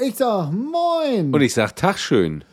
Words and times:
Ich 0.00 0.16
sag 0.16 0.50
Moin. 0.52 1.32
Und 1.32 1.40
ich 1.40 1.54
sag 1.54 1.76
Tag 1.76 1.98
schön. 1.98 2.44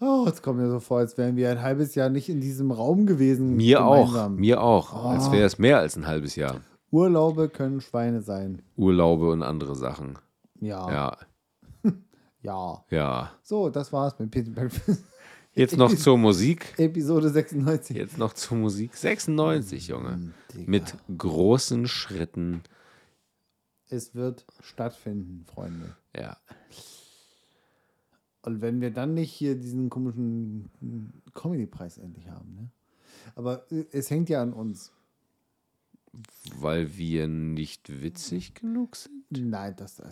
oh, 0.00 0.26
es 0.28 0.42
kommt 0.42 0.58
mir 0.58 0.68
so 0.68 0.80
vor, 0.80 0.98
als 0.98 1.16
wären 1.16 1.36
wir 1.36 1.50
ein 1.50 1.62
halbes 1.62 1.94
Jahr 1.94 2.08
nicht 2.08 2.28
in 2.28 2.40
diesem 2.40 2.72
Raum 2.72 3.06
gewesen. 3.06 3.54
Mir 3.56 3.78
gemeinsam. 3.78 4.34
auch. 4.34 4.38
Mir 4.38 4.60
auch. 4.62 5.04
Als 5.04 5.28
Oh. 5.28 5.32
wäre 5.32 5.44
es 5.46 5.58
mehr 5.58 5.78
als 5.78 5.96
ein 5.96 6.06
halbes 6.06 6.34
Jahr. 6.34 6.60
Urlaube 6.90 7.48
können 7.48 7.80
Schweine 7.80 8.22
sein. 8.22 8.62
Urlaube 8.76 9.30
und 9.30 9.42
andere 9.44 9.76
Sachen. 9.76 10.18
Ja. 10.60 10.90
Ja, 10.90 11.16
Ja. 12.42 12.84
ja. 12.90 13.30
So, 13.42 13.68
das 13.70 13.92
war's 13.92 14.18
mit 14.18 14.30
Peter 14.32 14.50
Breakfast. 14.50 15.04
Jetzt 15.54 15.76
noch 15.76 15.94
zur 15.94 16.18
Musik. 16.18 16.74
Episode 16.76 17.30
96. 17.30 17.96
Jetzt 17.96 18.18
noch 18.18 18.32
zur 18.32 18.56
Musik. 18.58 18.94
96, 18.96 19.88
Junge. 19.88 20.10
Hm, 20.10 20.34
Digga. 20.54 20.70
Mit 20.70 20.94
großen 21.16 21.86
Schritten. 21.86 22.62
Es 23.90 24.14
wird 24.14 24.44
stattfinden, 24.60 25.44
Freunde. 25.46 25.96
Ja. 26.16 26.36
Und 28.42 28.60
wenn 28.60 28.80
wir 28.80 28.90
dann 28.90 29.14
nicht 29.14 29.32
hier 29.32 29.56
diesen 29.56 29.90
komischen 29.90 30.70
Comedy-Preis 31.34 31.98
endlich 31.98 32.28
haben, 32.28 32.54
ne? 32.54 32.70
Aber 33.34 33.70
äh, 33.72 33.84
es 33.92 34.10
hängt 34.10 34.28
ja 34.28 34.42
an 34.42 34.52
uns. 34.52 34.92
Weil 36.56 36.96
wir 36.96 37.28
nicht 37.28 38.02
witzig 38.02 38.54
genug 38.54 38.96
sind. 38.96 39.24
Nein, 39.30 39.74
das, 39.76 40.02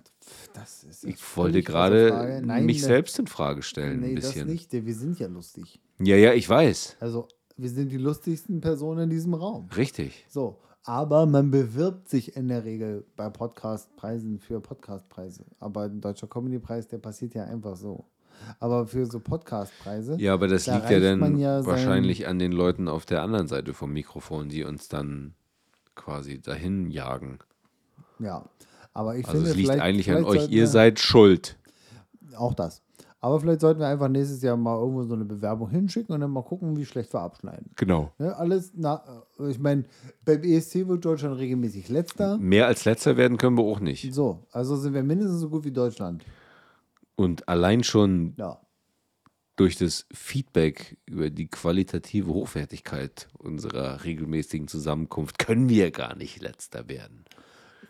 das 0.53 0.85
ist. 0.85 1.05
Ich 1.05 1.37
wollte 1.37 1.63
gerade. 1.63 2.43
Nein, 2.45 2.67
mich 2.67 2.81
ne- 2.83 2.87
selbst 2.87 3.19
in 3.19 3.27
Frage 3.27 3.63
stellen. 3.63 4.01
Nee, 4.01 4.11
ein 4.11 4.17
das 4.17 4.27
bisschen. 4.27 4.49
nicht. 4.49 4.73
Wir 4.73 4.95
sind 4.95 5.19
ja 5.19 5.27
lustig. 5.27 5.81
Ja, 5.99 6.17
ja, 6.17 6.35
ich 6.35 6.49
weiß. 6.49 6.99
Also, 7.01 7.29
wir 7.57 7.71
sind 7.71 7.91
die 7.91 7.97
lustigsten 7.97 8.61
Personen 8.61 9.05
in 9.05 9.11
diesem 9.11 9.35
Raum. 9.35 9.69
Richtig. 9.75 10.27
So, 10.29 10.61
aber 10.87 11.27
man 11.27 11.51
bewirbt 11.51 12.09
sich 12.09 12.37
in 12.37 12.47
der 12.49 12.65
Regel 12.65 13.05
bei 13.17 13.29
Podcastpreisen 13.29 14.39
für 14.39 14.61
Podcastpreise. 14.61 15.45
Aber 15.59 15.83
ein 15.83 16.01
deutscher 16.01 16.29
Comedy-Preis, 16.29 16.87
der 16.87 16.99
passiert 16.99 17.35
ja 17.35 17.45
einfach 17.45 17.77
so. 17.77 18.05
Aber 18.61 18.87
für 18.87 19.05
so 19.07 19.19
Podcastpreise, 19.19 20.17
Ja, 20.21 20.35
aber 20.35 20.47
das 20.47 20.65
Da 20.65 20.77
liegt 20.77 20.91
ja 20.91 21.01
dann 21.01 21.39
ja 21.39 21.67
wahrscheinlich 21.67 22.29
an 22.29 22.39
den 22.39 22.53
Leuten 22.53 22.87
auf 22.87 23.05
der 23.05 23.23
anderen 23.23 23.49
Seite 23.49 23.75
vom 23.75 23.93
Mikrofon, 23.93 24.49
die 24.49 24.63
uns 24.63 24.89
dann 24.89 25.35
quasi 25.97 26.41
dahin 26.41 26.91
jagen. 26.91 27.39
ja. 28.19 28.45
Aber 28.93 29.15
ich 29.17 29.27
Also 29.27 29.39
finde, 29.45 29.51
es 29.51 29.57
liegt 29.57 29.71
eigentlich 29.71 30.11
an 30.11 30.25
euch. 30.25 30.49
Ihr 30.49 30.67
seid 30.67 31.01
schuld. 31.01 31.59
Auch 32.35 32.55
das. 32.55 32.81
Aber 33.21 33.41
vielleicht 33.41 33.61
sollten 33.61 33.81
wir 33.81 33.89
einfach 33.89 34.09
nächstes 34.09 34.43
Jahr 34.43 34.57
mal 34.57 34.79
irgendwo 34.79 35.03
so 35.05 35.15
eine 35.15 35.25
Bewerbung 35.25 35.71
hinschicken 35.71 36.15
und 36.15 36.21
dann 36.21 36.31
mal 36.31 36.43
gucken, 36.45 36.77
wie 36.77 36.85
schlecht 36.85 37.13
wir 37.15 37.21
abschneiden. 37.21 37.71
Genau. 37.77 38.13
Ne, 38.19 38.37
alles, 38.37 38.73
na, 38.75 39.03
äh, 39.41 39.51
ich 39.51 39.59
meine, 39.59 39.85
beim 40.25 40.43
ESC 40.43 40.87
wird 40.87 41.05
Deutschland 41.05 41.39
regelmäßig 41.39 41.89
letzter. 41.89 42.37
Mehr 42.39 42.67
als 42.67 42.85
letzter 42.85 43.17
werden 43.17 43.39
können 43.39 43.57
wir 43.57 43.65
auch 43.65 43.81
nicht. 43.81 44.13
So, 44.15 44.47
also 44.53 44.77
sind 44.77 44.93
wir 44.95 45.03
mindestens 45.03 45.41
so 45.41 45.49
gut 45.49 45.65
wie 45.65 45.73
Deutschland. 45.73 46.25
Und 47.17 47.49
allein 47.49 47.83
schon 47.83 48.35
Ja. 48.37 48.61
durch 49.57 49.77
das 49.77 50.05
Feedback 50.13 50.99
über 51.07 51.31
die 51.31 51.49
qualitative 51.49 52.29
Hochwertigkeit 52.33 53.29
unserer 53.39 54.05
regelmäßigen 54.05 54.69
Zusammenkunft 54.69 55.39
können 55.39 55.71
wir 55.71 55.91
gar 55.91 56.15
nicht 56.15 56.43
letzter 56.43 56.89
werden. 56.89 57.25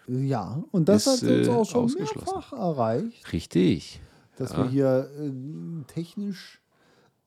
Ja, 0.07 0.63
und 0.71 0.89
das 0.89 1.09
Ist, 1.09 1.23
hat 1.25 1.29
uns 1.31 1.49
äh, 1.49 1.51
auch 1.51 1.65
schon 1.65 1.93
mehrfach 1.93 2.53
erreicht, 2.53 3.33
Richtig. 3.33 4.01
Dass 4.37 4.53
Ja. 4.53 4.59
wir 4.59 4.69
hier 4.71 5.11
äh, 5.19 5.31
technisch 5.93 6.61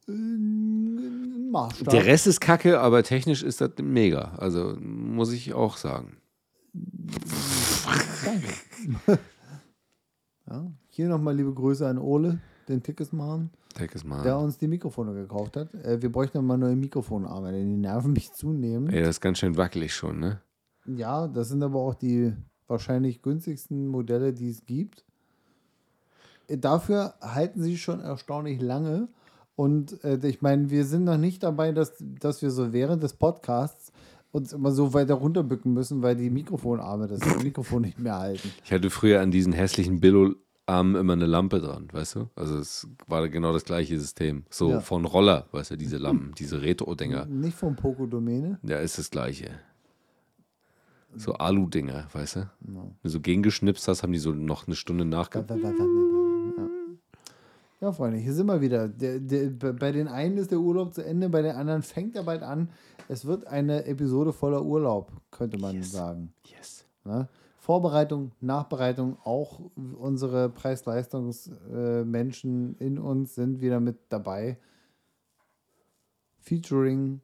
äh, 0.08 0.12
Maßstab. 0.12 1.90
Der 1.90 2.06
Rest 2.06 2.28
ist 2.28 2.40
kacke, 2.40 2.80
aber 2.80 3.04
technisch 3.04 3.44
ist 3.44 3.62
das 3.62 3.72
mega. 3.82 4.34
Also 4.38 4.76
muss 4.80 5.32
ich 5.32 5.54
auch 5.54 5.78
sagen. 5.78 6.18
Danke. 8.26 8.48
ja, 10.50 10.72
hier 10.90 11.08
nochmal 11.10 11.36
liebe 11.36 11.54
Grüße 11.54 11.88
an 11.88 11.98
Ole, 11.98 12.40
den 12.68 12.82
es 13.96 14.04
mal. 14.04 14.24
der 14.24 14.38
uns 14.38 14.58
die 14.58 14.68
Mikrofone 14.68 15.14
gekauft 15.14 15.56
hat. 15.58 15.74
Äh, 15.76 16.02
wir 16.02 16.12
bräuchten 16.12 16.44
mal 16.46 16.58
neue 16.58 16.76
Mikrofonarme, 16.76 17.52
denn 17.52 17.68
die 17.68 17.78
nerven 17.78 18.14
mich 18.14 18.32
zunehmend. 18.34 18.92
Ey, 18.94 19.02
das 19.02 19.10
ist 19.18 19.22
ganz 19.22 19.38
schön 19.40 19.58
wackelig 19.58 19.94
schon, 19.94 20.20
ne? 20.20 20.42
Ja, 20.86 21.28
das 21.28 21.50
sind 21.50 21.62
aber 21.64 21.80
auch 21.80 21.94
die 21.96 22.34
wahrscheinlich 22.68 23.22
günstigsten 23.22 23.88
Modelle, 23.88 24.34
die 24.34 24.50
es 24.50 24.66
gibt. 24.66 25.06
Dafür 26.58 27.14
halten 27.22 27.62
sie 27.62 27.78
schon 27.78 28.00
erstaunlich 28.00 28.62
lange. 28.62 29.08
Und 29.56 30.04
äh, 30.04 30.18
ich 30.28 30.42
meine, 30.42 30.70
wir 30.70 30.86
sind 30.86 31.04
noch 31.04 31.18
nicht 31.18 31.44
dabei, 31.44 31.72
dass, 31.72 31.94
dass 32.00 32.42
wir 32.42 32.50
so 32.50 32.72
während 32.74 33.04
des 33.04 33.14
Podcasts 33.14 33.92
uns 34.32 34.54
immer 34.54 34.72
so 34.72 34.94
weiter 34.94 35.16
runterbücken 35.16 35.74
müssen, 35.74 36.02
weil 36.02 36.16
die 36.16 36.30
Mikrofonarme 36.30 37.08
das 37.08 37.20
Mikrofon 37.44 37.82
nicht 37.82 38.00
mehr 38.00 38.18
halten. 38.18 38.52
Ich 38.64 38.72
hatte 38.72 38.90
früher 38.90 39.22
an 39.22 39.32
diesen 39.32 39.54
hässlichen 39.54 40.00
Billo-Armen 40.00 40.96
immer 40.96 41.14
eine 41.14 41.26
Lampe 41.26 41.60
dran, 41.60 41.88
weißt 41.92 42.16
du? 42.16 42.30
Also 42.36 42.58
es 42.58 42.88
war 43.08 43.28
genau 43.28 43.52
das 43.54 43.66
gleiche 43.66 44.00
System. 44.00 44.44
So 44.50 44.72
Ja. 44.72 44.80
von 44.80 45.04
Roller, 45.06 45.48
weißt 45.52 45.72
du, 45.72 45.78
diese 45.78 45.98
Lampen, 45.98 46.34
diese 46.38 46.62
Retro-Dinger. 46.62 47.26
Nicht 47.26 47.58
vom 47.58 47.76
Poco-Domäne. 47.76 48.60
Ja, 48.64 48.78
ist 48.78 48.98
das 48.98 49.10
gleiche. 49.10 49.50
So 51.16 51.34
Alu-Dinger, 51.34 52.08
weißt 52.14 52.36
du? 52.36 52.50
Wenn 52.62 52.76
du 53.02 53.10
so 53.10 53.20
gegengeschnipst 53.20 53.88
hast, 53.88 54.04
haben 54.04 54.12
die 54.14 54.20
so 54.20 54.32
noch 54.32 54.68
eine 54.68 54.76
Stunde 54.76 55.06
nachge... 55.06 55.44
Ja. 57.82 57.92
Freunde, 57.94 58.18
hier 58.18 58.34
sind 58.34 58.48
wir 58.48 58.60
wieder. 58.62 58.90
Der, 58.90 59.20
der, 59.20 59.50
bei 59.74 59.92
den 59.92 60.08
einen 60.08 60.38
ist 60.38 60.52
der 60.52 60.60
Urlaub 60.60 60.94
zu 60.94 61.04
Ende, 61.04 61.30
bei 61.30 61.42
den 61.42 61.56
anderen 61.56 61.82
fängt 61.82 62.16
er 62.16 62.22
bald 62.24 62.44
an. 62.44 62.70
Es 63.08 63.26
wird 63.26 63.48
eine 63.48 63.86
Episode 63.86 64.34
voller 64.34 64.64
Urlaub, 64.64 65.12
könnte 65.32 65.58
man 65.58 65.82
sagen. 65.84 66.34
Yes. 66.46 66.86
Ne? 67.06 67.28
Vorbereitung, 67.58 68.34
Nachbereitung, 68.42 69.18
auch 69.24 69.62
unsere 69.76 70.50
Preis-Leistungs-Menschen 70.50 72.76
in 72.80 72.98
uns 72.98 73.36
sind 73.36 73.62
wieder 73.62 73.80
mit 73.80 73.98
dabei. 74.10 74.58
Featuring 76.40 77.22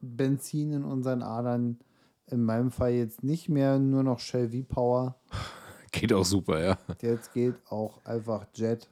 Benzin 0.00 0.72
in 0.72 0.84
unseren 0.84 1.22
Adern. 1.22 1.78
In 2.26 2.42
meinem 2.42 2.70
Fall 2.70 2.92
jetzt 2.92 3.22
nicht 3.22 3.48
mehr 3.48 3.78
nur 3.78 4.02
noch 4.02 4.18
Shell 4.18 4.50
V-Power. 4.50 5.16
Geht 5.92 6.12
auch 6.12 6.24
super, 6.24 6.62
ja. 6.62 6.78
Jetzt 7.00 7.32
geht 7.32 7.54
auch 7.70 8.04
einfach 8.04 8.46
Jet. 8.54 8.88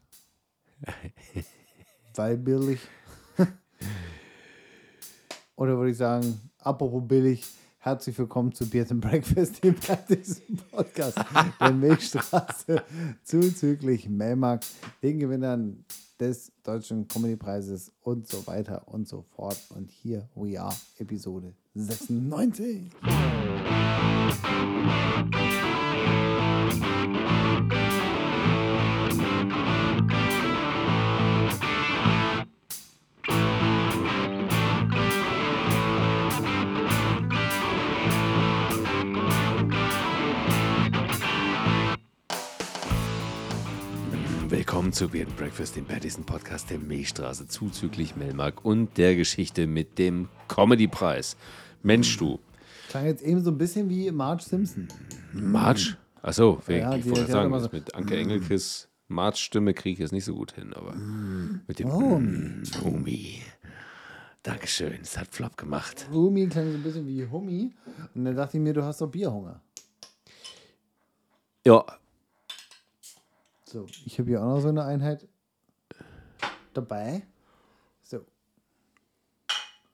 Weil 2.15 2.37
billig. 2.37 2.81
Oder 5.57 5.77
würde 5.77 5.91
ich 5.91 5.97
sagen, 5.97 6.51
apropos 6.59 7.03
billig, 7.07 7.45
herzlich 7.79 8.19
willkommen 8.19 8.53
zu 8.53 8.69
Beard 8.69 8.91
and 8.91 9.01
Breakfast, 9.01 9.63
dem 9.63 9.77
fertigsten 9.81 10.57
Podcast 10.71 11.19
der 11.61 11.73
Milchstraße 11.73 12.83
zuzüglich 13.23 14.09
Melmark, 14.09 14.65
den 15.03 15.19
Gewinnern 15.19 15.85
des 16.19 16.53
Deutschen 16.63 17.09
Comedypreises 17.09 17.93
und 18.01 18.27
so 18.29 18.47
weiter 18.47 18.87
und 18.87 19.09
so 19.09 19.23
fort. 19.23 19.59
Und 19.71 19.91
hier 19.91 20.29
we 20.35 20.61
are, 20.61 20.75
Episode 20.99 21.55
96. 21.75 22.91
Willkommen 44.87 45.11
zu 45.11 45.19
and 45.21 45.37
Breakfast, 45.37 45.75
dem 45.75 45.85
fertigsten 45.85 46.23
Podcast 46.25 46.71
der 46.71 46.79
Milchstraße, 46.79 47.49
zuzüglich 47.49 48.15
Melmark 48.15 48.65
und 48.65 48.97
der 48.99 49.17
Geschichte 49.17 49.67
mit 49.67 49.99
dem 49.99 50.29
Comedy-Preis. 50.47 51.37
Mensch, 51.83 52.17
du. 52.19 52.39
Klang 52.89 53.07
jetzt 53.07 53.25
eben 53.25 53.43
so 53.43 53.51
ein 53.51 53.59
bisschen 53.59 53.91
wie 53.91 54.09
Marge 54.13 54.45
Simpson. 54.45 54.87
March? 55.33 55.97
Achso, 56.23 56.63
Ja, 56.69 56.75
ja, 56.77 56.91
die- 56.93 56.99
ich 56.99 57.03
die 57.03 57.11
wollte 57.11 57.23
hat 57.25 57.31
sagen, 57.33 57.59
so- 57.61 57.69
mit 57.73 57.97
Anke 57.97 58.17
Engelkes 58.17 58.89
March-Stimme 59.09 59.75
kriege 59.75 59.95
ich 59.95 59.99
jetzt 59.99 60.13
nicht 60.13 60.25
so 60.25 60.37
gut 60.37 60.53
hin, 60.53 60.73
aber 60.73 60.95
mit 60.95 61.81
dem 61.81 61.91
Oh. 61.91 62.21
Mm, 62.21 62.63
Homie. 62.85 63.43
Dankeschön, 64.45 65.01
es 65.03 65.19
hat 65.19 65.35
flop 65.35 65.57
gemacht. 65.57 66.07
Rumi 66.13 66.47
klang 66.47 66.71
so 66.71 66.77
ein 66.79 66.83
bisschen 66.85 67.09
wie 67.09 67.27
Hummi. 67.27 67.75
Und 68.15 68.25
dann 68.25 68.37
dachte 68.37 68.57
ich 68.57 68.63
mir, 68.63 68.73
du 68.73 68.85
hast 68.85 69.01
doch 69.01 69.09
Bierhunger. 69.11 69.61
Ja, 71.67 71.85
So, 73.69 73.87
ich 74.05 74.19
habe 74.19 74.29
hier 74.31 74.43
auch 74.43 74.55
noch 74.57 74.61
so 74.61 74.69
eine 74.69 74.85
Einheit 74.85 75.27
dabei. 76.73 77.23
So, 78.03 78.21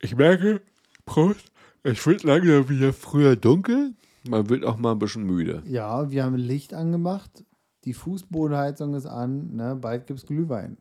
ich 0.01 0.15
merke, 0.17 0.61
Prost, 1.07 1.51
es 1.83 2.05
wird 2.07 2.23
langsam 2.23 2.69
wieder 2.69 2.93
früher 2.93 3.37
dunkel. 3.37 3.95
Man 4.29 4.49
wird 4.49 4.65
auch 4.65 4.77
mal 4.77 4.93
ein 4.93 4.99
bisschen 4.99 5.25
müde. 5.25 5.63
ja, 5.67 6.11
wir 6.11 6.25
haben 6.25 6.37
Licht 6.37 6.75
angemacht. 6.75 7.45
Die 7.85 7.95
Fußbodenheizung 7.95 8.95
ist 8.95 9.07
an. 9.07 9.57
Ne? 9.57 9.75
Bald 9.75 10.07
gibt 10.07 10.21
es 10.21 10.27
Glühwein. 10.27 10.77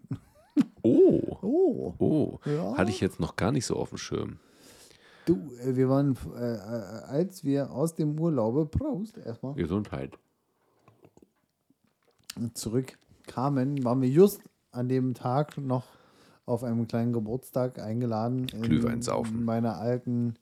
Oh, 0.83 1.37
Oh, 1.43 1.95
oh, 1.97 2.39
Ja. 2.45 2.77
hatte 2.77 2.91
ich 2.91 2.99
jetzt 2.99 3.19
noch 3.19 3.35
gar 3.35 3.51
nicht 3.51 3.65
so 3.65 3.75
auf 3.77 3.89
dem 3.89 3.97
Schirm. 3.97 4.37
du, 5.25 5.35
äh, 5.63 5.75
wir 5.75 5.89
waren, 5.89 6.15
äh, 6.35 6.53
äh, 6.53 7.03
als 7.07 7.43
wir 7.43 7.71
aus 7.71 7.95
dem 7.95 8.19
Urlaube, 8.19 8.65
Prost, 8.67 9.17
erstmal, 9.17 9.55
Gesundheit. 9.55 10.17
Zurück 12.53 12.97
kamen, 13.27 13.83
waren 13.83 14.01
wir 14.01 14.09
just 14.09 14.41
an 14.71 14.89
dem 14.89 15.13
Tag 15.13 15.57
noch 15.57 15.85
auf 16.45 16.63
einem 16.63 16.87
kleinen 16.87 17.13
Geburtstag 17.13 17.79
eingeladen. 17.79 18.47
in 18.53 18.61
Glühwein 18.61 19.01
saufen. 19.01 19.45
meiner 19.45 19.77
alten 19.77 20.35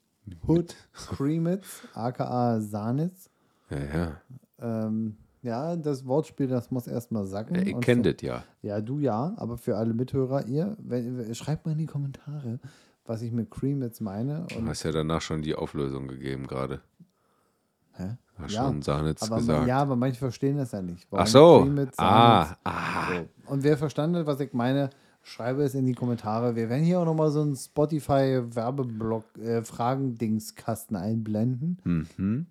Hood 0.46 0.74
Creamitz, 0.92 1.82
aka 1.94 2.60
Sanitz. 2.60 3.30
Ja, 3.70 3.78
ja. 3.78 4.20
Ähm, 4.58 5.16
ja, 5.42 5.76
das 5.76 6.06
Wortspiel, 6.06 6.48
das 6.48 6.70
muss 6.70 6.86
erstmal 6.86 7.24
sacken. 7.26 7.54
ja 7.56 7.62
ihr 7.62 7.80
kennt 7.80 8.04
das 8.04 8.16
ja. 8.20 8.44
Ja, 8.62 8.80
du 8.80 8.98
ja, 8.98 9.34
aber 9.36 9.56
für 9.56 9.76
alle 9.76 9.94
Mithörer, 9.94 10.46
ihr, 10.46 10.76
wenn, 10.78 11.34
schreibt 11.34 11.64
mal 11.64 11.72
in 11.72 11.78
die 11.78 11.86
Kommentare, 11.86 12.60
was 13.06 13.22
ich 13.22 13.32
mit 13.32 13.50
Creamitz 13.50 14.00
meine. 14.00 14.46
Du 14.50 14.66
hast 14.66 14.82
ja 14.82 14.92
danach 14.92 15.22
schon 15.22 15.42
die 15.42 15.54
Auflösung 15.54 16.08
gegeben 16.08 16.46
gerade. 16.46 16.82
Hä? 18.00 18.16
Hast 18.38 18.54
Ja, 18.54 18.64
schon 18.64 18.82
Sahnitz 18.82 19.22
aber, 19.22 19.36
gesagt. 19.36 19.66
ja, 19.66 19.78
aber 19.78 19.96
manche 19.96 20.18
verstehen 20.18 20.56
das 20.56 20.72
ja 20.72 20.80
nicht. 20.82 21.06
Warum 21.10 21.24
Ach 21.24 21.28
so. 21.28 21.68
Ah, 21.98 22.56
ah. 22.64 23.08
So. 23.12 23.52
Und 23.52 23.62
wer 23.62 23.76
verstanden 23.76 24.16
hat, 24.16 24.26
was 24.26 24.40
ich 24.40 24.52
meine, 24.52 24.90
schreibe 25.22 25.62
es 25.62 25.74
in 25.74 25.86
die 25.86 25.94
Kommentare. 25.94 26.56
Wir 26.56 26.68
werden 26.68 26.84
hier 26.84 27.00
auch 27.00 27.04
nochmal 27.04 27.30
so 27.30 27.42
einen 27.42 27.56
Spotify-Werbeblock, 27.56 29.24
äh, 29.38 29.62
einblenden. 30.96 31.78
Mhm. 31.84 32.46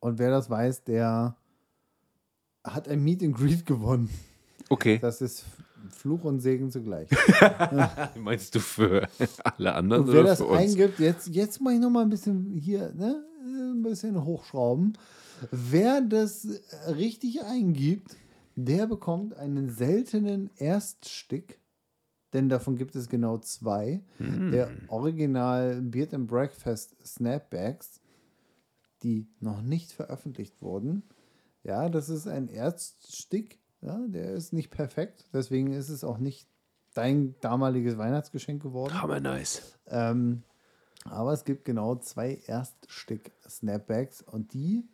Und 0.00 0.18
wer 0.18 0.30
das 0.30 0.50
weiß, 0.50 0.84
der 0.84 1.36
hat 2.64 2.88
ein 2.88 3.02
Meet 3.02 3.22
and 3.22 3.36
Greet 3.36 3.64
gewonnen. 3.66 4.10
Okay. 4.68 4.98
Das 5.00 5.20
ist 5.20 5.44
Fluch 5.90 6.24
und 6.24 6.40
Segen 6.40 6.70
zugleich. 6.70 7.08
Meinst 8.16 8.54
du 8.54 8.60
für 8.60 9.06
alle 9.44 9.74
anderen 9.74 10.04
Und 10.04 10.12
wer 10.12 10.20
oder 10.20 10.30
das 10.30 10.38
für 10.38 10.46
uns? 10.46 10.60
eingibt, 10.60 10.98
jetzt, 10.98 11.28
jetzt 11.28 11.60
mache 11.60 11.74
ich 11.74 11.80
nochmal 11.80 12.02
ein 12.02 12.10
bisschen 12.10 12.52
hier, 12.54 12.92
ne, 12.94 13.24
ein 13.74 13.82
bisschen 13.82 14.24
hochschrauben. 14.24 14.96
Wer 15.50 16.00
das 16.00 16.46
richtig 16.88 17.42
eingibt, 17.42 18.16
der 18.56 18.86
bekommt 18.86 19.36
einen 19.36 19.68
seltenen 19.68 20.50
Erststick, 20.56 21.58
denn 22.32 22.48
davon 22.48 22.76
gibt 22.76 22.96
es 22.96 23.08
genau 23.08 23.38
zwei. 23.38 24.02
Hm. 24.18 24.52
Der 24.52 24.70
Original 24.88 25.80
Beard 25.82 26.14
and 26.14 26.26
Breakfast 26.26 26.96
Snapbacks, 27.04 28.00
die 29.02 29.28
noch 29.40 29.62
nicht 29.62 29.92
veröffentlicht 29.92 30.62
wurden. 30.62 31.02
Ja, 31.62 31.88
das 31.88 32.08
ist 32.08 32.26
ein 32.26 32.48
Erststick. 32.48 33.60
Ja, 33.80 33.98
der 34.06 34.32
ist 34.32 34.52
nicht 34.52 34.70
perfekt, 34.70 35.26
deswegen 35.34 35.72
ist 35.72 35.90
es 35.90 36.04
auch 36.04 36.16
nicht 36.16 36.48
dein 36.94 37.34
damaliges 37.40 37.98
Weihnachtsgeschenk 37.98 38.62
geworden. 38.62 39.00
Hammer 39.02 39.20
nice. 39.20 39.78
Ähm, 39.88 40.42
aber 41.04 41.32
es 41.32 41.44
gibt 41.44 41.64
genau 41.64 41.96
zwei 41.96 42.40
Erststück-Snapbacks 42.46 44.22
und 44.22 44.52
die 44.54 44.84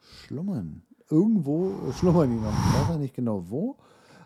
schlummern. 0.00 0.82
Irgendwo 1.08 1.92
schlummern 1.92 2.30
die 2.30 2.36
noch. 2.42 2.52
Ich 2.52 2.74
weiß 2.80 2.88
noch 2.88 2.98
nicht 2.98 3.14
genau 3.14 3.44
wo, 3.48 3.76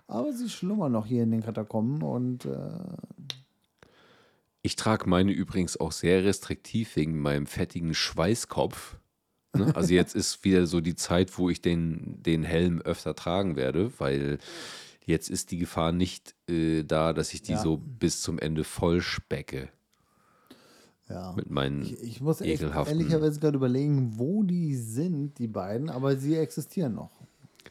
aber 0.07 0.33
sie 0.33 0.49
schlummern 0.51 0.93
noch 0.93 1.07
hier 1.07 1.23
in 1.23 1.31
den 1.31 1.43
Katakomben 1.43 2.03
und 2.03 2.45
äh, 2.45 2.79
Ich 4.63 4.77
trage 4.77 5.09
meine 5.09 5.33
übrigens 5.33 5.79
auch 5.79 5.93
sehr 5.93 6.25
restriktiv 6.25 6.97
wegen 6.97 7.19
meinem 7.21 7.47
fettigen 7.47 7.95
Schweißkopf. 7.95 8.97
Ne? 9.57 9.75
Also 9.77 9.95
jetzt 9.95 10.15
ist 10.15 10.43
wieder 10.45 10.67
so 10.67 10.81
die 10.81 10.97
Zeit, 10.97 11.39
wo 11.39 11.49
ich 11.49 11.61
den, 11.63 12.23
den 12.23 12.43
Helm 12.43 12.81
öfter 12.83 13.15
tragen 13.15 13.57
werde, 13.57 13.93
weil 13.99 14.39
jetzt 15.07 15.31
ist 15.31 15.51
die 15.51 15.59
Gefahr 15.59 15.93
nicht 15.93 16.35
äh, 16.51 16.83
da, 16.83 17.13
dass 17.13 17.33
ich 17.35 17.43
die 17.43 17.53
Ja. 17.53 17.63
so 17.63 17.77
bis 17.77 18.21
zum 18.21 18.39
Ende 18.39 18.65
voll 18.65 19.01
specke 19.01 19.69
ja. 21.09 21.33
mit 21.37 21.51
meinen 21.51 21.83
Ich, 21.83 22.03
ich 22.03 22.21
muss 22.21 22.41
echt 22.41 22.63
ehrlicherweise 22.63 23.41
gerade 23.41 23.57
überlegen, 23.57 24.15
wo 24.17 24.43
die 24.43 24.75
sind, 24.75 25.39
die 25.39 25.49
beiden, 25.49 25.91
aber 25.91 26.17
sie 26.17 26.37
existieren 26.37 26.95
noch. 26.95 27.11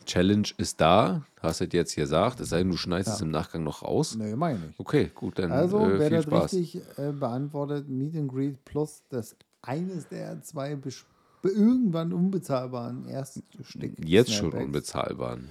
Challenge 0.05 0.47
ist 0.57 0.81
da, 0.81 1.23
hast 1.39 1.61
du 1.61 1.65
jetzt 1.65 1.91
hier 1.93 2.03
gesagt, 2.03 2.39
es 2.39 2.49
sei 2.49 2.59
denn, 2.59 2.71
du 2.71 2.77
schneidest 2.77 3.15
es 3.15 3.21
im 3.21 3.31
Nachgang 3.31 3.63
noch 3.63 3.83
raus. 3.83 4.15
Nee, 4.17 4.35
meine 4.35 4.59
ich. 4.69 4.79
Okay, 4.79 5.11
gut, 5.13 5.39
dann 5.39 5.51
Also, 5.51 5.79
äh, 5.79 5.99
wer 5.99 6.09
das 6.09 6.25
Spaß. 6.25 6.53
richtig 6.53 6.81
äh, 6.97 7.11
beantwortet, 7.11 7.87
Meet 7.87 8.17
and 8.17 8.31
Greet 8.31 8.65
plus 8.65 9.03
das 9.09 9.35
eines 9.61 10.07
der 10.09 10.41
zwei 10.41 10.77
irgendwann 11.43 12.13
unbezahlbaren 12.13 13.05
Erststück. 13.05 13.45
Jetzt 14.03 14.31
schon 14.31 14.49
Snapbacks. 14.49 14.65
unbezahlbaren. 14.65 15.49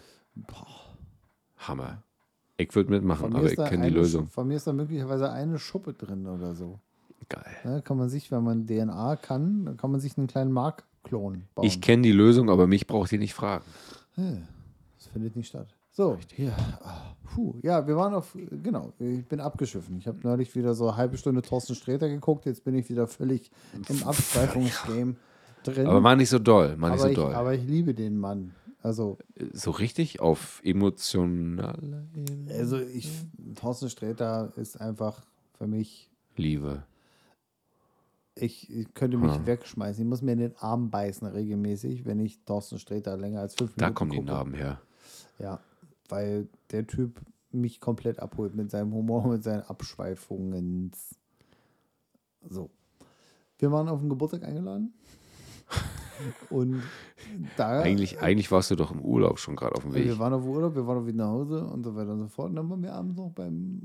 Hammer. 1.56 2.02
Ich 2.56 2.75
würde 2.75 2.90
mitmachen, 2.90 3.34
aber 3.34 3.50
ich 3.50 3.56
kenne 3.56 3.87
die 3.87 3.94
Lösung. 3.94 4.29
Von 4.29 4.49
mir 4.49 4.56
ist 4.56 4.67
da 4.67 4.73
möglicherweise 4.73 5.31
eine 5.31 5.58
Schuppe 5.58 5.94
drin 5.94 6.26
oder 6.26 6.55
so. 6.55 6.79
Geil. 7.28 7.56
Da 7.64 7.80
kann 7.80 7.96
man 7.96 8.08
sich, 8.08 8.30
wenn 8.30 8.42
man 8.42 8.66
DNA 8.66 9.16
kann, 9.16 9.76
kann 9.76 9.90
man 9.90 10.00
sich 10.00 10.16
einen 10.19 10.26
kleinen 10.26 10.52
Mark-Klon 10.52 11.44
bauen. 11.54 11.66
Ich 11.66 11.80
kenne 11.80 12.02
die 12.02 12.12
Lösung, 12.12 12.50
aber 12.50 12.66
mich 12.66 12.86
braucht 12.86 13.12
ihr 13.12 13.19
nicht 13.19 13.34
fragen. 13.34 13.64
das 14.16 15.06
findet 15.12 15.36
nicht 15.36 15.48
statt. 15.48 15.69
So, 15.90 16.16
hier. 16.34 16.52
Puh, 17.34 17.54
ja, 17.62 17.86
wir 17.86 17.96
waren 17.96 18.14
auf, 18.14 18.36
genau, 18.62 18.92
ich 18.98 19.26
bin 19.26 19.40
abgeschiffen. 19.40 19.98
Ich 19.98 20.06
habe 20.06 20.19
neulich 20.22 20.54
wieder 20.54 20.74
so 20.74 20.88
eine 20.88 20.96
halbe 20.96 21.19
Stunde 21.19 21.42
Thorsten 21.42 21.74
Sträter 21.74 22.08
geguckt, 22.08 22.46
jetzt 22.46 22.64
bin 22.64 22.74
ich 22.74 22.88
wieder 22.88 23.06
völlig 23.06 23.50
im 23.88 24.02
Abschweifungsgame 24.04 25.16
drin. 25.64 25.86
Aber 25.86 26.02
war 26.02 26.16
nicht 26.16 26.30
so 26.30 26.38
doll, 26.38 26.80
war 26.80 26.90
nicht 26.90 27.00
aber, 27.00 27.08
so 27.08 27.08
ich, 27.08 27.14
doll. 27.14 27.34
aber 27.34 27.54
ich 27.54 27.64
liebe 27.64 27.94
den 27.94 28.19
Mann. 28.19 28.54
Also, 28.82 29.19
so 29.52 29.70
richtig 29.70 30.20
auf 30.20 30.60
emotionale 30.64 32.04
also 32.58 32.80
ich, 32.80 33.08
Thorsten 33.54 33.88
Sträter 33.88 34.52
ist 34.56 34.80
einfach 34.80 35.22
für 35.56 35.69
mich 35.69 36.10
Liebe. 36.36 36.82
Ich, 38.34 38.87
könnte 38.94 39.19
mich 39.19 39.31
Ha. 39.31 39.46
wegschmeißen. 39.46 40.02
Ich 40.02 40.08
muss 40.08 40.23
mir 40.23 40.32
in 40.32 40.38
den 40.38 40.56
Arm 40.56 40.90
beißen 40.90 41.26
regelmäßig, 41.26 42.06
wenn 42.06 42.19
ich 42.19 42.43
Thorsten 42.44 42.79
Sträter 42.79 43.17
länger 43.17 43.40
als 43.40 43.55
fünf 43.55 43.76
Minuten 43.76 43.81
Da 43.81 43.90
kommen 43.90 44.11
die 44.11 44.17
gucke. 44.19 44.31
Narben 44.31 44.55
her. 44.55 44.81
Ja, 45.38 45.61
weil 46.08 46.49
der 46.70 46.87
Typ 46.87 47.20
mich 47.50 47.81
komplett 47.81 48.20
abholt 48.20 48.55
mit 48.55 48.70
seinem 48.70 48.93
Humor, 48.94 49.26
mit 49.29 49.43
seinen 49.44 49.62
Abschweifungen. 49.62 50.93
So. 52.49 52.70
Wir 53.58 53.70
waren 53.70 53.88
auf 53.88 54.00
den 54.00 54.08
Geburtstag 54.08 54.44
eingeladen. 54.44 54.94
Und 56.50 56.82
da. 57.56 57.81
Eigentlich, 57.81 58.20
eigentlich 58.20 58.50
warst 58.50 58.70
du 58.70 58.76
doch 58.76 58.93
im 58.93 59.00
Urlaub 59.00 59.38
schon 59.38 59.56
gerade 59.56 59.75
auf 59.76 59.82
dem 59.82 59.94
Weg. 59.94 60.05
Wir 60.05 60.19
waren 60.19 60.32
auf 60.32 60.44
Urlaub, 60.44 60.75
wir 60.75 60.87
waren 60.87 61.02
auch 61.02 61.06
wieder 61.06 61.25
nach 61.25 61.31
Hause 61.32 61.64
und 61.67 61.84
so 61.84 61.94
weiter 61.94 62.12
und 62.12 62.20
so 62.20 62.29
fort. 62.29 62.50
Und 62.50 62.56
dann 62.56 62.70
waren 62.70 62.82
wir 62.82 62.93
abends 62.94 63.17
noch 63.17 63.31
beim, 63.31 63.81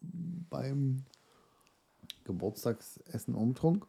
beim 0.00 1.04
Geburtstagsessen 2.26 3.34
Umtrunk. 3.34 3.86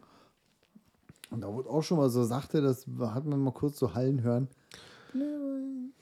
Und 1.30 1.42
da 1.42 1.52
wurde 1.54 1.70
auch 1.70 1.82
schon 1.84 1.98
mal 1.98 2.10
so 2.10 2.24
sachte, 2.24 2.62
das 2.62 2.88
hat 3.00 3.26
man 3.26 3.40
mal 3.42 3.52
kurz 3.52 3.78
so 3.80 3.94
hallen 3.94 4.22
hören. 4.22 4.48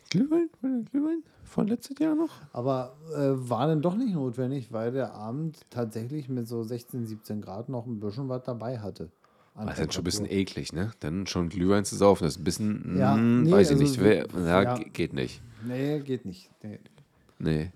Glühwein? 0.10 0.50
Glühwein? 0.92 1.24
Von 1.44 1.68
letztes 1.68 1.98
Jahr 2.00 2.16
noch? 2.16 2.30
Aber 2.54 2.95
äh, 3.16 3.31
war 3.50 3.68
dann 3.68 3.81
doch 3.81 3.95
nicht 3.95 4.14
notwendig, 4.14 4.71
weil 4.71 4.92
der 4.92 5.14
Abend 5.14 5.62
tatsächlich 5.69 6.30
mit 6.30 6.48
so 6.48 6.64
16, 6.64 7.06
17 7.06 7.42
Grad 7.42 7.69
noch 7.69 7.86
ein 7.86 8.00
bisschen 8.00 8.30
was 8.30 8.44
dabei 8.44 8.80
hatte. 8.80 9.09
Das 9.56 9.71
ist 9.74 9.80
dann 9.80 9.92
schon 9.92 10.02
ein 10.02 10.04
bisschen 10.04 10.26
eklig, 10.30 10.74
ne? 10.74 10.92
Dann 11.00 11.28
schon 11.28 11.48
Glühwein 11.50 11.86
zu 11.86 11.95
saufen, 11.95 12.26
das 12.26 12.33
ist 12.33 12.42
ein 12.42 12.44
bisschen, 12.44 12.98
Ja, 12.98 13.16
mm, 13.16 13.44
nee, 13.44 13.52
weiß 13.52 13.71
ich 13.71 13.78
also 13.78 13.83
nicht. 13.83 14.02
Wer, 14.02 14.28
ja, 14.45 14.64
ja. 14.64 14.74
ge- 14.76 14.90
geht 14.90 15.14
nicht. 15.14 15.42
Nee, 15.66 16.00
geht 16.02 16.26
nicht. 16.26 16.50
Nee. 16.62 16.80
Nee. 17.40 17.71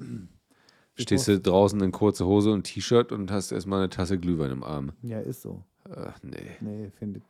Stehst 1.00 1.28
du 1.28 1.40
draußen 1.40 1.80
in 1.82 1.92
kurze 1.92 2.26
Hose 2.26 2.52
und 2.52 2.64
T-Shirt 2.64 3.12
und 3.12 3.32
hast 3.32 3.52
erstmal 3.52 3.80
eine 3.80 3.90
Tasse 3.90 4.20
Glühwein 4.20 4.52
im 4.52 4.64
Arm. 4.64 4.92
Ja, 5.02 5.20
ist 5.20 5.42
so. 5.42 5.64
Ach, 5.96 6.18
nee. 6.22 6.52
Nee, 6.60 6.92
findet, 6.98 7.24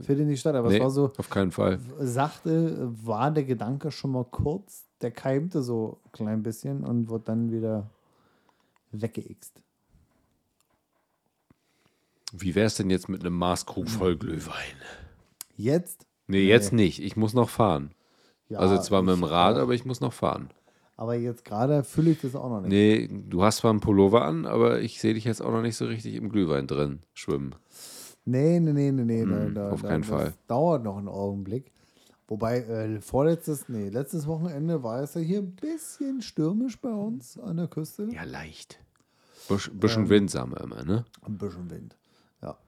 findet 0.00 0.26
nicht 0.26 0.40
statt. 0.40 0.54
Aber 0.54 0.68
nee, 0.68 0.76
es 0.76 0.82
war 0.82 0.90
so, 0.90 1.12
auf 1.16 1.30
keinen 1.30 1.50
Fall. 1.50 1.80
sachte 1.98 2.88
war 3.04 3.30
der 3.30 3.44
Gedanke 3.44 3.90
schon 3.90 4.12
mal 4.12 4.24
kurz, 4.24 4.84
der 5.00 5.10
keimte 5.10 5.62
so 5.62 5.98
ein 6.06 6.12
klein 6.12 6.42
bisschen 6.42 6.84
und 6.84 7.08
wurde 7.08 7.24
dann 7.24 7.52
wieder 7.52 7.90
weggeixt. 8.92 9.60
Wie 12.32 12.54
wär's 12.54 12.76
denn 12.76 12.90
jetzt 12.90 13.08
mit 13.08 13.22
einem 13.22 13.36
Maßkrug 13.36 13.88
voll 13.88 14.16
Glühwein? 14.16 14.76
Jetzt? 15.56 16.06
Nee, 16.28 16.46
jetzt 16.46 16.72
nicht. 16.72 17.02
Ich 17.02 17.16
muss 17.16 17.34
noch 17.34 17.48
fahren. 17.48 17.90
Ja, 18.48 18.58
also 18.58 18.78
zwar 18.78 19.02
mit 19.02 19.16
dem 19.16 19.24
Rad, 19.24 19.56
aber 19.56 19.74
ich 19.74 19.84
muss 19.84 20.00
noch 20.00 20.12
fahren. 20.12 20.50
Aber 21.00 21.14
jetzt 21.14 21.46
gerade 21.46 21.82
fühle 21.82 22.10
ich 22.10 22.20
das 22.20 22.36
auch 22.36 22.50
noch 22.50 22.60
nicht. 22.60 22.68
Nee, 22.68 23.08
du 23.08 23.42
hast 23.42 23.56
zwar 23.56 23.70
einen 23.70 23.80
Pullover 23.80 24.22
an, 24.22 24.44
aber 24.44 24.82
ich 24.82 25.00
sehe 25.00 25.14
dich 25.14 25.24
jetzt 25.24 25.40
auch 25.40 25.50
noch 25.50 25.62
nicht 25.62 25.76
so 25.76 25.86
richtig 25.86 26.14
im 26.14 26.28
Glühwein 26.28 26.66
drin 26.66 27.00
schwimmen. 27.14 27.54
Nee, 28.26 28.60
nee, 28.60 28.74
nee, 28.74 28.92
nee, 28.92 29.04
nee. 29.04 29.24
Mm, 29.24 29.54
da, 29.54 29.62
da, 29.62 29.70
auf 29.70 29.80
da, 29.80 29.88
keinen 29.88 30.02
das 30.02 30.10
Fall. 30.10 30.34
dauert 30.46 30.84
noch 30.84 30.98
einen 30.98 31.08
Augenblick. 31.08 31.72
Wobei, 32.28 32.58
äh, 32.58 33.00
vorletztes, 33.00 33.70
nee, 33.70 33.88
letztes 33.88 34.26
Wochenende 34.26 34.82
war 34.82 35.00
es 35.00 35.14
ja 35.14 35.22
hier 35.22 35.38
ein 35.38 35.56
bisschen 35.56 36.20
stürmisch 36.20 36.78
bei 36.78 36.92
uns 36.92 37.38
an 37.38 37.56
der 37.56 37.68
Küste. 37.68 38.06
Ja, 38.12 38.24
leicht. 38.24 38.78
Busch, 39.48 39.70
bisschen 39.72 40.02
Ähm. 40.02 40.10
Wind, 40.10 40.30
sagen 40.30 40.52
wir 40.52 40.60
immer, 40.60 40.84
ne? 40.84 41.06
Ein 41.22 41.38
bisschen 41.38 41.70
Wind. 41.70 41.96
Ja. 42.42 42.58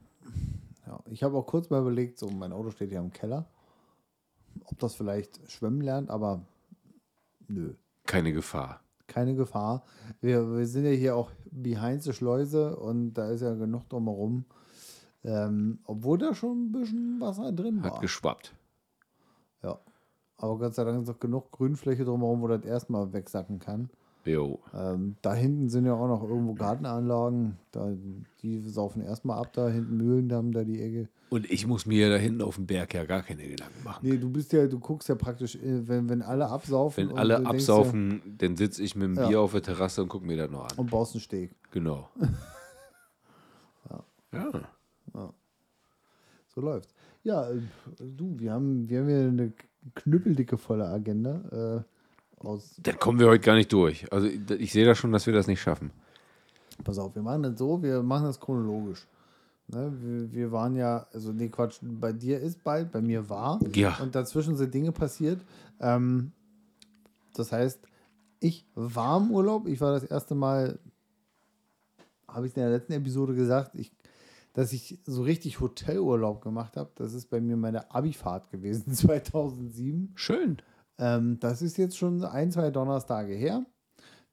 ja. 0.87 1.01
Ich 1.11 1.23
habe 1.23 1.37
auch 1.37 1.47
kurz 1.47 1.69
mal 1.69 1.83
überlegt, 1.83 2.19
so 2.19 2.31
mein 2.31 2.55
Auto 2.55 2.71
steht 2.71 2.93
ja 2.93 3.01
im 3.03 3.13
Keller, 3.13 3.45
ob 4.65 4.79
das 4.79 4.95
vielleicht 4.95 5.39
schwimmen 5.51 5.83
lernt, 5.83 6.09
aber 6.09 6.41
nö. 7.47 7.75
Keine 8.13 8.35
Gefahr. 8.35 8.83
Keine 9.07 9.35
Gefahr. 9.35 9.85
Wir, 10.21 10.47
wir 10.55 10.67
sind 10.67 10.85
ja 10.85 10.91
hier 10.91 11.17
auch 11.17 11.31
behind 11.51 12.03
the 12.03 12.13
Schleuse 12.13 12.77
und 12.77 13.15
da 13.15 13.31
ist 13.31 13.41
ja 13.41 13.55
genug 13.55 13.89
drumherum. 13.89 14.45
Ähm, 15.25 15.79
obwohl 15.85 16.19
da 16.19 16.35
schon 16.35 16.67
ein 16.67 16.73
bisschen 16.73 17.21
Wasser 17.23 17.53
drin 17.53 17.83
Hat 17.83 17.93
war. 17.95 18.01
geschwappt. 18.03 18.55
Ja. 19.63 19.79
Aber 20.37 20.59
Gott 20.59 20.75
sei 20.75 20.85
Dank 20.85 21.03
ist 21.03 21.09
auch 21.09 21.21
genug 21.21 21.53
Grünfläche 21.53 22.05
drumherum, 22.05 22.43
wo 22.43 22.49
das 22.49 22.67
erstmal 22.67 23.15
wegsacken 23.15 23.59
kann. 23.61 23.89
Jo. 24.25 24.61
Ähm, 24.73 25.17
da 25.23 25.35
hinten 25.35 25.69
sind 25.69 25.85
ja 25.85 25.95
auch 25.95 26.07
noch 26.07 26.23
irgendwo 26.23 26.55
Gartenanlagen. 26.55 27.59
Da, 27.73 27.93
die 28.43 28.61
saufen 28.69 29.03
erstmal 29.03 29.39
ab, 29.41 29.53
da 29.53 29.69
hinten 29.69 29.97
Mühlendamm, 29.97 30.53
da 30.53 30.63
die 30.65 30.81
Ecke. 30.81 31.09
Und 31.31 31.51
ich 31.51 31.67
muss 31.67 31.87
mir 31.87 32.11
da 32.11 32.17
hinten 32.17 32.43
auf 32.43 32.57
dem 32.57 32.67
Berg 32.67 32.95
ja 32.95 33.05
gar 33.05 33.23
keine 33.23 33.43
Gedanken 33.49 33.83
machen. 33.83 34.07
Nee, 34.07 34.19
du 34.19 34.31
bist 34.31 34.53
ja, 34.53 34.67
du 34.67 34.79
guckst 34.79 35.09
ja 35.09 35.15
praktisch, 35.17 35.57
äh, 35.57 35.89
wenn, 35.89 36.09
wenn 36.09 36.23
alle 36.23 36.49
absaufen. 36.49 37.09
Wenn 37.09 37.17
alle 37.19 37.45
absaufen, 37.47 38.21
dann 38.39 38.57
sitze 38.57 38.83
ich 38.83 38.95
mit 38.95 39.09
dem 39.09 39.15
Ja. 39.17 39.29
Bier 39.29 39.41
auf 39.41 39.53
der 39.53 39.63
Terrasse 39.63 40.03
und 40.03 40.09
gucke 40.09 40.27
mir 40.27 40.37
das 40.37 40.51
noch 40.51 40.63
Ja, 40.63 40.67
an. 40.69 40.79
und 40.79 40.91
baust 40.91 41.15
einen 41.15 41.21
Steg. 41.23 41.51
Genau. 41.73 42.09
ja. 44.33 44.51
So 46.55 46.61
läuft's. 46.61 46.95
Ja, 47.25 47.51
äh, 47.51 47.61
du, 47.99 48.39
wir 48.39 48.53
haben, 48.53 48.89
wir 48.89 49.01
haben 49.01 49.09
hier 49.09 49.19
eine 49.21 49.53
knüppeldicke 49.95 50.59
volle 50.59 50.87
Agenda. 50.87 51.85
Aus, 52.45 52.75
Dann 52.83 52.99
kommen 52.99 53.19
wir 53.19 53.29
heute 53.29 53.45
gar 53.45 53.55
nicht 53.55 53.73
durch. 53.73 54.11
Also 54.13 54.27
ich 54.27 54.51
ich 54.51 54.73
sehe 54.73 54.85
da 54.85 54.95
schon, 54.95 55.13
dass 55.13 55.27
wir 55.27 55.33
das 55.33 55.47
nicht 55.47 55.61
schaffen. 55.61 55.91
pass 56.85 56.99
auf, 56.99 57.15
wir 57.15 57.23
machen 57.23 57.43
das 57.43 57.59
so, 57.59 57.83
wir 57.83 58.03
machen 58.03 58.25
das 58.25 58.41
chronologisch. 58.41 59.07
Ne, 59.69 59.93
wir, 60.01 60.33
wir 60.33 60.53
waren 60.53 60.77
ja, 60.77 61.07
also 61.13 61.33
nee, 61.33 61.49
Quatsch, 61.49 61.79
bei 61.83 62.13
dir 62.13 62.41
ist 62.41 62.63
bald, 62.63 62.93
bei 62.93 63.01
mir 63.01 63.29
war. 63.29 63.61
Ja. 63.75 63.97
Und 64.03 64.15
dazwischen 64.15 64.57
sind 64.57 64.75
Dinge 64.75 64.93
passiert. 64.93 65.41
Ähm, 65.81 66.33
das 67.35 67.53
heißt, 67.53 67.81
ich 68.41 68.67
war 68.75 69.21
im 69.21 69.31
Urlaub. 69.31 69.67
Ich 69.67 69.81
war 69.81 69.93
das 69.93 70.05
erste 70.05 70.35
Mal, 70.35 70.79
habe 72.29 72.47
ich 72.47 72.57
in 72.57 72.63
der 72.63 72.71
letzten 72.71 72.93
Episode 72.93 73.35
gesagt, 73.35 73.75
ich, 73.75 73.93
dass 74.53 74.73
ich 74.73 74.99
so 75.07 75.23
richtig 75.23 75.61
Hotelurlaub 75.61 76.43
gemacht 76.43 76.77
habe. 76.77 76.91
Das 76.97 77.15
ist 77.15 77.31
bei 77.31 77.41
mir 77.41 77.57
meine 77.57 77.91
Abifahrt 77.95 78.51
gewesen, 78.51 78.93
2007. 78.95 80.13
Schön. 80.17 80.61
Ähm, 81.05 81.39
das 81.41 81.63
ist 81.63 81.79
jetzt 81.79 81.99
schon 81.99 82.23
ein, 82.25 82.53
zwei 82.53 82.71
Donnerstage 82.71 83.33
her. 83.35 83.65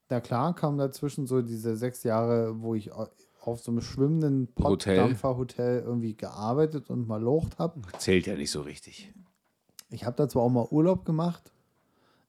Na 0.09 0.19
klar, 0.21 0.53
kam 0.55 0.77
dazwischen 0.77 1.25
so 1.25 1.41
diese 1.41 1.75
sechs 1.75 2.03
Jahre, 2.03 2.61
wo 2.61 2.75
ich 2.75 2.91
au- 2.93 3.07
auf 3.41 3.61
so 3.61 3.71
einem 3.71 3.81
schwimmenden 3.81 4.49
Hotel. 4.61 4.97
Pottdampferhotel 4.99 5.81
irgendwie 5.85 6.15
gearbeitet 6.15 6.89
und 6.89 7.07
mal 7.07 7.21
locht 7.21 7.57
habe. 7.57 7.81
Zählt 7.97 8.27
ja 8.27 8.35
nicht 8.35 8.51
so 8.51 8.61
richtig. 8.61 9.11
Ich 9.89 10.05
habe 10.05 10.15
da 10.17 10.27
zwar 10.29 10.43
auch 10.43 10.49
mal 10.49 10.67
Urlaub 10.69 11.05
gemacht, 11.05 11.51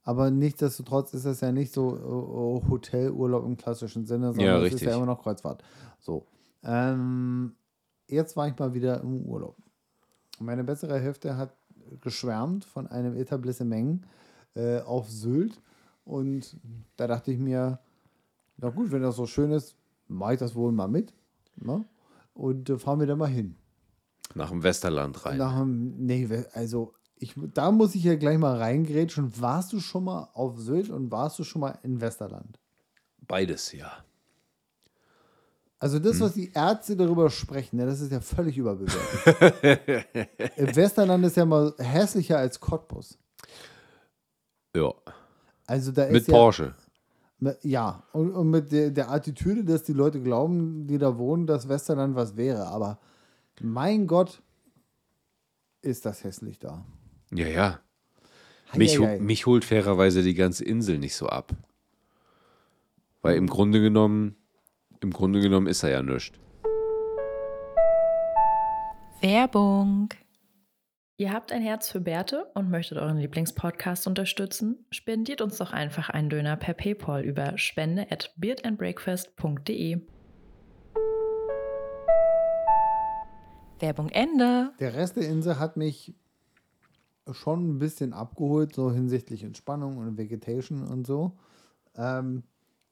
aber 0.05 0.31
nichtsdestotrotz 0.31 1.13
ist 1.13 1.27
das 1.27 1.41
ja 1.43 1.53
nicht 1.53 1.73
so 1.75 1.97
äh, 1.97 2.65
äh, 2.67 2.71
Hotelurlaub 2.71 3.45
im 3.45 3.57
klassischen 3.57 4.07
Sinne, 4.07 4.29
sondern 4.33 4.47
Ja, 4.61 4.67
es 4.67 4.73
ist 4.75 4.81
ja 4.83 4.95
immer 4.97 5.07
noch 5.07 5.23
Kreuzfahrt. 5.23 5.63
So. 5.99 6.27
Ähm, 6.63 7.55
jetzt 8.07 8.37
war 8.37 8.49
ich 8.49 8.59
mal 8.59 8.73
wieder 8.73 9.01
im 9.03 9.23
Urlaub. 9.27 9.57
Meine 10.39 10.65
bessere 10.65 10.99
Hälfte 10.99 11.37
hat 11.37 11.55
geschwärmt 12.01 12.65
von 12.65 12.87
einem 12.87 13.17
Etablissement 13.17 14.05
äh, 14.55 14.81
auf 14.81 15.09
Sylt. 15.11 15.61
Und 16.05 16.57
da 16.97 17.07
dachte 17.07 17.33
ich 17.33 17.39
mir, 17.39 17.79
na 18.57 18.69
gut, 18.71 18.91
wenn 18.91 19.03
das 19.03 19.17
so 19.17 19.27
schön 19.27 19.53
ist, 19.53 19.77
mache 20.09 20.35
ich 20.35 20.39
das 20.41 20.55
wohl 20.55 20.73
mal 20.73 20.89
mit. 20.89 21.13
Ne? 21.57 21.85
Und 22.35 22.71
äh, 22.71 22.79
fahren 22.79 23.01
wir 23.01 23.07
da 23.07 23.17
mal 23.17 23.29
hin. 23.29 23.57
Nach 24.35 24.51
dem 24.51 24.63
Westerland 24.63 25.25
rein. 25.27 25.39
Nach 25.39 25.59
dem, 25.59 25.97
nee, 26.07 26.29
also 26.53 26.95
ich, 27.17 27.35
da 27.55 27.71
muss 27.71 27.95
ich 27.95 28.05
ja 28.05 28.15
gleich 28.17 28.39
mal 28.39 28.57
reingrätschen. 28.57 29.39
Warst 29.41 29.73
du 29.73 29.81
schon 29.81 30.05
mal 30.05 30.29
auf 30.33 30.59
Sylt 30.59 30.91
und 30.91 31.11
warst 31.11 31.39
du 31.39 31.45
schon 31.45 31.61
mal 31.61 31.79
in 31.83 32.01
Westerland? 32.01 32.59
Beides, 33.27 33.73
ja. 33.73 34.05
Also 35.79 35.97
Hm. 35.97 36.03
das, 36.05 36.21
was 36.21 36.35
die 36.35 36.53
Ärzte 36.53 36.97
darüber 36.97 37.31
sprechen, 37.31 37.77
ne, 37.77 37.87
das 37.87 38.01
ist 38.01 38.13
ja 38.13 38.21
völlig 38.21 38.57
überbewertet. 38.59 40.19
Im 40.57 40.77
Westerland 40.77 41.25
ist 41.25 41.37
ja 41.37 41.45
mal 41.45 41.75
hässlicher 41.79 42.39
als 42.39 42.61
Cottbus. 42.61 43.19
Ja. 44.75 44.93
Also 45.67 45.93
da 45.93 46.05
ist 46.05 46.13
Mit 46.13 46.29
ja, 46.29 46.33
Porsche. 46.33 46.75
Ja, 47.63 48.03
und, 48.13 48.33
und 48.33 48.51
mit 48.51 48.71
der, 48.71 48.91
der 48.91 49.11
Attitüde, 49.11 49.65
dass 49.65 49.83
die 49.83 49.93
Leute 49.93 50.21
glauben, 50.21 50.87
die 50.87 50.99
da 50.99 51.17
wohnen, 51.17 51.47
dass 51.47 51.69
Westerland 51.69 52.15
was 52.15 52.37
wäre. 52.37 52.67
Aber 52.67 52.99
mein 53.61 54.07
Gott, 54.07 54.43
ist 55.83 56.05
das 56.05 56.25
hässlich 56.25 56.59
da. 56.59 56.85
Ja, 57.33 57.47
ja. 57.47 57.81
Mich, 58.75 58.99
mich 58.99 59.47
holt 59.47 59.65
fairerweise 59.65 60.23
die 60.23 60.35
ganze 60.35 60.65
Insel 60.65 60.99
nicht 60.99 61.17
so 61.17 61.27
ab. 61.27 61.53
Weil 63.23 63.37
im 63.37 63.49
Grunde 63.49 63.81
genommen, 63.81 64.37
im 65.01 65.13
Grunde 65.13 65.41
genommen 65.41 65.67
ist 65.67 65.83
er 65.83 65.91
ja 65.91 66.03
nichts. 66.03 66.39
Werbung. 69.21 70.09
Ihr 71.21 71.35
habt 71.35 71.53
ein 71.53 71.61
Herz 71.61 71.91
für 71.91 72.01
Bärte 72.01 72.47
und 72.55 72.71
möchtet 72.71 72.97
euren 72.97 73.19
Lieblingspodcast 73.19 74.07
unterstützen? 74.07 74.87
Spendiert 74.91 75.43
uns 75.43 75.59
doch 75.59 75.71
einfach 75.71 76.09
einen 76.09 76.31
Döner 76.31 76.57
per 76.57 76.73
PayPal 76.73 77.23
über 77.23 77.59
spende 77.59 78.11
at 78.11 78.33
beardandbreakfast.de. 78.39 80.01
Werbung 83.81 84.09
Ende. 84.09 84.73
Der 84.81 84.95
Rest 84.95 85.17
der 85.17 85.29
Insel 85.29 85.59
hat 85.59 85.77
mich 85.77 86.15
schon 87.33 87.69
ein 87.69 87.79
bisschen 87.79 88.15
abgeholt, 88.15 88.75
so 88.75 88.91
hinsichtlich 88.91 89.45
Entspannung 89.45 89.99
und 89.99 90.17
Vegetation 90.17 90.89
und 90.89 91.07
so. 91.07 91.37
Ähm, 91.97 92.45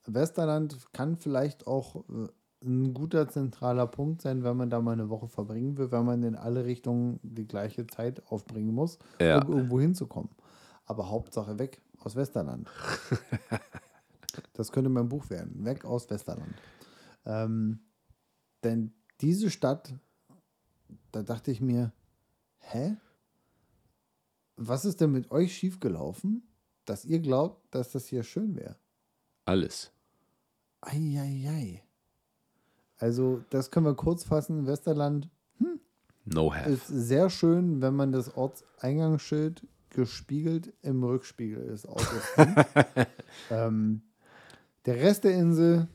Westerland 0.05 0.93
kann 0.93 1.17
vielleicht 1.17 1.65
auch 1.65 1.95
äh, 1.95 2.27
ein 2.61 2.93
guter 2.93 3.27
zentraler 3.29 3.87
Punkt 3.87 4.21
sein, 4.21 4.43
wenn 4.43 4.57
man 4.57 4.69
da 4.69 4.81
mal 4.81 4.91
eine 4.93 5.09
Woche 5.09 5.27
verbringen 5.27 5.77
will, 5.77 5.91
wenn 5.91 6.05
man 6.05 6.23
in 6.23 6.35
alle 6.35 6.65
Richtungen 6.65 7.19
die 7.23 7.47
gleiche 7.47 7.87
Zeit 7.87 8.25
aufbringen 8.27 8.73
muss, 8.73 8.99
Ja. 9.21 9.41
um 9.41 9.53
irgendwo 9.53 9.79
hinzukommen. 9.79 10.29
Aber 10.85 11.09
Hauptsache 11.09 11.57
weg 11.57 11.81
aus 11.99 12.15
Westerland. 12.15 12.69
das 14.53 14.71
könnte 14.71 14.89
mein 14.89 15.07
Buch 15.09 15.29
werden. 15.29 15.63
Weg 15.63 15.85
aus 15.85 16.09
Westerland. 16.09 16.53
Ähm, 17.25 17.79
denn 18.63 18.93
diese 19.21 19.49
Stadt, 19.51 19.93
da 21.11 21.23
dachte 21.23 21.51
ich 21.51 21.61
mir, 21.61 21.93
hä? 22.59 22.97
Was 24.57 24.83
ist 24.83 24.99
denn 24.99 25.11
mit 25.11 25.31
euch 25.31 25.55
schiefgelaufen, 25.55 26.43
dass 26.85 27.05
ihr 27.05 27.19
glaubt, 27.19 27.73
dass 27.73 27.91
das 27.91 28.07
hier 28.07 28.23
schön 28.23 28.55
wäre? 28.57 28.75
Alles. 29.45 29.91
Eieiei. 30.81 31.83
Also, 32.99 33.41
das 33.49 33.71
können 33.71 33.85
wir 33.85 33.95
kurz 33.95 34.23
fassen. 34.23 34.67
Westerland 34.67 35.29
No 36.25 36.53
have. 36.53 36.69
ist 36.69 36.87
sehr 36.87 37.29
schön, 37.29 37.81
wenn 37.81 37.95
man 37.95 38.11
das 38.11 38.35
Ortseingangsschild 38.35 39.65
gespiegelt 39.89 40.73
im 40.81 41.03
Rückspiegel 41.03 41.67
des 41.67 41.87
Autos 41.87 42.35
sieht. 42.35 43.07
ähm, 43.49 44.01
der 44.85 44.97
Rest 44.97 45.23
der 45.23 45.35
Insel, 45.35 45.87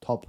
top. 0.00 0.26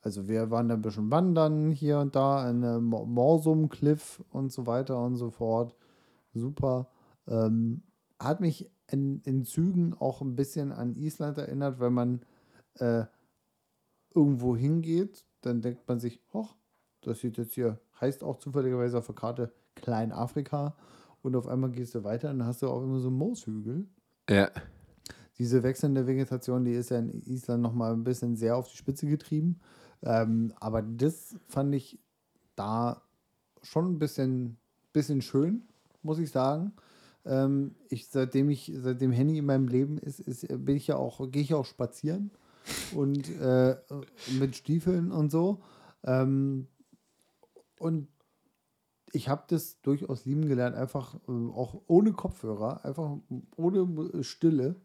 Also 0.00 0.28
wir 0.28 0.50
waren 0.50 0.68
da 0.68 0.74
ein 0.74 0.82
bisschen 0.82 1.10
wandern 1.10 1.70
hier 1.72 1.98
und 1.98 2.14
da, 2.14 2.42
eine 2.42 2.80
Morsum 2.80 3.68
Cliff 3.68 4.22
und 4.30 4.52
so 4.52 4.66
weiter 4.66 5.02
und 5.02 5.16
so 5.16 5.30
fort. 5.30 5.74
Super. 6.32 6.88
Ähm, 7.26 7.82
hat 8.18 8.40
mich 8.40 8.70
in, 8.88 9.20
in 9.24 9.44
Zügen 9.44 9.94
auch 9.98 10.22
ein 10.22 10.36
bisschen 10.36 10.72
an 10.72 10.94
Island 10.94 11.38
erinnert, 11.38 11.80
wenn 11.80 11.92
man 11.92 12.20
äh, 12.74 13.04
irgendwo 14.16 14.56
hingeht, 14.56 15.24
dann 15.42 15.60
denkt 15.60 15.86
man 15.86 16.00
sich, 16.00 16.20
hoch, 16.32 16.56
das 17.02 17.20
sieht 17.20 17.36
jetzt 17.36 17.54
hier, 17.54 17.78
heißt 18.00 18.24
auch 18.24 18.38
zufälligerweise 18.38 18.98
auf 18.98 19.06
der 19.06 19.14
Karte 19.14 19.52
Kleinafrika. 19.76 20.74
Und 21.22 21.36
auf 21.36 21.46
einmal 21.46 21.70
gehst 21.70 21.94
du 21.94 22.02
weiter 22.02 22.30
und 22.30 22.38
dann 22.38 22.48
hast 22.48 22.62
du 22.62 22.68
auch 22.68 22.82
immer 22.82 23.00
so 23.00 23.10
Mooshügel. 23.10 23.86
Ja. 24.30 24.50
Diese 25.38 25.62
wechselnde 25.62 26.06
Vegetation, 26.06 26.64
die 26.64 26.72
ist 26.72 26.90
ja 26.90 26.98
in 26.98 27.10
Island 27.10 27.62
nochmal 27.62 27.92
ein 27.92 28.04
bisschen 28.04 28.36
sehr 28.36 28.56
auf 28.56 28.68
die 28.68 28.76
Spitze 28.76 29.06
getrieben. 29.06 29.60
Ähm, 30.02 30.52
aber 30.60 30.82
das 30.82 31.36
fand 31.48 31.74
ich 31.74 31.98
da 32.54 33.02
schon 33.62 33.86
ein 33.86 33.98
bisschen, 33.98 34.56
bisschen 34.92 35.20
schön, 35.20 35.62
muss 36.02 36.18
ich 36.18 36.30
sagen. 36.30 36.72
Ähm, 37.24 37.74
ich, 37.88 38.06
seitdem 38.08 38.48
ich, 38.48 38.72
seitdem 38.76 39.10
Henny 39.10 39.38
in 39.38 39.46
meinem 39.46 39.68
Leben 39.68 39.98
ist, 39.98 40.20
ist 40.20 40.46
bin 40.64 40.76
ich 40.76 40.86
ja 40.86 40.96
auch, 40.96 41.30
gehe 41.30 41.42
ich 41.42 41.54
auch 41.54 41.66
spazieren 41.66 42.30
und 42.94 43.28
äh, 43.40 43.76
mit 44.38 44.56
Stiefeln 44.56 45.12
und 45.12 45.30
so. 45.30 45.62
Ähm, 46.04 46.68
und 47.78 48.08
ich 49.12 49.28
habe 49.28 49.44
das 49.48 49.80
durchaus 49.82 50.24
lieben 50.24 50.46
gelernt, 50.48 50.76
einfach 50.76 51.14
äh, 51.28 51.30
auch 51.30 51.82
ohne 51.86 52.12
Kopfhörer, 52.12 52.84
einfach 52.84 53.16
ohne 53.56 54.22
Stille 54.22 54.76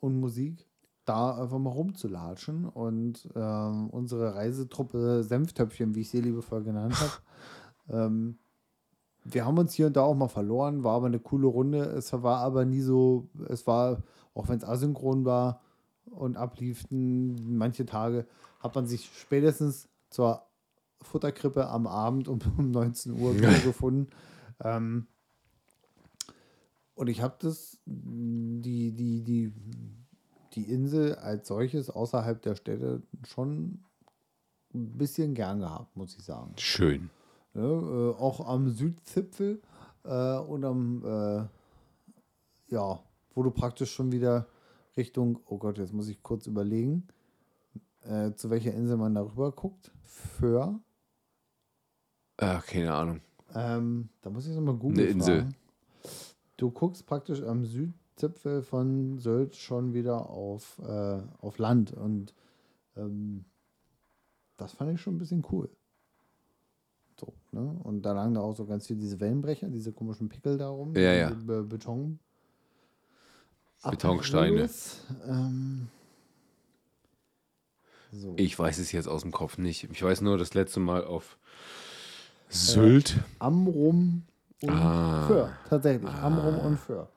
und 0.00 0.18
Musik, 0.18 0.66
da 1.04 1.36
einfach 1.36 1.58
mal 1.58 1.70
rumzulatschen 1.70 2.64
und 2.64 3.28
ähm, 3.34 3.90
unsere 3.90 4.34
Reisetruppe 4.34 5.24
Senftöpfchen, 5.24 5.94
wie 5.94 6.02
ich 6.02 6.10
sie 6.10 6.20
liebevoll 6.20 6.62
genannt 6.62 6.94
habe. 7.00 7.12
ähm, 8.06 8.38
wir 9.24 9.44
haben 9.44 9.58
uns 9.58 9.74
hier 9.74 9.86
und 9.86 9.96
da 9.96 10.02
auch 10.02 10.14
mal 10.14 10.28
verloren, 10.28 10.84
war 10.84 10.96
aber 10.96 11.06
eine 11.06 11.20
coole 11.20 11.46
Runde. 11.46 11.78
Es 11.78 12.12
war 12.12 12.38
aber 12.38 12.64
nie 12.64 12.80
so, 12.80 13.28
es 13.48 13.66
war, 13.66 14.02
auch 14.34 14.48
wenn 14.48 14.58
es 14.58 14.64
asynchron 14.64 15.24
war 15.24 15.60
und 16.10 16.36
ablief, 16.36 16.84
n- 16.90 17.56
manche 17.56 17.86
Tage 17.86 18.26
hat 18.60 18.74
man 18.74 18.86
sich 18.86 19.10
spätestens 19.18 19.88
zur 20.10 20.42
Futterkrippe 21.00 21.68
am 21.68 21.86
Abend 21.86 22.28
um, 22.28 22.38
um 22.58 22.70
19 22.70 23.12
Uhr 23.12 23.36
wieder 23.36 23.58
gefunden. 23.60 24.08
Ähm, 24.62 25.06
Und 26.94 27.08
ich 27.08 27.22
habe 27.22 27.36
das, 27.40 27.78
die, 27.86 28.92
die, 28.92 29.22
die, 29.22 29.52
die 30.54 30.70
Insel 30.70 31.14
als 31.16 31.48
solches 31.48 31.88
außerhalb 31.90 32.40
der 32.42 32.54
Städte 32.54 33.02
schon 33.26 33.82
ein 34.74 34.96
bisschen 34.98 35.34
gern 35.34 35.60
gehabt, 35.60 35.96
muss 35.96 36.16
ich 36.16 36.22
sagen. 36.24 36.52
Schön. 36.58 37.10
Ne? 37.54 37.62
Äh, 37.62 38.20
auch 38.20 38.46
am 38.46 38.68
Südzipfel 38.70 39.60
äh, 40.04 40.38
und 40.38 40.64
am, 40.64 41.04
äh, 41.04 41.44
ja, 42.72 43.00
wo 43.34 43.42
du 43.42 43.50
praktisch 43.50 43.92
schon 43.92 44.12
wieder 44.12 44.46
Richtung, 44.96 45.40
oh 45.46 45.58
Gott, 45.58 45.78
jetzt 45.78 45.92
muss 45.92 46.08
ich 46.08 46.22
kurz 46.22 46.46
überlegen, 46.46 47.08
äh, 48.02 48.32
zu 48.32 48.50
welcher 48.50 48.74
Insel 48.74 48.96
man 48.96 49.14
darüber 49.14 49.52
guckt. 49.52 49.90
Föhr. 50.02 50.80
Ah, 52.36 52.60
keine 52.60 52.92
Ahnung. 52.92 53.20
Ähm, 53.54 54.08
da 54.22 54.30
muss 54.30 54.46
ich 54.46 54.54
nochmal 54.54 54.76
googeln. 54.76 55.00
Eine 55.00 55.08
Insel. 55.08 55.38
fragen. 55.40 55.56
Du 56.56 56.70
guckst 56.70 57.06
praktisch 57.06 57.42
am 57.42 57.64
Südzipfel 57.64 58.62
von 58.62 59.18
Sylt 59.18 59.56
schon 59.56 59.94
wieder 59.94 60.30
auf, 60.30 60.80
äh, 60.84 61.20
auf 61.40 61.58
Land 61.58 61.92
und 61.92 62.34
ähm, 62.96 63.44
das 64.56 64.72
fand 64.72 64.92
ich 64.92 65.00
schon 65.00 65.16
ein 65.16 65.18
bisschen 65.18 65.44
cool. 65.50 65.68
So, 67.18 67.32
ne? 67.52 67.78
Und 67.82 68.02
da 68.02 68.12
lagen 68.12 68.34
da 68.34 68.40
auch 68.40 68.54
so 68.54 68.64
ganz 68.66 68.86
viel 68.86 68.96
diese 68.96 69.20
Wellenbrecher, 69.20 69.68
diese 69.68 69.92
komischen 69.92 70.28
Pickel 70.28 70.58
da 70.58 70.68
rum. 70.68 70.94
Ja, 70.94 71.12
ja. 71.12 71.30
Be 71.30 71.62
Beton. 71.62 72.18
Betonsteine. 73.90 74.68
Ähm, 75.26 75.88
so. 78.12 78.34
Ich 78.36 78.58
weiß 78.58 78.78
es 78.78 78.92
jetzt 78.92 79.08
aus 79.08 79.22
dem 79.22 79.32
Kopf 79.32 79.58
nicht. 79.58 79.84
Ich 79.90 80.02
weiß 80.02 80.20
nur, 80.20 80.38
das 80.38 80.54
letzte 80.54 80.80
Mal 80.80 81.04
auf 81.04 81.38
Sylt. 82.48 83.18
Amrum 83.38 84.22
und 84.62 84.70
Ah. 84.70 85.26
Föhr. 85.26 85.52
Tatsächlich. 85.68 86.10
Amrum 86.10 86.58
und 86.58 86.76
Föhr. 86.78 87.08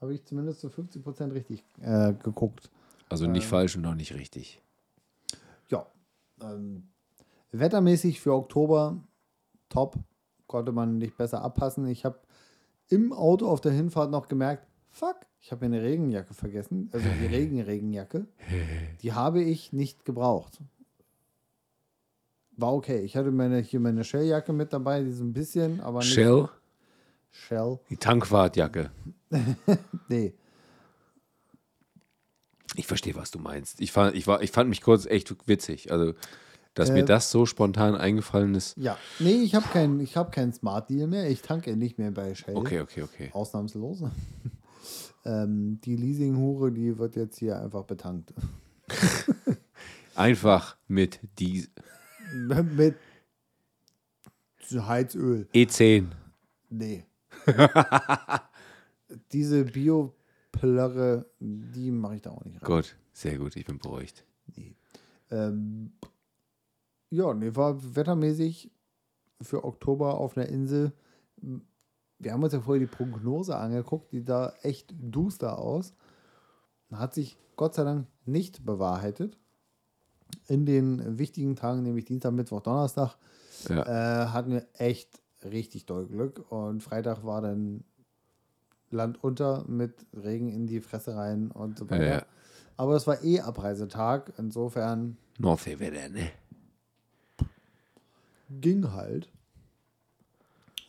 Habe 0.00 0.14
ich 0.14 0.24
zumindest 0.24 0.60
zu 0.60 0.68
50% 0.68 1.32
richtig 1.34 1.64
äh, 1.82 2.12
geguckt. 2.14 2.70
Also 3.08 3.26
nicht 3.26 3.46
falsch 3.46 3.76
und 3.76 3.84
auch 3.86 3.94
nicht 3.94 4.14
richtig. 4.14 4.62
Ja. 5.70 5.86
Ähm, 6.42 6.88
wettermäßig 7.52 8.20
für 8.20 8.32
Oktober 8.34 8.98
top. 9.68 9.96
Konnte 10.46 10.72
man 10.72 10.96
nicht 10.98 11.16
besser 11.18 11.42
abpassen. 11.42 11.86
Ich 11.88 12.04
habe 12.06 12.18
im 12.88 13.12
Auto 13.12 13.46
auf 13.48 13.60
der 13.60 13.72
Hinfahrt 13.72 14.10
noch 14.10 14.28
gemerkt, 14.28 14.66
fuck, 14.98 15.16
ich 15.40 15.52
habe 15.52 15.64
eine 15.66 15.82
Regenjacke 15.82 16.34
vergessen. 16.34 16.90
Also 16.92 17.06
die 17.20 17.26
Regenregenjacke. 17.34 18.26
Die 19.02 19.12
habe 19.12 19.42
ich 19.42 19.72
nicht 19.72 20.04
gebraucht. 20.04 20.58
War 22.56 22.74
okay. 22.74 23.00
Ich 23.02 23.16
hatte 23.16 23.30
meine, 23.30 23.60
hier 23.60 23.78
meine 23.78 24.02
Shelljacke 24.02 24.52
mit 24.52 24.72
dabei, 24.72 25.02
die 25.04 25.12
so 25.12 25.22
ein 25.22 25.32
bisschen, 25.32 25.80
aber 25.80 26.00
nicht 26.00 26.12
Shell, 26.12 26.48
Shell. 27.30 27.78
die 27.90 27.96
Tankwartjacke. 27.96 28.90
Nee. 30.08 30.34
Ich 32.74 32.86
verstehe, 32.86 33.14
was 33.14 33.30
du 33.30 33.38
meinst. 33.38 33.80
Ich 33.80 33.92
fand, 33.92 34.14
ich, 34.16 34.26
war, 34.26 34.42
ich 34.42 34.50
fand 34.50 34.68
mich 34.68 34.82
kurz 34.82 35.06
echt 35.06 35.34
witzig. 35.46 35.90
Also, 35.92 36.14
dass 36.74 36.90
Äh, 36.90 36.94
mir 36.94 37.04
das 37.04 37.30
so 37.30 37.46
spontan 37.46 37.94
eingefallen 37.94 38.54
ist. 38.54 38.76
Ja. 38.76 38.96
Nee, 39.20 39.42
ich 39.42 39.54
habe 39.54 39.66
keinen 39.68 40.04
hab 40.06 40.32
keinen 40.32 40.52
Smart 40.52 40.90
Deal 40.90 41.06
mehr. 41.06 41.28
Ich 41.30 41.42
tanke 41.42 41.76
nicht 41.76 41.98
mehr 41.98 42.10
bei 42.10 42.34
Shell. 42.34 42.56
Okay, 42.56 42.80
okay, 42.80 43.02
okay. 43.02 43.30
Ausnahmslos. 43.32 44.02
Ähm, 45.28 45.80
die 45.82 45.96
Leasinghure, 45.96 46.72
die 46.72 46.98
wird 46.98 47.16
jetzt 47.16 47.38
hier 47.38 47.60
einfach 47.60 47.84
betankt. 47.84 48.32
Einfach 50.14 50.76
mit 50.88 51.20
die 51.38 51.68
Mit 52.34 52.96
Heizöl. 54.72 55.48
E10. 55.54 56.06
Nee. 56.70 57.04
Diese 59.32 59.64
Bio-Plörre, 59.64 61.26
die 61.38 61.90
mache 61.90 62.16
ich 62.16 62.22
da 62.22 62.30
auch 62.30 62.44
nicht 62.44 62.60
rein. 62.60 62.66
Gut, 62.66 62.96
sehr 63.12 63.38
gut, 63.38 63.54
ich 63.56 63.64
bin 63.64 63.78
beruhigt. 63.78 64.24
Ähm, 65.30 65.92
ja, 67.10 67.32
nee, 67.32 67.54
war 67.54 67.94
wettermäßig 67.94 68.70
für 69.40 69.64
Oktober 69.64 70.18
auf 70.18 70.36
einer 70.36 70.48
Insel. 70.48 70.92
Wir 72.18 72.32
haben 72.32 72.42
uns 72.42 72.52
ja 72.52 72.60
vorher 72.60 72.80
die 72.80 72.92
Prognose 72.92 73.56
angeguckt, 73.56 74.12
die 74.12 74.24
da 74.24 74.52
echt 74.62 74.92
duster 75.00 75.58
aus. 75.58 75.94
Hat 76.92 77.14
sich 77.14 77.36
Gott 77.56 77.74
sei 77.74 77.84
Dank 77.84 78.06
nicht 78.24 78.64
bewahrheitet. 78.64 79.38
In 80.46 80.66
den 80.66 81.18
wichtigen 81.18 81.56
Tagen, 81.56 81.82
nämlich 81.82 82.04
Dienstag, 82.06 82.32
Mittwoch, 82.32 82.60
Donnerstag, 82.60 83.16
Ja. 83.68 83.82
äh, 84.24 84.26
hatten 84.28 84.50
wir 84.52 84.66
echt 84.74 85.22
richtig 85.44 85.86
doll 85.86 86.06
Glück. 86.06 86.50
Und 86.50 86.82
Freitag 86.82 87.24
war 87.24 87.40
dann 87.40 87.84
Land 88.90 89.22
unter 89.22 89.64
mit 89.68 90.06
Regen 90.14 90.48
in 90.48 90.66
die 90.66 90.80
Fresse 90.80 91.14
rein 91.14 91.50
und 91.50 91.78
so 91.78 91.88
weiter. 91.90 92.04
Ja, 92.04 92.14
ja. 92.16 92.22
Aber 92.76 92.96
es 92.96 93.06
war 93.06 93.22
eh 93.22 93.40
Abreisetag, 93.40 94.32
insofern 94.38 95.16
Nordsee-Wetter, 95.38 96.08
ne? 96.10 96.30
ging 98.50 98.90
halt. 98.92 99.28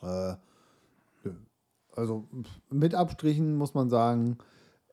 Äh. 0.01 0.35
Also 1.99 2.27
mit 2.69 2.95
Abstrichen 2.95 3.55
muss 3.55 3.73
man 3.73 3.89
sagen, 3.89 4.37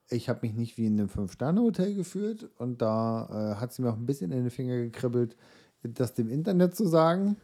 ich 0.08 0.28
habe 0.28 0.40
mich 0.42 0.54
nicht 0.54 0.76
wie 0.76 0.86
in 0.86 0.98
einem 0.98 1.08
Fünf-Sterne-Hotel 1.08 1.94
gefühlt 1.94 2.50
und 2.58 2.82
da 2.82 3.54
äh, 3.54 3.60
hat 3.60 3.72
sie 3.72 3.82
mir 3.82 3.90
auch 3.90 3.96
ein 3.96 4.06
bisschen 4.06 4.32
in 4.32 4.44
den 4.44 4.50
Finger 4.50 4.76
gekribbelt, 4.76 5.36
das 5.82 6.14
dem 6.14 6.28
Internet 6.28 6.76
zu 6.76 6.86
sagen. 6.86 7.36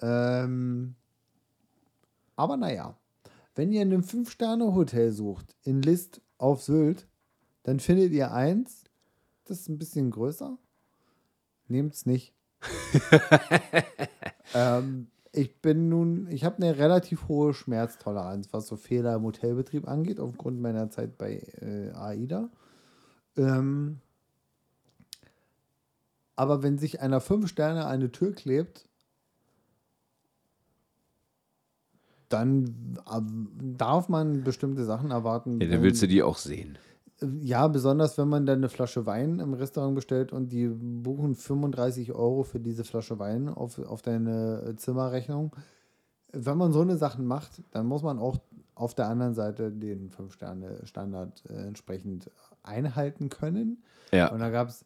Ähm, 0.00 0.94
aber 2.36 2.56
naja, 2.56 2.96
wenn 3.54 3.72
ihr 3.72 3.82
in 3.82 3.92
einem 3.92 4.02
Fünf-Sterne-Hotel 4.02 5.12
sucht, 5.12 5.56
in 5.62 5.82
List 5.82 6.20
auf 6.38 6.62
Sylt, 6.62 7.06
dann 7.62 7.80
findet 7.80 8.12
ihr 8.12 8.32
eins, 8.32 8.84
das 9.44 9.60
ist 9.60 9.68
ein 9.68 9.78
bisschen 9.78 10.10
größer. 10.10 10.58
Nehmt's 11.68 12.06
nicht. 12.06 12.34
ähm, 14.54 15.08
ich 15.34 15.60
bin 15.60 15.88
nun, 15.88 16.28
ich 16.30 16.44
habe 16.44 16.56
eine 16.56 16.78
relativ 16.78 17.28
hohe 17.28 17.54
Schmerztoleranz, 17.54 18.48
was 18.52 18.66
so 18.66 18.76
Fehler 18.76 19.16
im 19.16 19.22
Hotelbetrieb 19.22 19.88
angeht, 19.88 20.20
aufgrund 20.20 20.60
meiner 20.60 20.90
Zeit 20.90 21.18
bei 21.18 21.38
äh, 21.60 21.90
AIDA. 21.92 22.48
Ähm, 23.36 24.00
aber 26.36 26.62
wenn 26.62 26.78
sich 26.78 27.00
einer 27.00 27.20
fünf 27.20 27.48
Sterne 27.48 27.84
an 27.84 27.92
eine 27.92 28.12
Tür 28.12 28.32
klebt, 28.32 28.88
dann 32.28 32.98
ähm, 33.12 33.48
darf 33.76 34.08
man 34.08 34.42
bestimmte 34.42 34.84
Sachen 34.84 35.10
erwarten. 35.10 35.60
Ja, 35.60 35.68
dann 35.68 35.82
willst 35.82 36.02
du 36.02 36.08
die 36.08 36.22
auch 36.22 36.38
sehen. 36.38 36.78
Ja, 37.40 37.68
besonders 37.68 38.18
wenn 38.18 38.28
man 38.28 38.46
dann 38.46 38.58
eine 38.58 38.68
Flasche 38.68 39.06
Wein 39.06 39.40
im 39.40 39.54
Restaurant 39.54 39.94
bestellt 39.94 40.32
und 40.32 40.52
die 40.52 40.68
buchen 40.68 41.34
35 41.34 42.12
Euro 42.12 42.42
für 42.42 42.60
diese 42.60 42.84
Flasche 42.84 43.18
Wein 43.18 43.48
auf, 43.48 43.78
auf 43.78 44.02
deine 44.02 44.74
Zimmerrechnung. 44.76 45.54
Wenn 46.32 46.58
man 46.58 46.72
so 46.72 46.80
eine 46.80 46.96
Sachen 46.96 47.26
macht, 47.26 47.62
dann 47.70 47.86
muss 47.86 48.02
man 48.02 48.18
auch 48.18 48.38
auf 48.74 48.94
der 48.94 49.08
anderen 49.08 49.34
Seite 49.34 49.70
den 49.70 50.10
5-Sterne-Standard 50.10 51.44
äh, 51.48 51.66
entsprechend 51.66 52.30
einhalten 52.62 53.28
können. 53.28 53.82
Ja. 54.12 54.32
Und 54.32 54.40
da 54.40 54.50
gab 54.50 54.68
es 54.68 54.84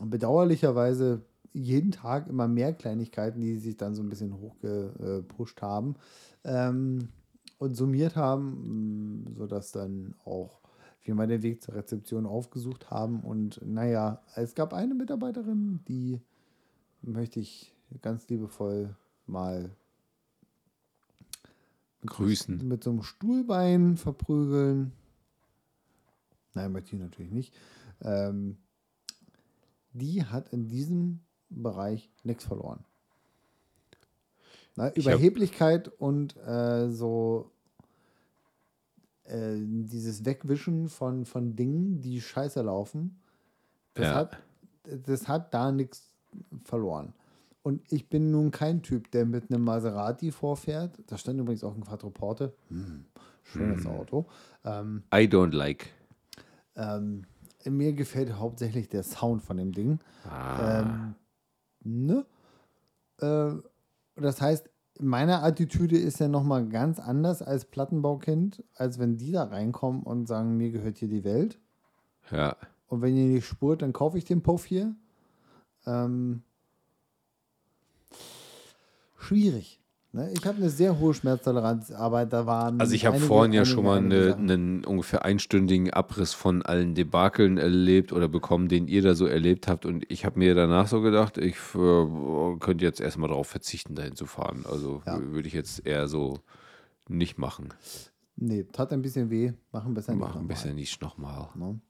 bedauerlicherweise 0.00 1.22
jeden 1.52 1.90
Tag 1.90 2.28
immer 2.28 2.48
mehr 2.48 2.72
Kleinigkeiten, 2.72 3.40
die 3.40 3.56
sich 3.56 3.76
dann 3.76 3.94
so 3.94 4.02
ein 4.02 4.08
bisschen 4.08 4.38
hochgepusht 4.38 5.60
haben 5.62 5.96
ähm, 6.44 7.08
und 7.58 7.76
summiert 7.76 8.16
haben, 8.16 9.24
mh, 9.24 9.30
sodass 9.36 9.72
dann 9.72 10.14
auch 10.24 10.59
wir 11.02 11.14
mal 11.14 11.26
den 11.26 11.42
Weg 11.42 11.62
zur 11.62 11.74
Rezeption 11.74 12.26
aufgesucht 12.26 12.90
haben. 12.90 13.20
Und 13.20 13.60
naja, 13.64 14.22
es 14.34 14.54
gab 14.54 14.72
eine 14.74 14.94
Mitarbeiterin, 14.94 15.80
die 15.88 16.20
möchte 17.02 17.40
ich 17.40 17.74
ganz 18.02 18.28
liebevoll 18.28 18.96
mal 19.26 19.70
Grüßen. 22.04 22.66
mit 22.66 22.84
so 22.84 22.90
einem 22.90 23.02
Stuhlbein 23.02 23.96
verprügeln. 23.96 24.92
Nein, 26.54 26.72
möchte 26.72 26.96
ich 26.96 27.00
natürlich 27.00 27.32
nicht. 27.32 27.54
Ähm, 28.02 28.58
die 29.92 30.24
hat 30.24 30.52
in 30.52 30.68
diesem 30.68 31.20
Bereich 31.48 32.10
nichts 32.22 32.44
verloren. 32.44 32.84
Na, 34.76 34.92
Überheblichkeit 34.94 35.88
und 35.88 36.36
äh, 36.36 36.90
so 36.90 37.50
äh, 39.30 39.56
dieses 39.58 40.24
Wegwischen 40.24 40.88
von, 40.88 41.24
von 41.24 41.56
Dingen, 41.56 42.00
die 42.00 42.20
scheiße 42.20 42.60
laufen, 42.62 43.20
das, 43.94 44.06
Ja. 44.06 44.14
hat, 44.14 44.38
das 45.06 45.28
hat 45.28 45.52
da 45.54 45.72
nichts 45.72 46.10
verloren. 46.64 47.12
Und 47.62 47.82
ich 47.92 48.08
bin 48.08 48.30
nun 48.30 48.50
kein 48.50 48.82
Typ, 48.82 49.10
der 49.10 49.26
mit 49.26 49.50
einem 49.50 49.62
Maserati 49.64 50.30
vorfährt. 50.32 50.98
Da 51.06 51.18
stand 51.18 51.38
übrigens 51.40 51.62
auch 51.62 51.74
ein 51.74 51.84
Quattroporte. 51.84 52.54
Hm, 52.68 53.04
schönes 53.42 53.84
Auto. 53.86 54.26
Ähm, 54.64 55.02
I 55.14 55.26
don't 55.28 55.54
like. 55.54 55.88
ähm, 56.76 57.26
mir 57.66 57.92
gefällt 57.92 58.32
hauptsächlich 58.38 58.88
der 58.88 59.02
Sound 59.02 59.42
von 59.42 59.58
dem 59.58 59.72
Ding. 59.72 59.98
Ah, 60.24 60.80
Ähm, 60.80 61.14
ne? 61.84 62.24
Äh, 63.20 63.52
das 64.16 64.40
heißt, 64.40 64.69
meine 64.98 65.42
Attitüde 65.42 65.98
ist 65.98 66.20
ja 66.20 66.28
nochmal 66.28 66.68
ganz 66.68 66.98
anders 66.98 67.42
als 67.42 67.64
Plattenbaukind, 67.64 68.64
als 68.74 68.98
wenn 68.98 69.16
die 69.16 69.32
da 69.32 69.44
reinkommen 69.44 70.02
und 70.02 70.26
sagen, 70.26 70.56
mir 70.56 70.70
gehört 70.70 70.98
hier 70.98 71.08
die 71.08 71.24
Welt. 71.24 71.58
Ja. 72.30 72.56
Und 72.86 73.02
wenn 73.02 73.16
ihr 73.16 73.26
nicht 73.26 73.46
spurt, 73.46 73.82
dann 73.82 73.92
kaufe 73.92 74.18
ich 74.18 74.24
den 74.24 74.42
Puff 74.42 74.64
hier. 74.64 74.94
Ähm, 75.86 76.42
schwierig. 79.16 79.79
Ne? 80.12 80.30
Ich 80.32 80.44
habe 80.44 80.56
eine 80.58 80.70
sehr 80.70 80.98
hohe 80.98 81.14
Schmerztoleranz, 81.14 81.92
aber 81.92 82.26
da 82.26 82.44
waren. 82.44 82.80
Also 82.80 82.94
ich 82.94 83.06
habe 83.06 83.18
vorhin 83.18 83.52
ja 83.52 83.64
schon 83.64 83.84
mal 83.84 83.98
eine, 83.98 84.34
einen 84.34 84.84
ungefähr 84.84 85.24
einstündigen 85.24 85.90
Abriss 85.92 86.32
von 86.34 86.62
allen 86.62 86.94
Debakeln 86.96 87.58
erlebt 87.58 88.12
oder 88.12 88.26
bekommen, 88.26 88.68
den 88.68 88.88
ihr 88.88 89.02
da 89.02 89.14
so 89.14 89.26
erlebt 89.26 89.68
habt. 89.68 89.86
Und 89.86 90.04
ich 90.10 90.24
habe 90.24 90.38
mir 90.38 90.54
danach 90.54 90.88
so 90.88 91.00
gedacht, 91.00 91.38
ich 91.38 91.54
äh, 91.74 92.56
könnte 92.58 92.84
jetzt 92.84 93.00
erstmal 93.00 93.28
darauf 93.28 93.46
verzichten, 93.46 93.94
dahin 93.94 94.16
zu 94.16 94.26
fahren. 94.26 94.64
Also 94.68 95.02
Ja. 95.06 95.20
würde 95.20 95.46
ich 95.46 95.54
jetzt 95.54 95.86
eher 95.86 96.08
so 96.08 96.40
nicht 97.08 97.38
machen. 97.38 97.68
Nee, 98.36 98.64
tat 98.64 98.92
ein 98.92 99.02
bisschen 99.02 99.30
weh. 99.30 99.52
Machen 99.70 99.94
besser 99.94 100.12
nicht. 100.12 100.20
Machen 100.20 100.32
nochmal. 100.32 100.46
besser 100.48 100.72
nicht 100.72 101.00
nochmal. 101.02 101.48
Ne? 101.54 101.80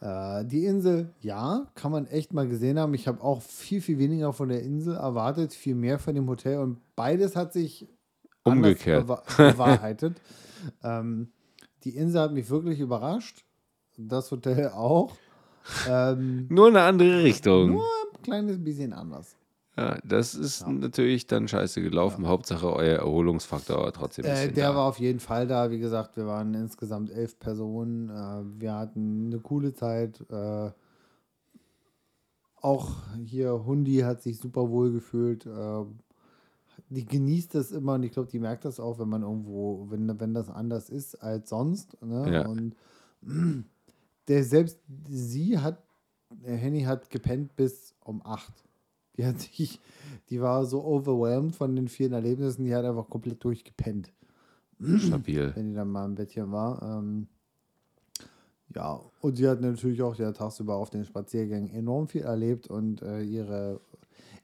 Äh, 0.00 0.44
die 0.46 0.64
Insel, 0.64 1.12
ja, 1.20 1.66
kann 1.74 1.92
man 1.92 2.06
echt 2.06 2.32
mal 2.32 2.48
gesehen 2.48 2.78
haben. 2.78 2.94
Ich 2.94 3.06
habe 3.06 3.22
auch 3.22 3.42
viel, 3.42 3.80
viel 3.82 3.98
weniger 3.98 4.32
von 4.32 4.48
der 4.48 4.62
Insel 4.62 4.96
erwartet, 4.96 5.52
viel 5.52 5.74
mehr 5.74 5.98
von 5.98 6.14
dem 6.14 6.26
Hotel 6.28 6.58
und 6.58 6.78
beides 6.96 7.36
hat 7.36 7.52
sich 7.52 7.86
Umgekehrt. 8.44 9.04
bewa- 9.06 9.22
bewahrheitet. 9.36 10.20
ähm, 10.82 11.28
die 11.84 11.96
Insel 11.96 12.22
hat 12.22 12.32
mich 12.32 12.48
wirklich 12.48 12.80
überrascht. 12.80 13.44
Das 13.98 14.30
Hotel 14.30 14.68
auch. 14.68 15.14
Ähm, 15.88 16.46
Nur 16.48 16.68
eine 16.68 16.80
andere 16.80 17.22
Richtung. 17.22 17.72
nur 17.72 17.84
ein 18.14 18.22
kleines 18.22 18.62
bisschen 18.62 18.94
anders. 18.94 19.36
Ja, 19.80 19.98
das 20.04 20.34
ist 20.34 20.66
natürlich 20.66 21.26
dann 21.26 21.48
scheiße 21.48 21.80
gelaufen. 21.82 22.26
Hauptsache, 22.28 22.72
euer 22.72 22.98
Erholungsfaktor 22.98 23.78
war 23.78 23.92
trotzdem 23.92 24.24
Äh, 24.24 24.52
der 24.52 24.68
da. 24.68 24.74
war 24.74 24.88
auf 24.88 24.98
jeden 24.98 25.20
Fall 25.20 25.46
da. 25.46 25.70
Wie 25.70 25.78
gesagt, 25.78 26.16
wir 26.16 26.26
waren 26.26 26.54
insgesamt 26.54 27.10
elf 27.10 27.38
Personen. 27.38 28.10
Äh, 28.10 28.60
wir 28.60 28.74
hatten 28.74 29.26
eine 29.26 29.40
coole 29.40 29.72
Zeit. 29.72 30.20
Äh, 30.30 30.70
auch 32.62 32.90
hier 33.24 33.64
Hundi 33.64 33.98
hat 33.98 34.22
sich 34.22 34.38
super 34.38 34.68
wohl 34.70 34.92
gefühlt. 34.92 35.46
Äh, 35.46 35.84
die 36.90 37.04
genießt 37.06 37.54
das 37.54 37.70
immer 37.70 37.94
und 37.94 38.02
ich 38.02 38.12
glaube, 38.12 38.28
die 38.28 38.38
merkt 38.40 38.64
das 38.64 38.80
auch, 38.80 38.98
wenn 38.98 39.08
man 39.08 39.22
irgendwo, 39.22 39.86
wenn, 39.90 40.18
wenn 40.20 40.34
das 40.34 40.50
anders 40.50 40.90
ist 40.90 41.14
als 41.22 41.48
sonst. 41.48 41.96
Ne? 42.02 42.32
Ja. 42.32 42.46
Und 42.46 42.74
der 44.28 44.44
selbst 44.44 44.78
sie 45.08 45.58
hat, 45.58 45.82
Henny 46.42 46.82
hat 46.82 47.08
gepennt 47.10 47.54
bis 47.56 47.94
um 48.04 48.20
acht. 48.24 48.52
Die 49.20 49.26
hat 49.26 49.38
sich, 49.38 49.78
die 50.30 50.40
war 50.40 50.64
so 50.64 50.82
overwhelmed 50.82 51.54
von 51.54 51.76
den 51.76 51.88
vielen 51.88 52.14
Erlebnissen, 52.14 52.64
die 52.64 52.74
hat 52.74 52.86
einfach 52.86 53.10
komplett 53.10 53.44
durchgepennt 53.44 54.10
Stabil. 54.96 55.52
wenn 55.54 55.68
die 55.68 55.74
dann 55.74 55.90
mal 55.90 56.06
im 56.06 56.14
Bettchen 56.14 56.50
war. 56.52 56.80
Ähm, 56.82 57.28
ja, 58.74 58.98
und 59.20 59.36
sie 59.36 59.46
hat 59.46 59.60
natürlich 59.60 60.00
auch 60.00 60.14
ja 60.16 60.32
tagsüber 60.32 60.76
auf 60.76 60.88
den 60.88 61.04
Spaziergängen 61.04 61.68
enorm 61.68 62.08
viel 62.08 62.22
erlebt 62.22 62.68
und 62.68 63.02
äh, 63.02 63.20
ihre 63.20 63.82
ihr 63.92 63.99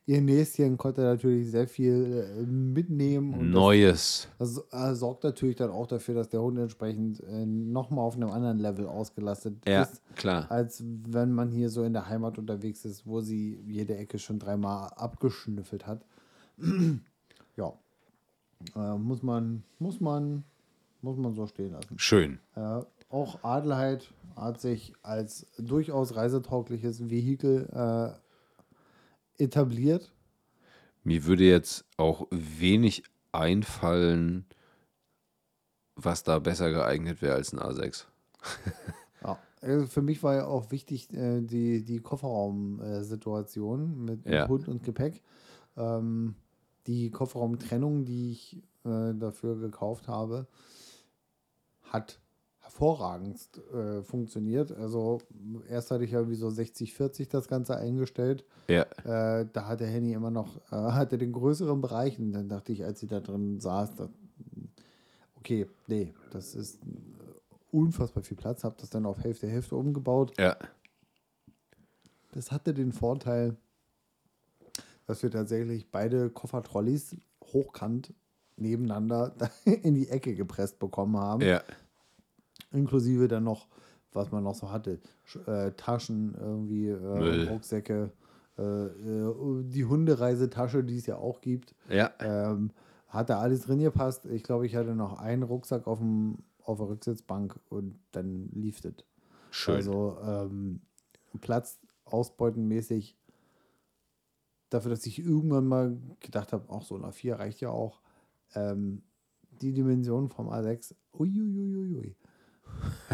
Näschen 0.08 0.78
konnte 0.78 1.00
natürlich 1.02 1.50
sehr 1.50 1.66
viel 1.66 2.24
äh, 2.38 2.42
mitnehmen 2.46 3.34
und 3.34 3.50
Neues. 3.50 4.28
das, 4.38 4.54
das 4.70 4.92
äh, 4.92 4.94
sorgt 4.94 5.24
natürlich 5.24 5.56
dann 5.56 5.70
auch 5.70 5.86
dafür, 5.88 6.14
dass 6.14 6.28
der 6.28 6.40
Hund 6.40 6.58
entsprechend 6.58 7.20
äh, 7.24 7.44
nochmal 7.44 8.04
auf 8.04 8.14
einem 8.14 8.30
anderen 8.30 8.58
Level 8.58 8.86
ausgelastet 8.86 9.56
Ja, 9.66 9.82
ist, 9.82 10.00
klar. 10.14 10.46
als 10.50 10.82
wenn 11.08 11.32
man 11.32 11.50
hier 11.50 11.70
so 11.70 11.82
in 11.82 11.92
der 11.92 12.08
Heimat 12.08 12.38
unterwegs 12.38 12.84
ist, 12.84 13.06
wo 13.06 13.20
sie 13.20 13.60
jede 13.66 13.96
Ecke 13.96 14.18
schon 14.20 14.38
dreimal 14.38 14.90
abgeschnüffelt 14.94 15.86
hat. 15.86 16.04
ja, 17.56 17.72
äh, 18.76 18.96
muss 18.98 19.22
man, 19.24 19.64
muss 19.80 20.00
man, 20.00 20.44
muss 21.02 21.16
man 21.16 21.34
so 21.34 21.46
stehen 21.48 21.72
lassen. 21.72 21.98
Schön. 21.98 22.38
Äh, 22.54 22.80
auch 23.08 23.42
Adelheid 23.42 24.12
hat 24.36 24.60
sich 24.60 24.92
als 25.02 25.46
durchaus 25.58 26.14
reisetaugliches 26.14 27.08
Vehikel 27.10 27.68
äh, 27.72 28.25
etabliert. 29.38 30.12
Mir 31.04 31.24
würde 31.24 31.44
jetzt 31.44 31.84
auch 31.96 32.26
wenig 32.30 33.04
einfallen, 33.32 34.44
was 35.94 36.22
da 36.24 36.38
besser 36.38 36.70
geeignet 36.70 37.22
wäre 37.22 37.34
als 37.34 37.52
ein 37.52 37.60
A6. 37.60 38.04
Ja. 39.22 39.38
Also 39.62 39.86
für 39.86 40.02
mich 40.02 40.22
war 40.22 40.34
ja 40.34 40.46
auch 40.46 40.70
wichtig 40.70 41.10
äh, 41.12 41.40
die, 41.40 41.84
die 41.84 42.00
Kofferraum-Situation 42.00 44.04
mit, 44.04 44.24
mit 44.24 44.34
Ja. 44.34 44.46
Hund 44.46 44.68
und 44.68 44.84
Gepäck. 44.84 45.22
Ähm, 45.76 46.36
die 46.86 47.10
Kofferraumtrennung, 47.10 48.04
die 48.04 48.32
ich 48.32 48.62
äh, 48.84 49.14
dafür 49.14 49.58
gekauft 49.58 50.06
habe, 50.06 50.46
hat 51.82 52.20
hervorragend 52.66 53.38
äh, 53.72 54.02
funktioniert. 54.02 54.72
Also 54.72 55.20
erst 55.68 55.90
hatte 55.92 56.04
ich 56.04 56.10
ja 56.10 56.28
wie 56.28 56.34
so 56.34 56.48
60-40 56.48 57.30
das 57.30 57.46
Ganze 57.46 57.76
eingestellt. 57.76 58.44
Ja, 58.68 58.82
Äh, 59.04 59.46
da 59.52 59.66
hatte 59.66 59.86
Henny 59.86 60.12
immer 60.12 60.30
noch, 60.30 60.56
äh, 60.72 60.76
hatte 60.92 61.16
den 61.16 61.32
größeren 61.32 61.80
Bereich 61.80 62.18
und 62.18 62.32
dann 62.32 62.48
dachte 62.48 62.72
ich, 62.72 62.84
als 62.84 63.00
sie 63.00 63.06
da 63.06 63.20
drin 63.20 63.60
saß, 63.60 63.94
da, 63.94 64.08
okay, 65.36 65.66
nee, 65.86 66.12
das 66.32 66.54
ist 66.56 66.82
äh, 66.82 66.86
unfassbar 67.70 68.24
viel 68.24 68.36
Platz, 68.36 68.64
habe 68.64 68.76
das 68.80 68.90
dann 68.90 69.06
auf 69.06 69.18
Hälfte 69.18 69.46
Hälfte 69.46 69.76
umgebaut. 69.76 70.32
ja. 70.38 70.56
Das 72.32 72.52
hatte 72.52 72.74
den 72.74 72.92
Vorteil, 72.92 73.56
dass 75.06 75.22
wir 75.22 75.30
tatsächlich 75.30 75.90
beide 75.90 76.28
Koffertrolleys 76.28 77.16
hochkant 77.42 78.12
nebeneinander 78.56 79.32
in 79.64 79.94
die 79.94 80.10
Ecke 80.10 80.34
gepresst 80.34 80.78
bekommen 80.78 81.16
haben. 81.16 81.40
Ja, 81.40 81.62
Inklusive 82.72 83.28
dann 83.28 83.44
noch, 83.44 83.68
was 84.12 84.30
man 84.30 84.44
noch 84.44 84.54
so 84.54 84.70
hatte, 84.70 85.00
äh, 85.46 85.72
Taschen, 85.72 86.34
irgendwie 86.38 86.88
äh. 86.88 87.48
Rucksäcke, 87.48 88.12
äh, 88.58 88.62
äh, 88.62 89.62
die 89.64 89.84
Hundereisetasche, 89.84 90.84
die 90.84 90.98
es 90.98 91.06
ja 91.06 91.16
auch 91.16 91.40
gibt. 91.40 91.74
ja. 91.88 92.10
Ähm, 92.20 92.70
hat 93.08 93.30
da 93.30 93.38
alles 93.38 93.62
drin 93.62 93.78
gepasst. 93.78 94.26
Ich 94.26 94.42
glaube, 94.42 94.66
ich 94.66 94.74
hatte 94.74 94.94
noch 94.94 95.18
einen 95.18 95.44
Rucksack 95.44 95.86
auf, 95.86 95.98
dem, 96.00 96.38
auf 96.62 96.78
der 96.78 96.88
Rücksitzbank 96.88 97.58
und 97.68 97.98
dann 98.12 98.50
lief 98.52 98.80
das. 98.80 98.94
Schön. 99.50 99.76
Also 99.76 100.18
ähm, 100.22 100.80
Platz 101.40 101.78
ausbeutenmäßig. 102.04 103.16
Dafür, 104.68 104.90
dass 104.90 105.06
ich 105.06 105.20
irgendwann 105.20 105.66
mal 105.66 105.96
gedacht 106.20 106.52
habe, 106.52 106.68
auch 106.68 106.82
so 106.82 106.96
eine 106.96 107.12
4 107.12 107.36
reicht 107.36 107.60
ja 107.60 107.70
auch. 107.70 108.00
Ähm, 108.54 109.02
die 109.60 109.72
Dimension 109.72 110.28
vom 110.28 110.48
A6, 110.50 110.94
uiuiuiui. 111.14 112.16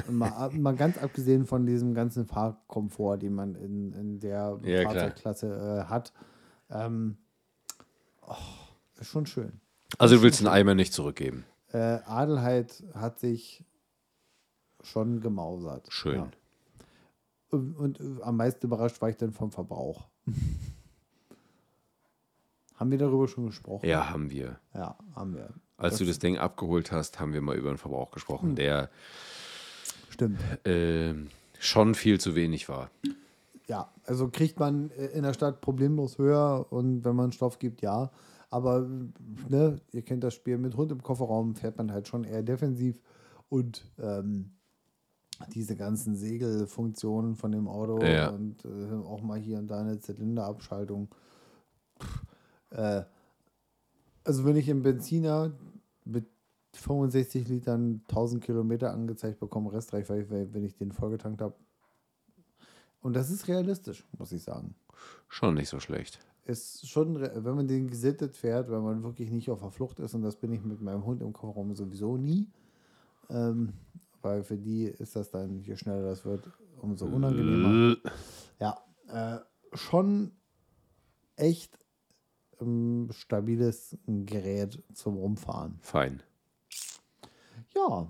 Mal, 0.09 0.51
mal 0.53 0.75
ganz 0.75 0.99
abgesehen 0.99 1.47
von 1.47 1.67
diesem 1.67 1.95
ganzen 1.95 2.27
Fahrkomfort, 2.27 3.19
den 3.19 3.35
man 3.35 3.55
in, 3.55 3.93
in 3.93 4.21
der 4.21 4.59
Ja. 4.65 4.83
Fahrzeugklasse 4.83 5.85
äh, 5.87 5.89
hat, 5.91 6.13
ähm, 6.71 7.17
oh, 8.27 8.35
ist 9.01 9.09
schon 9.11 9.27
schön. 9.27 9.61
also 9.99 10.17
du 10.17 10.23
willst 10.23 10.41
den 10.41 10.49
Eimer 10.49 10.75
nicht 10.75 10.93
zurückgeben. 10.93 11.45
Äh, 11.73 11.99
Adelheid 12.07 12.83
hat 12.95 13.19
sich 13.21 13.65
schon 14.83 15.21
gemausert. 15.21 15.87
Schön. 15.91 16.17
Ja. 16.17 16.31
Und, 17.51 17.75
und 17.77 18.01
äh, 18.01 18.23
am 18.23 18.37
meisten 18.37 18.67
überrascht 18.67 19.01
war 19.01 19.09
ich 19.11 19.17
dann 19.17 19.33
vom 19.33 19.53
Verbrauch. 19.53 20.09
haben 22.77 22.91
wir 22.91 22.99
darüber 22.99 23.29
schon 23.29 23.47
gesprochen? 23.47 23.87
Ja, 23.87 24.11
haben 24.11 24.31
wir. 24.31 24.59
Ja, 24.75 24.97
haben 25.15 25.35
wir. 25.35 25.51
Als 25.77 25.99
du 25.99 26.05
das 26.05 26.19
Ding 26.19 26.39
abgeholt 26.39 26.93
hast, 26.93 27.21
haben 27.21 27.33
wir 27.33 27.41
mal 27.43 27.57
über 27.57 27.71
den 27.71 27.79
Verbrauch 27.79 28.11
gesprochen, 28.11 28.51
Hm. 28.51 28.57
der 28.57 28.91
Stimmt. 30.13 30.39
ähm, 30.65 31.29
schon 31.59 31.95
viel 31.95 32.21
zu 32.21 32.35
wenig 32.35 32.69
war. 32.69 32.91
Ja, 33.69 33.91
also 34.05 34.29
kriegt 34.29 34.59
man 34.59 34.91
äh, 34.91 35.07
in 35.07 35.23
der 35.23 35.33
Stadt 35.35 35.61
problemlos 35.61 36.19
höher 36.19 36.67
und 36.71 37.05
wenn 37.05 37.17
man 37.17 37.33
Stoff 37.33 37.59
gibt, 37.59 37.81
ja. 37.83 38.11
Aber 38.51 38.87
ne, 39.49 39.81
ihr 39.93 40.03
kennt 40.03 40.23
das 40.25 40.35
Spiel 40.35 40.59
mit 40.59 40.77
Hund 40.77 40.93
im 40.93 41.03
Kofferraum, 41.03 41.55
fährt 41.55 41.79
man 41.79 41.91
halt 41.91 42.07
schon 42.09 42.25
eher 42.25 42.43
defensiv 42.43 43.01
und 43.49 43.85
ähm, 43.99 44.51
diese 45.55 45.75
ganzen 45.75 46.15
Segelfunktionen 46.17 47.35
von 47.35 47.51
dem 47.53 47.67
Auto 47.67 48.05
Ja. 48.05 48.29
und 48.29 48.65
äh, 48.65 48.93
auch 49.07 49.23
mal 49.23 49.39
hier 49.39 49.59
und 49.59 49.69
da 49.69 49.81
eine 49.81 49.99
Zylinderabschaltung. 50.01 51.09
Pff, 52.01 52.23
äh, 52.71 53.03
also 54.25 54.45
wenn 54.45 54.57
ich 54.57 54.69
im 54.69 54.83
Benziner 54.83 55.53
mit 56.05 56.27
65 56.75 57.49
Litern 57.49 58.03
1000 58.09 58.43
Kilometer 58.43 58.93
angezeigt 58.93 59.41
bekomme, 59.41 59.73
Restreichweite, 59.73 60.53
wenn 60.53 60.65
ich 60.65 60.77
den 60.77 60.93
vollgetankt 60.93 61.43
habe, 61.43 61.55
und 63.03 63.15
das 63.15 63.31
ist 63.31 63.49
realistisch, 63.49 64.07
muss 64.17 64.33
ich 64.33 64.43
sagen. 64.43 64.75
Schon 65.29 65.55
nicht 65.55 65.69
so 65.69 65.81
schlecht. 65.81 66.21
Ist 66.45 66.89
schon, 66.89 67.21
wenn 67.21 67.55
man 67.55 67.69
den 67.69 67.89
gesittet 67.89 68.35
fährt, 68.35 68.71
wenn 68.71 68.83
man 68.83 69.03
wirklich 69.03 69.31
nicht 69.31 69.51
auf 69.51 69.61
der 69.61 69.71
Flucht 69.71 70.01
ist, 70.01 70.15
und 70.15 70.23
das 70.23 70.37
bin 70.37 70.53
ich 70.53 70.63
mit 70.63 70.81
meinem 70.81 71.05
Hund 71.05 71.21
im 71.21 71.33
Kofferraum 71.33 71.75
sowieso 71.75 72.17
nie, 72.17 72.49
ähm, 73.29 73.73
weil 74.23 74.43
für 74.43 74.57
die 74.57 74.85
ist 74.85 75.17
das 75.17 75.31
dann, 75.31 75.61
je 75.61 75.77
schneller 75.77 76.03
das 76.03 76.25
wird, 76.25 76.49
umso 76.81 77.07
unangenehmer. 77.07 77.97
Ja, 78.59 78.79
äh, 79.09 79.41
schon 79.77 80.33
echt 81.37 81.77
ein 82.61 83.09
stabiles 83.13 83.97
Gerät 84.07 84.83
zum 84.95 85.17
Rumfahren. 85.17 85.79
Fein. 85.81 86.23
Ja, 87.75 88.07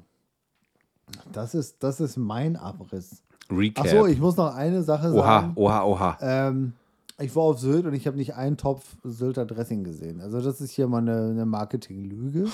das 1.33 1.55
ist, 1.55 1.83
das 1.83 2.01
ist 2.01 2.17
mein 2.17 2.57
Abriss. 2.57 3.23
Recap. 3.51 3.85
Achso, 3.85 4.07
ich 4.07 4.19
muss 4.19 4.37
noch 4.37 4.55
eine 4.55 4.83
Sache 4.83 5.13
oha, 5.13 5.41
sagen. 5.41 5.53
oha, 5.57 5.85
oha. 5.85 6.19
Ähm, 6.21 6.73
ich 7.19 7.35
war 7.37 7.45
auf 7.45 7.61
Sylt 7.61 7.87
und 7.87 7.95
ich 7.95 8.07
habe 8.07 8.17
nicht 8.17 8.35
einen 8.35 8.57
Topf 8.57 8.97
Sylter 9.05 9.45
Dressing 9.45 9.85
gesehen. 9.85 10.21
Also 10.21 10.41
das 10.41 10.61
ist 10.61 10.73
hier 10.73 10.89
mal 10.89 10.99
eine, 10.99 11.31
eine 11.31 11.47
Marketing-Lüge. 11.47 12.47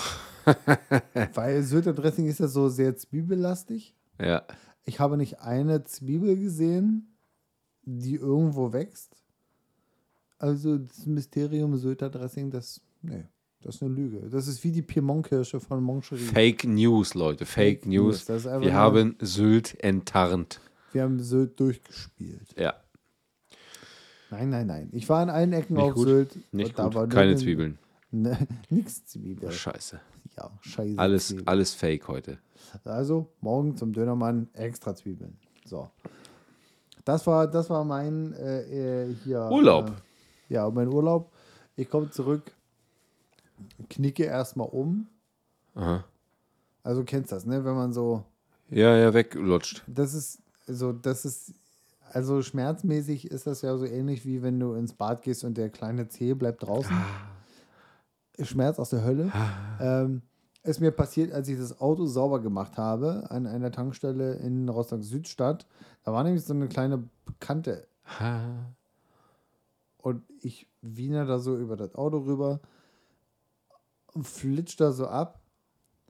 Weil 1.35 1.63
Sylter 1.63 1.93
Dressing 1.93 2.27
ist 2.27 2.41
ja 2.41 2.49
so 2.49 2.69
sehr 2.69 2.97
zwiebellastig. 2.97 3.95
Ja. 4.21 4.43
Ich 4.85 5.01
habe 5.01 5.17
nicht 5.17 5.41
eine 5.41 5.85
Zwiebel 5.85 6.37
gesehen, 6.37 7.15
die 7.83 8.17
irgendwo 8.17 8.73
wächst. 8.73 9.17
Also 10.39 10.79
das 10.79 11.07
Mysterium 11.07 11.77
Sylter 11.77 12.11
Dressing, 12.11 12.51
das, 12.51 12.81
nee, 13.03 13.25
das 13.63 13.77
ist 13.77 13.83
eine 13.83 13.93
Lüge. 13.95 14.29
Das 14.31 14.47
ist 14.47 14.63
wie 14.65 14.73
die 14.73 14.83
Piemont-Kirsche 14.83 15.61
von 15.61 15.83
Moncherie. 15.83 16.21
Fake 16.21 16.65
News, 16.65 17.15
Leute. 17.15 17.45
Fake, 17.47 17.81
Fake 17.83 17.87
News. 17.87 18.29
News, 18.29 18.45
Wir 18.45 18.75
haben 18.75 19.17
Sylt 19.21 19.83
enttarnt. 19.83 20.61
Wir 20.93 21.03
haben 21.03 21.21
Sylt 21.21 21.59
durchgespielt. 21.61 22.55
Ja. 22.57 22.75
Nein, 24.31 24.51
nein, 24.51 24.67
nein. 24.67 24.89
Ich 24.93 25.09
war 25.09 25.21
an 25.21 25.31
allen 25.31 25.53
Ecken 25.53 25.75
Nicht 25.75 25.83
auf 25.85 25.95
gut. 25.95 26.07
Sylt. 26.09 26.53
Nicht 26.53 26.79
und 26.79 26.95
da 26.95 27.01
gut. 27.03 27.11
Keine 27.11 27.31
eine- 27.31 27.37
Zwiebeln. 27.37 27.79
Ne, 28.11 28.39
nix 28.71 29.05
Zwiebel. 29.05 29.53
Scheiße. 29.53 30.01
Ja, 30.39 30.51
scheiße. 30.63 30.99
Alles, 30.99 31.37
alles 31.45 31.75
Fake 31.75 32.09
heute. 32.09 32.39
Also 32.85 33.29
morgen 33.43 33.77
zum 33.77 33.93
Dönermann 33.93 34.49
extra 34.55 34.95
Zwiebeln. 34.95 35.37
So. 35.67 35.91
Das 37.05 37.27
war, 37.27 37.47
das 37.47 37.69
war 37.69 37.85
mein 37.85 38.33
äh, 38.33 39.09
äh, 39.11 39.15
hier. 39.25 39.47
Urlaub. 39.51 39.91
Äh, 40.49 40.55
ja, 40.55 40.71
mein 40.71 40.89
Urlaub. 40.89 41.31
Ich 41.77 41.91
komme 41.91 42.11
zurück, 42.11 42.51
knicke 43.89 44.25
erstmal 44.25 44.69
um. 44.69 45.07
Aha. 45.75 46.05
Also 46.83 47.05
kennst 47.05 47.33
das, 47.33 47.45
ne? 47.47 47.65
Wenn 47.65 47.75
man 47.75 47.93
so, 47.93 48.25
Ja, 48.71 48.97
ja, 48.97 49.13
weglutscht. 49.15 49.83
das 49.87 50.15
ist 50.15 50.41
so, 50.67 50.93
das 50.93 51.25
ist, 51.25 51.53
also 52.13 52.43
schmerzmäßig 52.43 53.31
ist 53.31 53.47
das 53.47 53.63
ja 53.63 53.77
so 53.77 53.85
ähnlich 53.85 54.25
wie 54.25 54.43
wenn 54.43 54.59
du 54.59 54.75
ins 54.75 54.95
Bad 54.95 55.23
gehst 55.23 55.45
und 55.45 55.57
der 55.59 55.69
kleine 55.71 56.09
Zeh 56.09 56.35
bleibt 56.35 56.63
draußen. 56.63 56.97
Schmerz 58.41 58.79
aus 58.79 58.91
der 58.91 59.05
Hölle. 59.05 59.33
ähm, 59.81 60.23
ist 60.63 60.81
mir 60.81 60.91
passiert, 60.93 61.33
als 61.33 61.49
ich 61.49 61.59
das 61.59 61.81
Auto 61.81 62.07
sauber 62.07 62.41
gemacht 62.41 62.77
habe 62.79 63.27
an 63.31 63.47
einer 63.47 63.71
Tankstelle 63.73 64.35
in 64.35 64.69
Rostock-Südstadt. 64.69 65.67
Da 66.05 66.13
war 66.13 66.23
nämlich 66.25 66.45
so 66.45 66.55
eine 66.55 66.69
kleine 66.69 67.09
Kante 67.41 67.87
und 69.99 70.23
ich 70.41 70.67
wiener 70.81 71.27
da 71.27 71.39
so 71.39 71.57
über 71.57 71.77
das 71.77 71.95
Auto 71.95 72.19
rüber 72.19 72.61
und 74.19 74.25
flitsch 74.27 74.79
da 74.79 74.93
so 74.93 75.07
ab. 75.07 75.41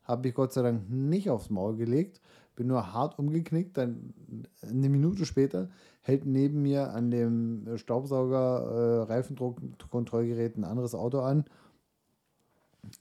Habe 0.02 0.28
ich 0.28 0.34
Gott 0.34 0.52
sei 0.54 0.62
Dank 0.62 0.88
nicht 0.88 1.28
aufs 1.28 1.50
Maul 1.50 1.76
gelegt, 1.76 2.20
bin 2.56 2.66
nur 2.66 2.92
hart 2.94 3.18
umgeknickt. 3.18 3.76
Dann 3.76 4.14
eine 4.62 4.88
Minute 4.88 5.26
später 5.26 5.68
hält 6.00 6.24
neben 6.24 6.62
mir 6.62 6.92
an 6.94 7.10
dem 7.10 7.76
Staubsauger, 7.76 8.62
äh, 8.62 9.02
Reifendruckkontrollgerät 9.12 10.56
ein 10.56 10.64
anderes 10.64 10.94
Auto 10.94 11.20
an. 11.20 11.44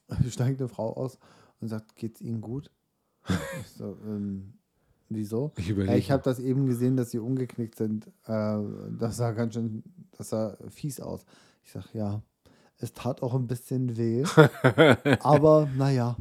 Steigt 0.29 0.59
eine 0.59 0.67
Frau 0.67 0.93
aus 0.93 1.17
und 1.61 1.69
sagt, 1.69 1.95
geht's 1.95 2.21
Ihnen 2.21 2.41
gut? 2.41 2.69
Ich 3.61 3.69
so, 3.69 3.97
ähm, 4.05 4.53
wieso? 5.09 5.53
Ich 5.57 5.67
Ja, 5.67 5.71
überlege. 5.73 5.97
ich 5.97 6.11
habe 6.11 6.23
das 6.23 6.39
eben 6.39 6.65
gesehen, 6.65 6.97
dass 6.97 7.11
sie 7.11 7.19
umgeknickt 7.19 7.75
sind. 7.77 8.07
Äh, 8.25 8.59
das 8.99 9.17
sah 9.17 9.31
ganz 9.31 9.53
schön, 9.53 9.83
das 10.17 10.29
sah 10.29 10.57
fies 10.69 10.99
aus. 10.99 11.25
Ich 11.63 11.71
sag, 11.71 11.93
ja, 11.93 12.21
es 12.79 12.93
tat 12.93 13.21
auch 13.23 13.33
ein 13.33 13.47
bisschen 13.47 13.97
weh. 13.97 14.23
aber 15.21 15.67
naja, 15.75 16.15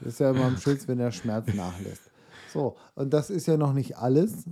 ist 0.00 0.20
ja 0.20 0.30
immer 0.30 0.44
am 0.44 0.56
schönsten, 0.56 0.88
wenn 0.88 0.98
der 0.98 1.12
Schmerz 1.12 1.52
nachlässt. 1.54 2.10
So, 2.52 2.76
und 2.94 3.12
das 3.12 3.30
ist 3.30 3.46
ja 3.46 3.56
noch 3.56 3.72
nicht 3.72 3.96
alles. 3.98 4.48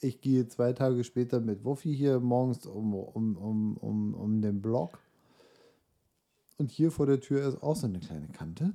Ich 0.00 0.20
gehe 0.20 0.46
zwei 0.48 0.72
Tage 0.74 1.02
später 1.04 1.40
mit 1.40 1.64
Wuffi 1.64 1.94
hier 1.96 2.20
morgens 2.20 2.66
um, 2.66 2.94
um, 2.94 3.36
um, 3.36 3.76
um, 3.78 4.14
um 4.14 4.42
den 4.42 4.60
Block. 4.60 4.98
Und 6.58 6.70
hier 6.70 6.90
vor 6.90 7.06
der 7.06 7.20
Tür 7.20 7.46
ist 7.48 7.62
auch 7.62 7.76
so 7.76 7.86
eine 7.86 8.00
kleine 8.00 8.28
Kante. 8.28 8.74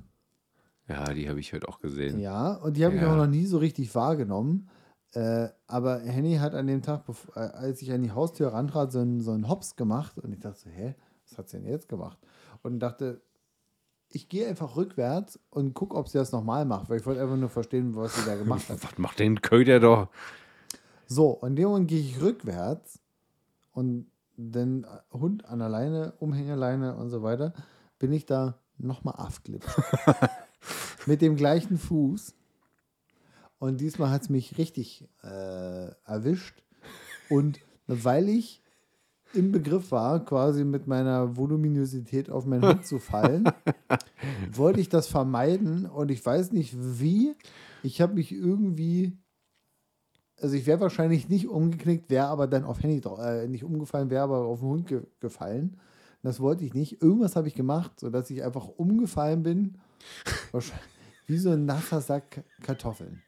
Ja, 0.88 1.12
die 1.14 1.28
habe 1.28 1.38
ich 1.40 1.52
heute 1.52 1.68
auch 1.68 1.78
gesehen. 1.78 2.18
Ja, 2.18 2.54
und 2.54 2.76
die 2.76 2.84
habe 2.84 2.96
ich 2.96 3.00
Ja. 3.02 3.12
auch 3.12 3.16
noch 3.16 3.28
nie 3.28 3.46
so 3.46 3.58
richtig 3.58 3.94
wahrgenommen. 3.94 4.68
Äh, 5.12 5.48
aber 5.66 6.00
Henny 6.00 6.36
hat 6.36 6.54
an 6.54 6.66
dem 6.66 6.82
Tag, 6.82 7.04
äh, 7.36 7.38
als 7.38 7.82
ich 7.82 7.92
an 7.92 8.02
die 8.02 8.10
Haustür 8.10 8.52
rantrat, 8.52 8.90
so 8.92 8.98
einen, 8.98 9.20
so 9.20 9.30
einen 9.30 9.48
Hops 9.48 9.76
gemacht. 9.76 10.18
Und 10.18 10.32
ich 10.32 10.40
dachte 10.40 10.58
so, 10.58 10.70
hä, 10.70 10.94
was 11.32 11.38
hat 11.38 11.48
sie 11.48 11.58
denn 11.58 11.68
jetzt 11.68 11.88
gemacht? 11.88 12.18
Und 12.62 12.78
dachte, 12.80 13.22
ich 14.10 14.28
gehe 14.28 14.46
einfach 14.46 14.76
rückwärts 14.76 15.38
und 15.50 15.74
gucke, 15.74 15.96
ob 15.96 16.08
sie 16.08 16.18
das 16.18 16.32
nochmal 16.32 16.64
macht, 16.64 16.90
weil 16.90 16.98
ich 16.98 17.06
wollte 17.06 17.22
einfach 17.22 17.36
nur 17.36 17.48
verstehen, 17.48 17.96
was 17.96 18.14
sie 18.14 18.26
da 18.26 18.36
gemacht 18.36 18.68
hat. 18.68 18.82
Was 18.82 18.98
macht 18.98 19.18
denn 19.18 19.40
Köder 19.40 19.80
doch? 19.80 20.08
So, 21.06 21.30
und 21.30 21.56
dem 21.56 21.68
Moment 21.68 21.88
gehe 21.88 22.00
ich 22.00 22.20
rückwärts 22.20 23.00
und 23.72 24.06
den 24.36 24.86
Hund 25.12 25.44
an 25.46 25.58
der 25.58 25.68
Leine, 25.68 26.14
Umhängeleine 26.18 26.96
und 26.96 27.10
so 27.10 27.22
weiter, 27.22 27.54
bin 27.98 28.12
ich 28.12 28.26
da 28.26 28.58
nochmal 28.78 29.14
aufglitscht. 29.16 29.80
Mit 31.06 31.22
dem 31.22 31.36
gleichen 31.36 31.78
Fuß. 31.78 32.34
Und 33.58 33.80
diesmal 33.80 34.10
hat 34.10 34.22
es 34.22 34.28
mich 34.28 34.58
richtig 34.58 35.08
äh, 35.22 35.90
erwischt. 36.04 36.62
Und 37.28 37.60
weil 37.86 38.28
ich 38.28 38.61
im 39.34 39.52
Begriff 39.52 39.90
war, 39.90 40.24
quasi 40.24 40.64
mit 40.64 40.86
meiner 40.86 41.36
Voluminosität 41.36 42.30
auf 42.30 42.46
meinen 42.46 42.66
Hund 42.66 42.86
zu 42.86 42.98
fallen, 42.98 43.44
wollte 44.52 44.80
ich 44.80 44.88
das 44.88 45.08
vermeiden 45.08 45.86
und 45.86 46.10
ich 46.10 46.24
weiß 46.24 46.52
nicht 46.52 46.74
wie. 46.78 47.34
Ich 47.82 48.00
habe 48.00 48.14
mich 48.14 48.32
irgendwie 48.32 49.18
also 50.42 50.56
ich 50.56 50.66
wäre 50.66 50.80
wahrscheinlich 50.80 51.28
nicht 51.28 51.48
umgeknickt, 51.48 52.10
wäre 52.10 52.26
aber 52.26 52.48
dann 52.48 52.64
auf 52.64 52.82
Handy 52.82 53.00
äh, 53.20 53.46
nicht 53.46 53.62
umgefallen, 53.62 54.10
wäre 54.10 54.24
aber 54.24 54.38
auf 54.38 54.58
den 54.58 54.68
Hund 54.68 54.86
ge 54.88 55.02
gefallen. 55.20 55.78
Das 56.22 56.40
wollte 56.40 56.64
ich 56.64 56.74
nicht. 56.74 57.02
Irgendwas 57.02 57.36
habe 57.36 57.48
ich 57.48 57.54
gemacht, 57.54 57.98
sodass 57.98 58.30
ich 58.30 58.42
einfach 58.42 58.68
umgefallen 58.68 59.42
bin. 59.42 59.78
Wahrscheinlich 60.52 60.86
wie 61.26 61.38
so 61.38 61.50
ein 61.50 61.64
nasser 61.64 62.00
Sack 62.00 62.44
Kartoffeln. 62.62 63.22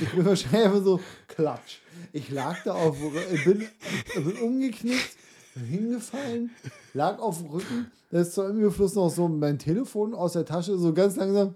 Ich 0.00 0.10
bin 0.10 0.24
wahrscheinlich 0.24 0.64
einfach 0.64 0.84
so 0.84 1.00
klatsch. 1.28 1.78
Ich 2.12 2.30
lag 2.30 2.62
da 2.64 2.74
auf, 2.74 2.96
bin, 3.44 3.68
bin 4.14 4.36
umgeknickt, 4.38 5.16
bin 5.54 5.64
hingefallen, 5.64 6.50
lag 6.94 7.18
auf 7.18 7.38
dem 7.38 7.48
Rücken. 7.48 7.90
Da 8.10 8.20
ist 8.20 8.34
zwar 8.34 8.50
im 8.50 8.58
Überfluss 8.58 8.94
noch 8.94 9.08
so 9.08 9.28
mein 9.28 9.58
Telefon 9.58 10.14
aus 10.14 10.34
der 10.34 10.44
Tasche, 10.44 10.78
so 10.78 10.92
ganz 10.92 11.16
langsam. 11.16 11.54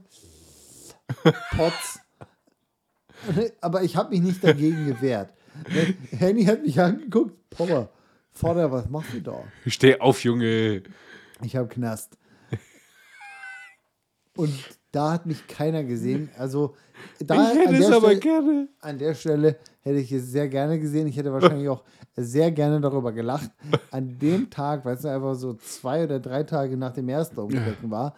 Potz. 1.57 2.01
Aber 3.61 3.83
ich 3.83 3.97
habe 3.97 4.11
mich 4.11 4.21
nicht 4.21 4.43
dagegen 4.43 4.87
gewehrt. 4.87 5.33
Henny 6.11 6.45
hat 6.45 6.65
mich 6.65 6.81
angeguckt. 6.81 7.51
Papa, 7.51 7.89
Vater, 8.33 8.71
was 8.71 8.89
machst 8.89 9.15
du 9.15 9.21
da? 9.21 9.45
Steh 9.67 9.99
auf, 10.01 10.23
Junge. 10.23 10.83
Ich 11.43 11.57
habe 11.57 11.69
Knast. 11.69 12.19
Und 14.37 14.53
da 14.93 15.13
hat 15.13 15.27
mich 15.27 15.47
keiner 15.47 15.85
gesehen. 15.85 16.31
Also 16.39 16.75
da 17.25 17.53
ich 17.53 17.59
hätte 17.59 17.69
an, 17.69 17.75
es 17.75 17.87
der 17.87 17.97
aber 17.97 18.07
Stelle, 18.07 18.21
gerne. 18.21 18.69
an 18.81 18.99
der 18.99 19.15
Stelle 19.15 19.57
hätte 19.81 19.99
ich 19.99 20.11
es 20.13 20.31
sehr 20.31 20.49
gerne 20.49 20.79
gesehen. 20.81 21.07
Ich 21.07 21.17
hätte 21.17 21.33
wahrscheinlich 21.33 21.69
auch 21.69 21.83
sehr 22.17 22.51
gerne 22.51 22.81
darüber 22.81 23.13
gelacht. 23.13 23.51
An 23.91 24.19
dem 24.19 24.49
Tag, 24.49 24.85
weil 24.85 24.97
es 24.97 25.05
einfach 25.05 25.35
so 25.35 25.55
zwei 25.55 26.05
oder 26.05 26.19
drei 26.19 26.43
Tage 26.45 26.77
nach 26.77 26.93
dem 26.93 27.09
ersten 27.09 27.39
Umknicken 27.39 27.91
war, 27.91 28.15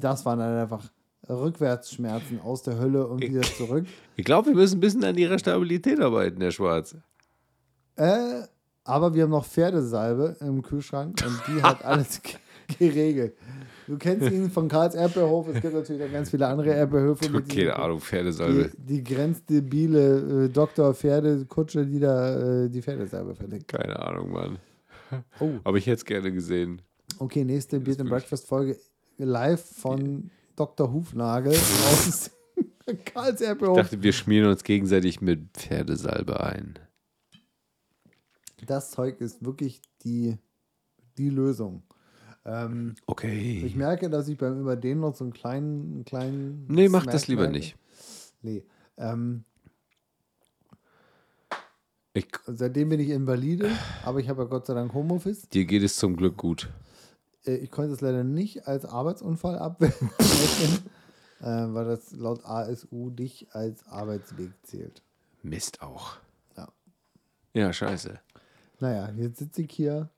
das 0.00 0.24
waren 0.24 0.38
dann 0.38 0.56
einfach 0.58 0.90
Rückwärtsschmerzen 1.28 2.40
aus 2.40 2.62
der 2.62 2.78
Hölle 2.78 3.06
und 3.06 3.20
wieder 3.22 3.42
zurück. 3.42 3.86
Ich 4.16 4.24
glaube, 4.24 4.48
wir 4.48 4.54
müssen 4.54 4.78
ein 4.78 4.80
bisschen 4.80 5.04
an 5.04 5.16
ihrer 5.18 5.38
Stabilität 5.38 6.00
arbeiten, 6.00 6.40
Herr 6.40 6.50
Schwarz. 6.50 6.96
Äh, 7.96 8.42
aber 8.84 9.14
wir 9.14 9.24
haben 9.24 9.30
noch 9.30 9.44
Pferdesalbe 9.44 10.36
im 10.40 10.62
Kühlschrank 10.62 11.22
und 11.24 11.40
die 11.48 11.62
hat 11.62 11.84
alles 11.84 12.20
ge- 12.22 12.36
geregelt. 12.78 13.36
Du 13.88 13.98
kennst 13.98 14.30
ihn 14.30 14.50
von 14.50 14.68
Karls 14.68 14.94
Erdbeerhof. 14.94 15.48
Es 15.48 15.60
gibt 15.60 15.74
natürlich 15.74 16.12
ganz 16.12 16.30
viele 16.30 16.46
andere 16.46 16.70
Erdbeerhöfe. 16.70 17.28
mit 17.30 17.48
Keine 17.48 17.60
diesen- 17.60 17.70
Ahnung, 17.72 18.00
Pferdesalbe. 18.00 18.70
Die, 18.78 18.98
die 18.98 19.04
grenzdebile 19.04 20.44
äh, 20.44 20.48
Doktor 20.48 20.94
Pferdekutsche, 20.94 21.84
die 21.86 21.98
da 21.98 22.64
äh, 22.64 22.68
die 22.70 22.80
Pferdesalbe 22.82 23.34
verlegt. 23.34 23.68
Keine 23.68 23.98
Ahnung, 23.98 24.30
Mann. 24.30 24.58
Oh, 25.40 25.50
Aber 25.64 25.76
ich 25.78 25.86
hätte 25.86 25.96
es 25.96 26.04
gerne 26.04 26.32
gesehen. 26.32 26.80
okay, 27.18 27.44
nächste 27.44 27.80
Beat 27.80 28.00
and 28.00 28.08
Breakfast 28.08 28.46
Folge 28.46 28.78
live 29.18 29.60
von 29.62 30.30
Dr. 30.56 30.92
Hufnagel 30.92 31.52
aus 31.52 32.30
Karls 33.04 33.40
Ich 33.40 33.46
Erdbeerhof. 33.46 33.76
dachte, 33.78 34.02
wir 34.02 34.12
schmieren 34.12 34.48
uns 34.48 34.64
gegenseitig 34.64 35.20
mit 35.20 35.50
Pferdesalbe 35.54 36.40
ein. 36.42 36.78
Das 38.66 38.90
Zeug 38.92 39.20
ist 39.20 39.44
wirklich 39.44 39.82
die, 40.04 40.38
die 41.18 41.30
Lösung. 41.30 41.82
Ähm, 42.44 42.94
Okay. 43.06 43.62
Ich 43.64 43.76
merke, 43.76 44.10
dass 44.10 44.28
ich 44.28 44.36
beim 44.38 44.60
Überdehnen 44.60 45.00
noch 45.00 45.14
so 45.14 45.24
einen 45.24 45.32
kleinen, 45.32 45.92
einen 45.94 46.04
kleinen. 46.04 46.66
Nee, 46.68 46.88
mach 46.88 47.06
das 47.06 47.28
lieber 47.28 47.42
merke. 47.42 47.56
nicht. 47.58 47.76
Nee. 48.42 48.64
Ähm, 48.96 49.44
Ich, 52.14 52.26
seitdem 52.46 52.90
bin 52.90 53.00
ich 53.00 53.08
Invalide, 53.08 53.70
aber 54.04 54.18
ich 54.20 54.28
habe 54.28 54.42
ja 54.42 54.48
Gott 54.48 54.66
sei 54.66 54.74
Dank 54.74 54.92
Homeoffice. 54.92 55.48
dir 55.48 55.64
geht 55.64 55.82
es 55.82 55.96
zum 55.96 56.16
Glück 56.16 56.36
gut. 56.36 56.68
äh, 57.46 57.54
ich 57.56 57.70
konnte 57.70 57.92
es 57.92 58.00
leider 58.02 58.22
nicht 58.24 58.66
als 58.66 58.84
Arbeitsunfall 58.84 59.58
abrechnen, 59.58 60.10
äh, 61.40 61.44
weil 61.46 61.86
das 61.86 62.12
laut 62.12 62.44
ASU 62.44 63.10
nicht 63.10 63.54
als 63.54 63.86
Arbeitsweg 63.86 64.50
zählt. 64.62 65.02
Mist 65.42 65.80
auch. 65.80 66.16
Ja. 66.56 66.68
Ja, 67.54 67.72
scheiße. 67.72 68.20
Naja, 68.80 69.10
jetzt 69.16 69.38
sitze 69.38 69.62
ich 69.62 69.70
hier 69.72 70.10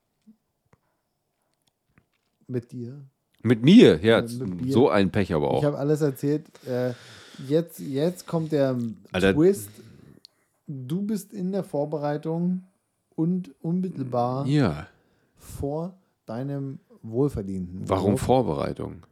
mit 2.47 2.71
dir. 2.71 3.01
Mit 3.43 3.63
mir, 3.63 3.99
ja, 4.03 4.21
Mit- 4.21 4.61
mit 4.61 4.71
so 4.73 4.89
ein 4.89 5.11
Pech 5.11 5.33
aber 5.33 5.45
Ich 5.51 5.51
auch. 5.57 5.63
habe 5.63 5.77
alles 5.77 6.01
erzählt. 6.01 6.45
Äh, 6.67 6.93
jetzt, 7.47 7.79
jetzt 7.79 8.25
kommt 8.27 8.51
der 8.51 8.75
Alter. 9.11 9.33
Twist. 9.35 9.69
Du 10.67 11.03
bist 11.03 11.31
in 11.33 11.51
der 11.51 11.63
Vorbereitung 11.63 12.63
und 13.15 13.51
unmittelbar 13.61 14.47
Ja. 14.47 14.87
vor 15.37 15.93
deinem 16.25 16.79
wohlverdienten. 17.03 17.81
Warum 17.87 18.13
Urlaub. 18.13 18.19
Vorbereitung? 18.19 19.05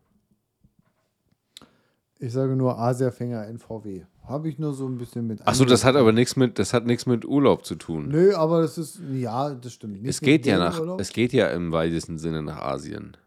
Ich 2.20 2.32
sage 2.34 2.56
nur 2.56 2.80
Asiafänger 2.80 3.48
in 3.48 3.60
VW. 3.60 4.04
Habe 4.26 4.48
ich 4.48 4.58
nur 4.58 4.74
so 4.74 4.88
ein 4.88 4.98
bisschen 4.98 5.28
mit. 5.28 5.46
Achso, 5.46 5.66
das 5.66 5.84
hat 5.84 5.96
aber 5.98 6.14
nichts 6.14 6.38
mit, 6.38 6.58
das 6.58 6.74
hat 6.74 6.86
nichts 6.86 7.06
mit 7.06 7.26
Urlaub 7.26 7.66
zu 7.66 7.76
tun. 7.76 8.08
Nö, 8.08 8.34
aber 8.36 8.62
das 8.62 8.78
ist, 8.78 9.00
ja, 9.12 9.54
das 9.54 9.74
stimmt. 9.74 10.02
Nicht 10.02 10.10
Es 10.10 10.22
geht 10.22 10.46
ja 10.46 10.58
nach, 10.58 10.80
Urlaub. 10.80 11.02
es 11.02 11.12
geht 11.12 11.34
ja 11.34 11.50
im 11.50 11.74
weitesten 11.74 12.18
Sinne 12.18 12.42
nach 12.42 12.62
Asien. 12.62 13.18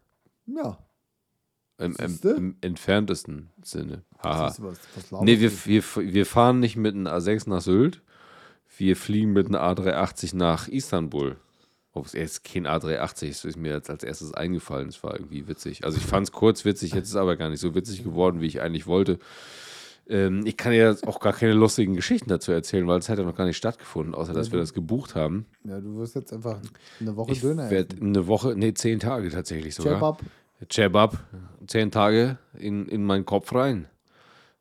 Ja. 0.47 0.77
Im, 1.79 1.95
im, 1.97 2.19
im 2.23 2.57
entferntesten 2.61 3.51
Sinne. 3.61 4.03
Haha. 4.23 4.55
Nee, 5.21 5.39
wir, 5.39 5.51
wir, 5.65 5.83
wir 5.95 6.25
fahren 6.25 6.59
nicht 6.59 6.75
mit 6.75 6.95
einem 6.95 7.05
A6 7.05 7.47
nach 7.47 7.61
Sylt. 7.61 8.01
Wir 8.77 8.95
fliegen 8.95 9.33
mit 9.33 9.45
einem 9.45 9.55
A380 9.55 10.35
nach 10.35 10.67
Istanbul. 10.67 11.37
Ob 11.91 12.05
es 12.07 12.13
jetzt 12.13 12.43
kein 12.43 12.67
A380 12.67 13.27
ist, 13.27 13.45
ist 13.45 13.57
mir 13.57 13.73
jetzt 13.73 13.89
als 13.89 14.03
erstes 14.03 14.33
eingefallen. 14.33 14.89
Es 14.89 15.03
war 15.03 15.13
irgendwie 15.13 15.47
witzig. 15.47 15.83
Also 15.83 15.97
ich 15.97 16.05
fand 16.05 16.27
es 16.27 16.31
kurz 16.31 16.65
witzig, 16.65 16.93
jetzt 16.93 17.05
ist 17.05 17.11
es 17.11 17.15
aber 17.15 17.35
gar 17.37 17.49
nicht 17.49 17.59
so 17.59 17.75
witzig 17.75 18.03
geworden, 18.03 18.41
wie 18.41 18.47
ich 18.47 18.61
eigentlich 18.61 18.87
wollte. 18.87 19.19
Ähm, 20.09 20.45
ich 20.45 20.55
kann 20.57 20.71
ja 20.73 20.95
auch 21.05 21.19
gar 21.19 21.33
keine 21.33 21.53
lustigen 21.53 21.93
Geschichten 21.95 22.29
dazu 22.29 22.51
erzählen, 22.51 22.87
weil 22.87 22.99
es 22.99 23.09
hat 23.09 23.17
ja 23.19 23.25
noch 23.25 23.35
gar 23.35 23.45
nicht 23.45 23.57
stattgefunden, 23.57 24.15
außer 24.15 24.33
dass 24.33 24.51
wir 24.51 24.59
das 24.59 24.73
gebucht 24.73 25.15
haben. 25.15 25.45
Ja, 25.65 25.79
du 25.81 25.97
wirst 25.97 26.15
jetzt 26.15 26.31
einfach 26.31 26.59
eine 27.01 27.15
Woche 27.15 27.31
Ich 27.33 27.41
Döner 27.41 27.69
werde 27.69 27.95
essen. 27.95 28.07
eine 28.07 28.27
Woche, 28.27 28.55
nee, 28.55 28.73
zehn 28.73 28.99
Tage 28.99 29.29
tatsächlich 29.29 29.75
sogar. 29.75 29.95
Kebab. 29.95 30.21
Cebab, 30.71 31.17
zehn 31.67 31.91
Tage 31.91 32.37
in, 32.57 32.87
in 32.87 33.03
meinen 33.03 33.25
Kopf 33.25 33.53
rein. 33.53 33.87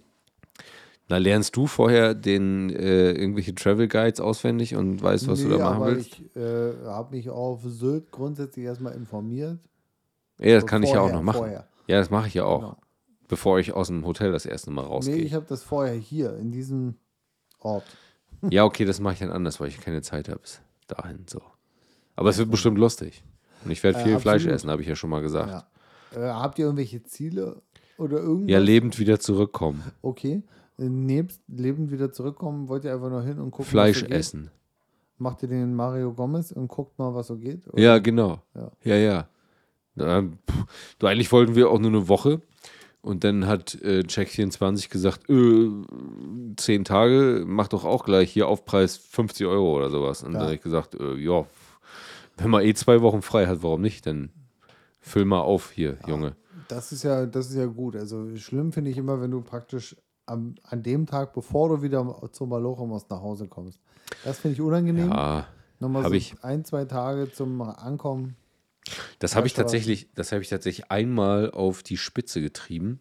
Na, 1.10 1.18
lernst 1.18 1.56
du 1.56 1.68
vorher 1.68 2.14
den 2.14 2.70
äh, 2.70 3.12
irgendwelche 3.12 3.56
Travel 3.56 3.88
Guides 3.88 4.20
auswendig 4.20 4.76
und 4.76 5.02
weißt, 5.02 5.28
was 5.30 5.42
du 5.42 5.50
da 5.50 5.58
machen 5.58 5.76
aber 5.78 5.88
willst? 5.96 6.20
ich 6.20 6.36
äh, 6.36 6.74
habe 6.86 7.16
mich 7.16 7.30
auf 7.30 7.62
Sylt 7.64 8.12
grundsätzlich 8.12 8.66
erstmal 8.66 8.94
informiert. 8.94 9.58
Ja, 10.40 10.56
das 10.56 10.66
kann 10.66 10.84
ich 10.84 10.90
ja 10.92 10.98
auch 11.00 11.04
Vorher, 11.04 11.16
noch 11.16 11.24
machen. 11.24 11.38
Vorher. 11.38 11.68
Ja, 11.88 12.00
das 12.00 12.10
mache 12.10 12.28
ich 12.28 12.34
ja 12.34 12.44
auch, 12.44 12.60
Genau. 12.60 12.78
bevor 13.30 13.58
ich 13.60 13.72
aus 13.74 13.88
dem 13.88 14.06
Hotel 14.06 14.32
das 14.34 14.46
erste 14.46 14.70
Mal 14.70 14.84
rausgehe. 14.86 15.16
Nee, 15.16 15.22
ich 15.22 15.34
habe 15.34 15.46
das 15.48 15.64
vorher 15.64 15.96
hier, 15.96 16.36
in 16.38 16.52
diesem 16.52 16.96
Ort. 17.60 17.86
Ja, 18.52 18.66
okay, 18.66 18.86
das 18.86 19.00
mache 19.00 19.14
ich 19.14 19.20
dann 19.20 19.32
anders, 19.32 19.60
weil 19.60 19.70
ich 19.70 19.80
keine 19.82 20.04
Zeit 20.04 20.30
habe 20.30 20.40
bis 20.42 20.62
dahin. 20.86 21.26
So. 21.28 21.42
Aber 22.16 22.30
es 22.30 22.38
wird 22.38 22.52
bestimmt 22.52 22.78
lustig. 22.78 23.24
Und 23.66 23.72
ich 23.72 23.82
werde 23.82 23.98
Äh, 24.00 24.04
viel 24.04 24.20
Fleisch 24.20 24.44
absolut. 24.44 24.56
essen, 24.56 24.70
habe 24.70 24.82
ich 24.84 24.88
ja 24.88 24.96
schon 24.96 25.10
mal 25.10 25.22
gesagt. 25.24 25.66
Ja. 26.16 26.22
Äh, 26.22 26.30
habt 26.34 26.60
ihr 26.60 26.66
irgendwelche 26.66 27.02
Ziele 27.02 27.64
oder 27.98 28.18
irgendwas? 28.20 28.52
Ja, 28.52 28.60
lebend 28.60 29.00
wieder 29.00 29.20
zurückkommen. 29.20 29.82
Okay. 30.04 30.44
Nebst 30.78 31.42
lebend 31.48 31.92
wieder 31.92 32.12
zurückkommen, 32.12 32.68
wollt 32.70 32.86
ihr 32.86 32.94
einfach 32.94 33.10
nur 33.10 33.24
hin 33.24 33.40
und 33.40 33.52
gucken, 33.52 33.66
Fleisch 33.66 33.98
was 33.98 34.02
so 34.02 34.08
geht? 34.08 34.16
essen. 34.18 34.52
Macht 35.18 35.42
ihr 35.42 35.50
den 35.50 35.74
Mario 35.74 36.14
Gomez 36.14 36.52
und 36.52 36.68
guckt 36.68 37.00
mal, 37.00 37.16
was 37.16 37.28
so 37.28 37.38
geht? 37.38 37.68
Oder? 37.68 37.82
Ja, 37.82 37.98
genau. 37.98 38.42
Ja. 38.54 38.72
Ja, 38.84 38.96
ja. 38.96 39.30
Na, 39.96 40.22
pff, 40.22 40.66
du, 41.00 41.08
eigentlich 41.08 41.32
wollten 41.32 41.56
wir 41.56 41.70
auch 41.72 41.80
nur 41.80 41.90
eine 41.90 42.08
Woche. 42.08 42.42
Und 43.02 43.24
dann 43.24 43.48
hat 43.48 43.74
äh, 43.82 44.02
Check24 44.02 44.90
gesagt, 44.92 45.28
äh, 45.30 45.70
zehn 46.58 46.84
Tage, 46.84 47.44
mach 47.48 47.68
doch 47.70 47.86
auch 47.86 48.04
gleich 48.04 48.32
hier 48.32 48.48
Aufpreis 48.48 48.98
50 48.98 49.48
Euro 49.48 49.76
oder 49.78 49.90
sowas. 49.90 50.22
Und 50.24 50.34
Ja. 50.34 50.40
dann 50.40 50.48
habe 50.48 50.56
ich 50.56 50.62
gesagt, 50.62 50.94
äh, 50.96 51.16
ja, 51.16 51.46
wenn 52.38 52.50
man 52.52 52.64
eh 52.64 52.74
zwei 52.76 53.02
Wochen 53.02 53.22
frei 53.24 53.48
hat, 53.48 53.64
warum 53.64 53.82
nicht? 53.82 54.06
Dann 54.06 54.30
füll 55.00 55.26
mal 55.26 55.42
auf 55.42 55.72
hier, 55.72 55.98
Junge. 56.06 56.36
Das 56.68 56.92
ist 56.92 57.04
ja, 57.04 57.26
das 57.26 57.50
ist 57.50 57.56
ja 57.56 57.66
gut. 57.66 57.96
Also 57.96 58.36
schlimm 58.36 58.72
finde 58.74 58.92
ich 58.92 58.98
immer, 58.98 59.22
wenn 59.22 59.32
du 59.32 59.42
praktisch 59.42 59.96
am, 60.28 60.56
an 60.64 60.84
dem 60.84 61.06
Tag, 61.08 61.34
bevor 61.34 61.70
du 61.70 61.82
wieder 61.82 62.30
zum 62.32 62.50
Maloche 62.50 62.86
musst, 62.86 63.10
nach 63.10 63.22
Hause 63.22 63.48
kommst. 63.48 63.80
Das 64.24 64.40
finde 64.40 64.54
ich 64.56 64.62
unangenehm. 64.62 65.10
Ja, 65.10 65.48
Nochmal 65.80 66.04
so 66.06 66.12
ich- 66.14 66.36
ein, 66.44 66.64
zwei 66.66 66.86
Tage 66.86 67.32
zum 67.32 67.62
Ankommen. 67.62 68.36
Das 69.20 69.36
habe 69.36 69.48
ich 69.48 69.54
tatsächlich, 69.54 70.10
das 70.16 70.32
habe 70.32 70.42
ich 70.42 70.50
tatsächlich 70.50 70.90
einmal 70.92 71.52
auf 71.52 71.84
die 71.84 71.98
Spitze 71.98 72.40
getrieben. 72.42 73.00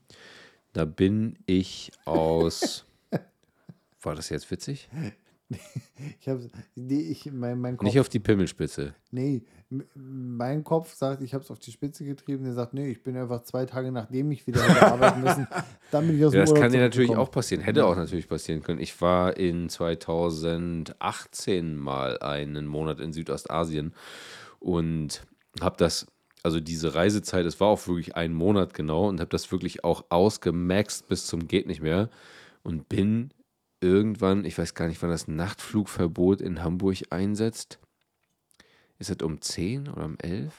Da 0.73 0.85
bin 0.85 1.39
ich 1.47 1.93
aus. 2.05 2.85
War 4.03 4.15
das 4.15 4.29
jetzt 4.31 4.51
witzig? 4.51 4.89
Ich 6.21 6.29
habe, 6.29 6.51
nee, 6.75 7.01
ich, 7.01 7.33
mein, 7.33 7.59
mein 7.59 7.77
Kopf, 7.77 7.87
Nicht 7.87 7.99
auf 7.99 8.11
die 8.11 8.19
Pimmelspitze. 8.19 8.95
nee, 9.11 9.43
mein 9.95 10.63
Kopf 10.63 10.95
sagt, 10.95 11.23
ich 11.23 11.33
habe 11.35 11.43
es 11.43 11.51
auf 11.51 11.59
die 11.59 11.73
Spitze 11.73 12.05
getrieben. 12.05 12.45
Der 12.45 12.53
sagt, 12.53 12.75
nee, 12.75 12.89
ich 12.89 13.03
bin 13.03 13.17
einfach 13.17 13.43
zwei 13.43 13.65
Tage, 13.65 13.91
nachdem 13.91 14.31
ich 14.31 14.47
wieder 14.47 14.63
hätte 14.63 14.87
arbeiten 14.87 15.23
müssen, 15.23 15.49
dann 15.91 16.07
bin 16.07 16.19
ich 16.19 16.25
aus 16.25 16.33
dem 16.33 16.39
Ja, 16.39 16.43
das 16.43 16.51
Urlaub 16.51 16.63
kann 16.63 16.73
dir 16.73 16.81
natürlich 16.81 17.17
auch 17.17 17.31
passieren. 17.31 17.63
Hätte 17.63 17.87
auch 17.87 17.97
natürlich 17.97 18.29
passieren 18.29 18.63
können. 18.63 18.81
Ich 18.81 19.01
war 19.01 19.37
in 19.37 19.69
2018 19.71 21.77
mal 21.77 22.19
einen 22.19 22.67
Monat 22.67 23.01
in 23.01 23.13
Südostasien 23.13 23.95
und 24.61 25.27
habe 25.61 25.77
das, 25.79 26.07
also 26.43 26.61
diese 26.61 26.95
Reisezeit, 26.95 27.47
es 27.47 27.59
war 27.61 27.69
auch 27.69 27.87
wirklich 27.89 28.15
ein 28.17 28.35
Monat 28.35 28.75
genau 28.75 29.09
und 29.09 29.21
habe 29.21 29.31
das 29.31 29.51
wirklich 29.51 29.85
auch 29.85 30.05
ausgemaxt 30.11 31.09
bis 31.09 31.27
zum 31.27 31.49
geht 31.49 31.67
nicht 31.67 31.81
mehr 31.81 32.11
und 32.63 32.89
bin 32.89 33.31
irgendwann, 33.87 34.44
ich 34.44 34.59
weiß 34.59 34.75
gar 34.75 34.88
nicht, 34.88 35.03
wann 35.03 35.11
das 35.11 35.29
Nachtflugverbot 35.29 36.40
in 36.40 36.62
Hamburg 36.62 36.99
einsetzt. 37.11 37.79
Ist 38.99 39.11
das 39.11 39.18
um 39.22 39.40
10 39.40 39.88
oder 39.88 40.05
um 40.05 40.16
11? 40.18 40.55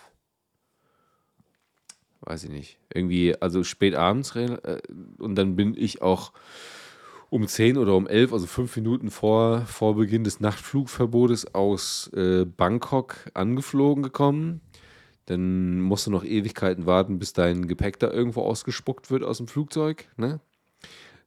Weiß 2.21 2.43
ich 2.43 2.49
nicht. 2.49 2.77
Irgendwie, 2.93 3.39
also 3.41 3.63
spät 3.63 3.95
abends 3.95 4.35
äh, 4.35 4.81
und 5.19 5.35
dann 5.35 5.55
bin 5.55 5.75
ich 5.77 6.01
auch 6.01 6.33
um 7.29 7.47
10 7.47 7.77
oder 7.77 7.95
um 7.95 8.07
11, 8.07 8.33
also 8.33 8.47
fünf 8.47 8.75
Minuten 8.75 9.11
vor, 9.11 9.61
vor 9.61 9.95
Beginn 9.95 10.23
des 10.23 10.39
Nachtflugverbotes 10.39 11.53
aus 11.53 12.09
äh, 12.13 12.45
Bangkok 12.45 13.15
angeflogen 13.33 14.03
gekommen. 14.03 14.61
Dann 15.25 15.81
musst 15.81 16.07
du 16.07 16.11
noch 16.11 16.23
Ewigkeiten 16.23 16.85
warten, 16.85 17.19
bis 17.19 17.33
dein 17.33 17.67
Gepäck 17.67 17.99
da 17.99 18.09
irgendwo 18.09 18.43
ausgespuckt 18.43 19.11
wird 19.11 19.23
aus 19.23 19.37
dem 19.37 19.47
Flugzeug. 19.47 20.07
Ne? 20.15 20.39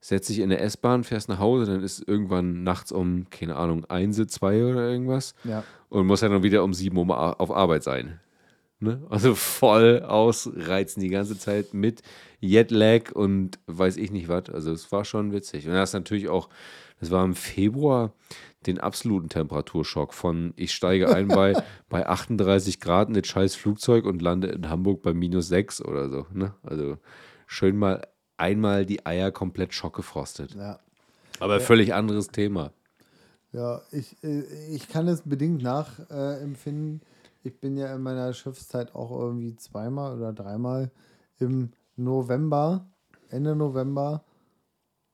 Setz 0.01 0.29
dich 0.29 0.39
in 0.39 0.49
der 0.49 0.63
S-Bahn, 0.63 1.05
fährst 1.05 1.29
nach 1.29 1.39
Hause, 1.39 1.67
dann 1.67 1.83
ist 1.83 2.07
irgendwann 2.07 2.63
nachts 2.63 2.91
um, 2.91 3.29
keine 3.29 3.57
Ahnung, 3.57 3.85
1, 3.85 4.27
2 4.27 4.65
oder 4.65 4.89
irgendwas. 4.89 5.35
Ja. 5.45 5.63
Und 5.91 6.07
muss 6.07 6.23
ja 6.23 6.29
dann 6.29 6.43
wieder 6.43 6.65
um 6.65 6.73
7 6.73 6.97
Uhr 6.97 7.41
auf 7.41 7.51
Arbeit 7.51 7.83
sein. 7.83 8.21
Ne? 8.83 9.03
Also 9.11 9.35
voll 9.35 10.03
ausreizen 10.03 11.03
die 11.03 11.11
ganze 11.11 11.39
Zeit 11.39 11.75
mit 11.75 12.01
Jetlag 12.41 13.13
und 13.13 13.59
weiß 13.67 13.99
ich 13.99 14.11
nicht 14.11 14.29
was. 14.29 14.49
Also 14.49 14.73
es 14.73 14.91
war 14.91 15.05
schon 15.05 15.33
witzig. 15.33 15.69
Und 15.69 15.75
das 15.75 15.91
ist 15.91 15.95
natürlich 15.95 16.31
auch, 16.31 16.49
das 16.99 17.11
war 17.11 17.23
im 17.23 17.35
Februar 17.35 18.15
den 18.67 18.79
absoluten 18.79 19.29
Temperaturschock 19.29 20.15
von 20.15 20.55
ich 20.57 20.73
steige 20.73 21.15
ein 21.15 21.29
bei, 21.29 21.63
bei 21.91 22.07
38 22.07 22.81
Grad 22.81 23.09
in 23.09 23.15
das 23.15 23.27
scheiß 23.27 23.55
Flugzeug 23.55 24.07
und 24.07 24.23
lande 24.23 24.49
in 24.49 24.71
Hamburg 24.71 25.03
bei 25.03 25.13
minus 25.13 25.49
6 25.49 25.85
oder 25.85 26.09
so. 26.09 26.27
Ne? 26.33 26.55
Also 26.63 26.97
schön 27.47 27.77
mal 27.77 28.07
einmal 28.41 28.87
die 28.87 29.07
Eier 29.07 29.31
komplett 29.31 29.75
schockgefrostet. 29.75 30.55
Ja. 30.55 30.79
Aber 31.39 31.61
völlig 31.61 31.95
anderes 31.95 32.29
Thema. 32.29 32.73
Ja, 33.53 33.81
ich, 33.93 34.17
äh, 34.23 34.43
ich 34.71 34.89
kann 34.89 35.09
es 35.09 35.23
bedingt 35.23 35.63
nachempfinden. 35.63 37.01
Ich 37.43 37.59
bin 37.59 37.77
ja 37.77 37.95
in 37.95 38.03
meiner 38.03 38.33
Schiffszeit 38.33 38.95
auch 38.95 39.11
irgendwie 39.11 39.57
zweimal 39.57 40.17
oder 40.17 40.33
dreimal 40.33 40.91
im 41.39 41.71
November, 41.97 42.87
Ende 43.31 43.57
November 43.57 44.25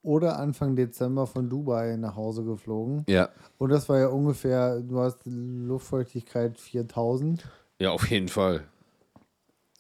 oder 0.03 0.39
Anfang 0.39 0.77
Dezember 0.77 1.27
von 1.27 1.49
Dubai 1.49 1.97
nach 1.97 2.17
Hause 2.17 2.45
geflogen. 2.45 3.05
Ja. 3.09 3.29
Und 3.59 3.71
das 3.71 3.89
war 3.89 3.99
ja 3.99 4.09
ungefähr, 4.09 4.81
du 4.81 5.01
hast 5.01 5.21
Luftfeuchtigkeit 5.25 6.59
4000. 6.59 7.45
Ja, 7.79 7.91
auf 7.91 8.09
jeden 8.11 8.29
Fall. 8.29 8.65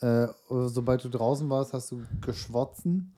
Äh, 0.00 0.28
sobald 0.48 1.04
du 1.04 1.08
draußen 1.08 1.48
warst, 1.48 1.72
hast 1.72 1.90
du 1.90 2.04
geschwotzen. 2.20 3.15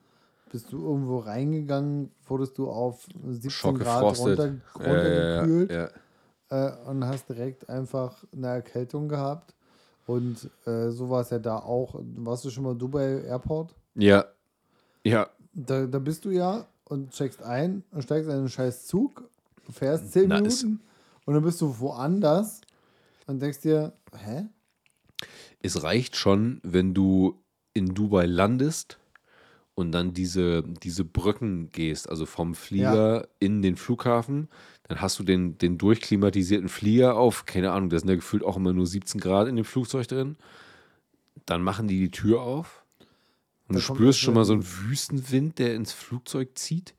Bist 0.51 0.73
du 0.73 0.83
irgendwo 0.83 1.19
reingegangen, 1.19 2.11
wurdest 2.27 2.57
du 2.59 2.69
auf 2.71 3.07
17 3.27 3.75
Grad 3.79 4.19
runter, 4.19 4.47
Ja, 4.47 4.53
ja, 4.53 4.55
ja, 4.87 5.41
runtergekühlt 5.41 5.71
äh, 6.51 6.71
und 6.89 7.05
hast 7.05 7.29
direkt 7.29 7.69
einfach 7.69 8.25
eine 8.33 8.49
Erkältung 8.49 9.09
gehabt. 9.09 9.55
Und 10.07 10.51
äh, 10.67 10.91
so 10.91 11.11
war 11.11 11.21
es 11.21 11.31
ja 11.31 11.39
da 11.39 11.59
auch. 11.59 11.95
Warst 12.01 12.45
du 12.45 12.51
schon 12.51 12.65
mal 12.65 12.75
Dubai 12.75 13.23
Airport? 13.25 13.75
Ja. 13.95 14.25
Ja. 15.05 15.29
Da, 15.53 15.87
da 15.87 15.99
bist 15.99 16.25
du 16.25 16.31
ja 16.31 16.67
und 16.85 17.11
checkst 17.13 17.43
ein 17.43 17.85
und 17.91 18.03
steigst 18.03 18.29
in 18.29 18.37
einen 18.37 18.49
scheiß 18.49 18.87
Zug, 18.87 19.29
fährst 19.71 20.13
10 20.13 20.29
Nice. 20.29 20.63
Minuten 20.63 20.81
und 21.27 21.35
dann 21.35 21.43
bist 21.43 21.61
du 21.61 21.79
woanders 21.79 22.63
und 23.27 23.41
denkst 23.43 23.61
dir, 23.61 23.93
hä? 24.17 24.47
Es 25.61 25.83
reicht 25.83 26.17
schon, 26.17 26.61
wenn 26.63 26.95
du 26.95 27.43
in 27.75 27.95
Dubai 27.95 28.27
landest 28.27 28.99
und 29.79 29.93
dann 29.93 30.13
diese, 30.13 30.65
diese 30.83 31.05
Brücken 31.05 31.71
gehst, 31.71 32.09
also 32.11 32.27
vom 32.27 32.57
Flieger 32.57 33.29
in 33.39 33.63
den 33.63 33.77
Flughafen. 33.77 34.49
Dann 34.89 35.01
hast 35.01 35.21
du 35.21 35.23
den, 35.23 35.57
den 35.57 35.79
durchklimatisierten 35.79 36.69
Flieger 36.69 37.17
auf, 37.17 37.47
keine 37.47 37.71
Ahnung, 37.71 37.89
da 37.89 37.97
sind 37.97 38.09
ja 38.09 38.17
gefühlt 38.17 38.43
auch 38.43 38.57
immer 38.57 38.73
nur 38.73 38.89
17 38.89 39.21
Grad 39.21 39.47
in 39.47 39.55
dem 39.55 39.65
Flugzeug 39.65 40.09
drin. 40.09 40.35
Dann 41.47 41.63
machen 41.63 41.87
die 41.87 42.01
die 42.01 42.11
Tür 42.11 42.43
auf 42.43 42.85
und 43.69 43.77
Da 43.77 43.79
du 43.79 43.85
spürst 43.95 44.19
schon 44.19 44.35
mal 44.35 44.45
so 44.45 44.55
einen 44.55 44.67
Wüstenwind, 44.67 45.61
der 45.61 45.77
ins 45.77 45.93
Flugzeug 45.93 46.59
zieht. 46.59 46.97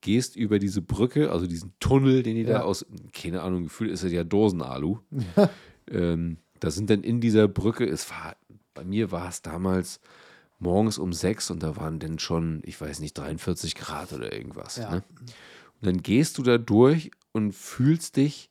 Gehst 0.00 0.34
über 0.34 0.58
diese 0.58 0.80
Brücke, 0.80 1.30
also 1.30 1.46
diesen 1.46 1.74
Tunnel, 1.78 2.22
den 2.22 2.36
die 2.36 2.42
Ja. 2.44 2.60
da 2.60 2.60
aus, 2.62 2.86
keine 3.12 3.42
Ahnung, 3.42 3.64
gefühlt 3.64 3.90
ist 3.90 4.02
das 4.02 4.12
ja 4.12 4.24
Dosenalu. 4.24 4.98
Ähm, 5.90 6.38
da 6.60 6.70
sind 6.70 6.88
dann 6.88 7.02
in 7.02 7.20
dieser 7.20 7.46
Brücke, 7.46 7.84
es 7.84 8.08
war, 8.08 8.36
bei 8.72 8.84
mir 8.84 9.12
war 9.12 9.28
es 9.28 9.42
damals 9.42 10.00
morgens 10.58 10.98
um 10.98 11.12
sechs 11.12 11.50
und 11.50 11.62
da 11.62 11.76
waren 11.76 11.98
dann 11.98 12.18
schon, 12.18 12.62
ich 12.64 12.80
weiß 12.80 13.00
nicht, 13.00 13.16
43 13.18 13.74
Grad 13.74 14.12
oder 14.12 14.32
irgendwas. 14.32 14.76
Ja. 14.76 14.90
Ne? 14.90 15.04
Und 15.80 15.86
dann 15.86 16.02
gehst 16.02 16.38
du 16.38 16.42
da 16.42 16.58
durch 16.58 17.10
und 17.32 17.52
fühlst 17.52 18.16
dich 18.16 18.50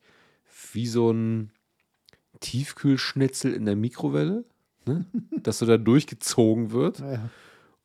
wie 0.74 0.88
so 0.88 1.12
ein 1.12 1.52
Tiefkühlschnitzel 2.40 3.54
in 3.54 3.66
der 3.66 3.76
Mikrowelle, 3.76 4.46
ne? 4.86 5.06
dass 5.44 5.60
du 5.60 5.66
da 5.66 5.78
durchgezogen 5.78 6.72
wird. 6.72 7.00
Naja. 7.00 7.30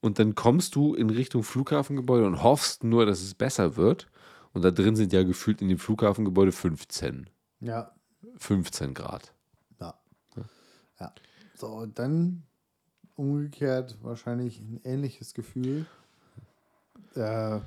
Und 0.00 0.18
dann 0.18 0.34
kommst 0.34 0.74
du 0.74 0.94
in 0.94 1.10
Richtung 1.10 1.42
Flughafengebäude 1.42 2.26
und 2.26 2.42
hoffst 2.42 2.84
nur, 2.84 3.04
dass 3.06 3.20
es 3.20 3.34
besser 3.34 3.76
wird. 3.76 4.08
Und 4.52 4.62
da 4.62 4.70
drin 4.70 4.96
sind 4.96 5.12
ja 5.12 5.24
gefühlt 5.24 5.60
in 5.60 5.68
dem 5.68 5.78
Flughafengebäude 5.78 6.52
15. 6.52 7.28
Ja. 7.60 7.92
15 8.36 8.94
Grad. 8.94 9.32
Ja. 9.80 9.94
ja. 11.00 11.12
So, 11.54 11.66
und 11.68 11.98
dann 11.98 12.44
umgekehrt 13.18 13.96
wahrscheinlich 14.02 14.60
ein 14.60 14.80
ähnliches 14.84 15.34
Gefühl. 15.34 15.86
Äh, 17.14 17.60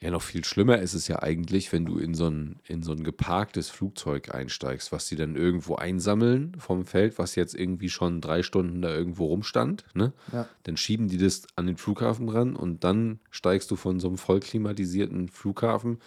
Ja, 0.00 0.10
noch 0.10 0.22
viel 0.22 0.44
schlimmer 0.44 0.78
ist 0.80 0.92
es 0.92 1.08
ja 1.08 1.22
eigentlich, 1.22 1.72
wenn 1.72 1.86
du 1.86 1.98
in 1.98 2.14
so 2.14 2.28
ein, 2.28 2.60
in 2.66 2.82
so 2.82 2.92
ein 2.92 3.04
geparktes 3.04 3.70
Flugzeug 3.70 4.34
einsteigst, 4.34 4.92
was 4.92 5.06
die 5.06 5.16
dann 5.16 5.36
irgendwo 5.36 5.76
einsammeln 5.76 6.56
vom 6.58 6.84
Feld, 6.84 7.18
was 7.18 7.36
jetzt 7.36 7.54
irgendwie 7.54 7.88
schon 7.88 8.20
drei 8.20 8.42
Stunden 8.42 8.82
da 8.82 8.92
irgendwo 8.92 9.26
rumstand. 9.26 9.84
Ne? 9.94 10.12
ja. 10.32 10.48
Dann 10.64 10.76
schieben 10.76 11.08
die 11.08 11.18
das 11.18 11.46
an 11.56 11.66
den 11.66 11.76
Flughafen 11.76 12.28
ran 12.28 12.56
und 12.56 12.82
dann 12.84 13.20
steigst 13.30 13.70
du 13.70 13.76
von 13.76 14.00
so 14.00 14.08
einem 14.08 14.18
voll 14.18 14.40
klimatisierten 14.40 15.28
Flughafen 15.28 16.00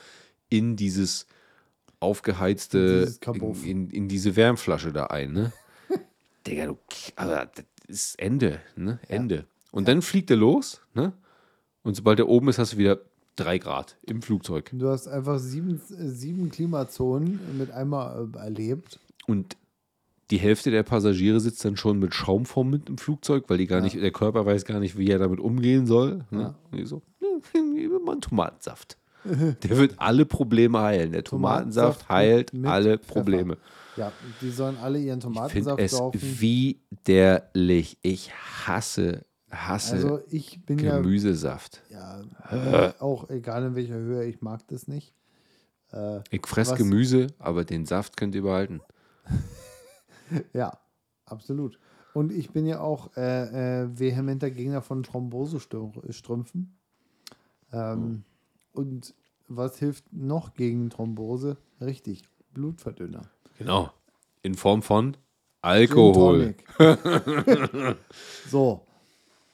in 0.49 0.75
dieses 0.75 1.25
aufgeheizte, 1.99 2.77
In 2.77 3.33
dieses 3.33 3.63
in, 3.63 3.63
in, 3.63 3.89
in 3.89 4.07
diese 4.09 4.35
Wärmflasche 4.35 4.91
da 4.91 5.05
ein. 5.05 5.31
Ne? 5.31 5.53
Digga, 6.45 6.67
du, 6.67 6.77
das 7.15 7.65
ist 7.87 8.19
Ende, 8.19 8.59
ne? 8.75 8.99
Ende. 9.07 9.45
Und 9.71 9.87
dann 9.87 10.01
fliegt 10.01 10.29
er 10.31 10.37
los, 10.37 10.81
ne? 10.93 11.13
Und 11.83 11.95
sobald 11.95 12.19
er 12.19 12.27
oben 12.27 12.49
ist, 12.49 12.59
hast 12.59 12.73
du 12.73 12.77
wieder 12.77 12.99
drei 13.35 13.57
Grad 13.59 13.97
im 14.03 14.21
Flugzeug. 14.21 14.69
Du 14.73 14.89
hast 14.89 15.07
einfach 15.07 15.39
sieben, 15.39 15.79
sieben 15.87 16.49
Klimazonen 16.49 17.39
mit 17.57 17.71
einmal 17.71 18.27
äh, 18.33 18.37
erlebt. 18.37 18.99
Und 19.27 19.55
die 20.31 20.37
Hälfte 20.39 20.71
der 20.71 20.83
Passagiere 20.83 21.39
sitzt 21.39 21.63
dann 21.63 21.77
schon 21.77 21.99
mit 21.99 22.13
Schaumform 22.13 22.69
mit 22.69 22.89
im 22.89 22.97
Flugzeug, 22.97 23.45
weil 23.47 23.57
die 23.59 23.67
gar 23.67 23.77
Ja. 23.79 23.83
nicht, 23.85 23.95
der 23.95 24.11
Körper 24.11 24.45
weiß 24.45 24.65
gar 24.65 24.79
nicht, 24.79 24.97
wie 24.97 25.09
er 25.09 25.19
damit 25.19 25.39
umgehen 25.39 25.85
soll. 25.87 26.25
Ne? 26.31 26.41
Ja. 26.41 26.55
Und 26.71 26.77
die 26.79 26.85
so, 26.85 27.01
nehmen 27.53 28.03
mal 28.03 28.13
einen 28.13 28.21
Tomatensaft. 28.21 28.97
Der 29.63 29.77
wird 29.77 29.95
alle 29.97 30.25
Probleme 30.25 30.79
heilen. 30.79 31.11
Der 31.11 31.23
Tomatensaft 31.23 31.99
Tomatensaft 32.01 32.09
heilt 32.09 32.53
mit- 32.53 32.61
mit 32.63 32.71
alle 32.71 32.97
Pfeffer. 32.97 33.13
Probleme. 33.13 33.57
Ja, 33.95 34.11
die 34.41 34.51
sollen 34.51 34.77
alle 34.77 34.99
ihren 34.99 35.17
Ich 35.19 35.23
Tomatensaft 35.25 35.79
es 35.81 35.91
saufen. 35.91 36.21
widerlich. 36.39 37.97
Ich 38.03 38.31
hasse, 38.33 39.25
hasse 39.49 39.95
Also 39.95 40.19
ich 40.29 40.63
bin 40.65 40.77
ja, 40.79 40.97
Gemüsesaft. 40.99 41.81
ja 41.89 42.21
äh, 42.51 42.93
auch 42.99 43.29
egal 43.29 43.63
in 43.65 43.75
welcher 43.75 43.95
Höhe, 43.95 44.25
ich 44.25 44.41
mag 44.41 44.67
das 44.67 44.87
nicht. 44.87 45.13
Äh, 45.91 46.19
Ich 46.29 46.45
fress 46.45 46.75
Gemüse, 46.75 47.27
aber 47.39 47.63
den 47.65 47.85
Saft 47.85 48.17
könnt 48.17 48.35
ihr 48.35 48.43
behalten. 48.43 48.81
ja, 50.53 50.77
absolut. 51.25 51.79
Und 52.13 52.31
ich 52.31 52.51
bin 52.51 52.65
ja 52.65 52.79
auch 52.81 53.15
äh, 53.15 53.83
äh, 53.83 53.99
vehementer 53.99 54.49
Gegner 54.51 54.81
von 54.81 55.03
Thrombosestrümpfen. 55.03 56.77
Ähm, 57.71 58.23
Und 58.77 59.15
was 59.47 59.79
hilft 59.79 60.13
noch 60.13 60.53
gegen 60.53 60.91
Thrombose? 60.91 61.57
Richtig, 61.81 62.21
Blutverdünner. 62.53 63.23
Genau. 63.57 63.91
In 64.43 64.53
Form 64.53 64.83
von 64.83 65.17
Alkohol. 65.61 66.53
So. 68.49 68.85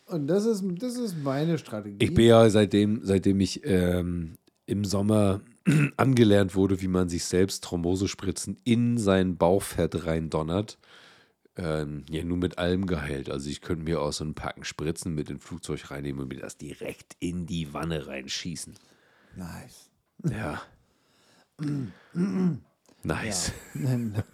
Und 0.08 0.28
das 0.28 0.46
ist, 0.46 0.64
das 0.80 0.98
ist 0.98 1.16
meine 1.24 1.58
Strategie. 1.58 2.04
Ich 2.04 2.14
bin 2.14 2.26
ja 2.26 2.50
seitdem, 2.50 3.00
seitdem 3.04 3.40
ich 3.40 3.62
ähm, 3.64 4.34
im 4.66 4.84
Sommer 4.84 5.40
angelernt 5.98 6.54
wurde, 6.56 6.82
wie 6.82 6.90
man 6.90 7.08
sich 7.08 7.24
selbst 7.24 7.64
Thrombosespritzen 7.64 8.58
in 8.66 8.98
sein 8.98 9.38
Bauchfett 9.38 10.06
reindonnert, 10.06 10.78
ähm, 11.56 12.04
ja 12.10 12.26
nur 12.26 12.38
mit 12.38 12.58
allem 12.58 12.88
geheilt. 12.88 13.30
Also 13.30 13.50
ich 13.50 13.62
könnte 13.62 13.86
mir 13.86 14.02
auch 14.02 14.12
so 14.12 14.26
ein 14.26 14.34
Packen 14.34 14.66
Spritzen 14.66 15.16
mit 15.16 15.30
ins 15.30 15.46
Flugzeug 15.46 15.90
reinnehmen 15.92 16.22
und 16.22 16.28
mir 16.28 16.42
das 16.42 16.58
direkt 16.58 17.16
in 17.20 17.46
die 17.46 17.74
Wanne 17.74 18.08
reinschießen. 18.08 18.74
Nice. 19.36 19.90
Ja. 20.30 20.62
nice. 23.04 23.52
nice. 23.74 24.08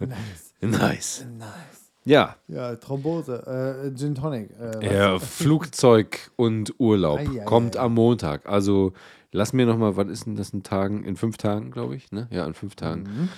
Nice. 0.62 1.24
Nice. 1.38 1.90
Ja. 2.04 2.36
Ja, 2.48 2.76
Thrombose, 2.76 3.46
äh, 3.46 3.96
Gin 3.96 4.14
Tonic. 4.14 4.50
Äh, 4.60 4.94
Ja, 4.94 5.18
Flugzeug 5.18 6.30
und 6.36 6.74
Urlaub 6.78 7.20
Ei, 7.20 7.40
ei, 7.40 7.44
kommt 7.44 7.76
ei. 7.76 7.80
am 7.80 7.94
Montag. 7.94 8.46
Also 8.46 8.92
lass 9.32 9.52
mir 9.52 9.66
noch 9.66 9.78
mal, 9.78 9.96
wann 9.96 10.08
ist 10.10 10.26
denn 10.26 10.36
das 10.36 10.50
in 10.50 10.62
Tagen? 10.62 11.04
In 11.04 11.16
fünf 11.16 11.36
Tagen, 11.36 11.70
glaube 11.70 11.96
ich. 11.96 12.12
Ne? 12.12 12.28
Ja, 12.30 12.46
in 12.46 12.54
fünf 12.54 12.74
Tagen. 12.74 13.02
Mhm. 13.02 13.28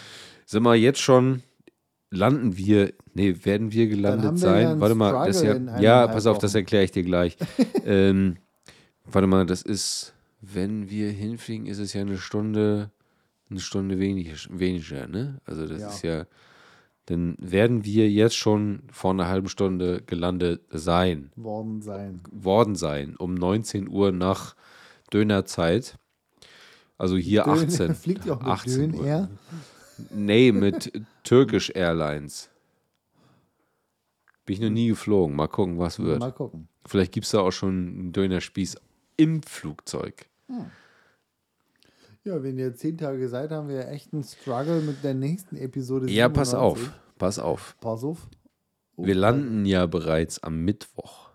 Sind 0.47 0.63
wir 0.65 0.75
jetzt 0.75 1.01
schon, 1.01 1.43
landen 2.11 2.57
wir, 2.57 2.93
nee, 3.15 3.37
werden 3.43 3.73
wir 3.73 3.89
gelandet 3.89 4.33
wir 4.33 4.39
sein? 4.39 4.63
ja 4.63 4.81
Warte 4.81 4.95
mal, 4.95 5.27
das 5.27 5.39
Struggle 5.41 5.73
ja, 5.77 5.81
ja, 5.81 6.07
pass 6.07 6.27
auf, 6.27 6.39
das 6.39 6.55
erkläre 6.55 6.85
ich 6.85 6.93
dir 6.93 7.03
gleich. 7.05 7.37
ähm, 7.85 8.37
warte 9.05 9.27
mal, 9.27 9.47
das 9.47 9.63
ist, 9.63 10.13
wenn 10.43 10.91
wir 10.91 11.11
hinfliegen, 11.11 11.67
ist 11.67 11.79
es 11.79 11.93
ja 11.95 12.01
eine 12.03 12.19
Stunde, 12.19 12.91
eine 13.49 13.61
Stunde 13.61 13.99
weniger, 13.99 14.35
weniger 14.51 15.07
ne? 15.07 15.41
Also 15.45 15.67
das 15.67 15.81
Ja. 15.81 15.89
ist 15.89 16.03
ja, 16.03 16.27
dann 17.07 17.37
werden 17.39 17.85
wir 17.85 18.11
jetzt 18.11 18.37
schon 18.37 18.83
vor 18.91 19.13
einer 19.13 19.29
halben 19.29 19.49
Stunde 19.49 20.03
gelandet 20.05 20.63
sein 20.71 21.31
worden 21.37 21.81
sein. 21.81 22.21
worden 22.31 22.75
sein, 22.77 23.17
um 23.17 23.35
19 23.35 23.89
Uhr 23.89 24.13
nach 24.13 24.55
Dönerzeit. 25.13 25.97
Also 26.99 27.17
hier 27.17 27.45
Dön- 27.45 27.53
18. 27.69 27.95
Fliegt 27.95 28.27
ihr 28.27 28.35
auch 28.35 28.41
mit 28.41 28.49
18 28.49 28.93
Dön. 28.93 29.05
Air? 29.05 29.31
Nee, 30.11 30.53
mit 30.53 30.93
Turkish 31.23 31.71
Airlines. 31.75 32.51
Bin 34.45 34.55
ich 34.55 34.61
noch 34.61 34.71
nie 34.71 34.89
geflogen. 34.89 35.37
Mal 35.37 35.47
gucken, 35.49 35.79
was 35.79 36.01
wird. 36.01 36.19
Mal 36.19 36.33
gucken. 36.33 36.67
Vielleicht 36.87 37.13
gibt 37.13 37.27
es 37.27 37.33
da 37.33 37.41
auch 37.41 37.53
schon 37.53 37.69
einen 37.89 38.13
Dönerspieß 38.13 38.77
im 39.17 39.43
Flugzeug. 39.43 40.27
Ja, 42.25 42.43
wenn 42.43 42.57
ihr 42.57 42.75
zehn 42.75 42.97
Tage 42.97 43.29
seid, 43.29 43.51
haben 43.51 43.69
wir 43.69 43.89
echt 43.89 44.13
einen 44.13 44.23
Struggle 44.23 44.81
mit 44.81 45.03
der 45.03 45.15
nächsten 45.15 45.57
Episode. 45.57 46.09
Ja, 46.11 46.29
pass 46.29 46.51
97. 46.51 46.57
auf. 46.57 47.01
Pass 47.19 47.39
auf. 47.39 47.77
Pass 47.81 48.05
auf. 48.05 48.29
Oh, 48.97 49.07
Wir 49.07 49.15
landen 49.15 49.65
ja 49.65 49.87
bereits 49.87 50.43
am 50.43 50.65
Mittwoch. 50.65 51.31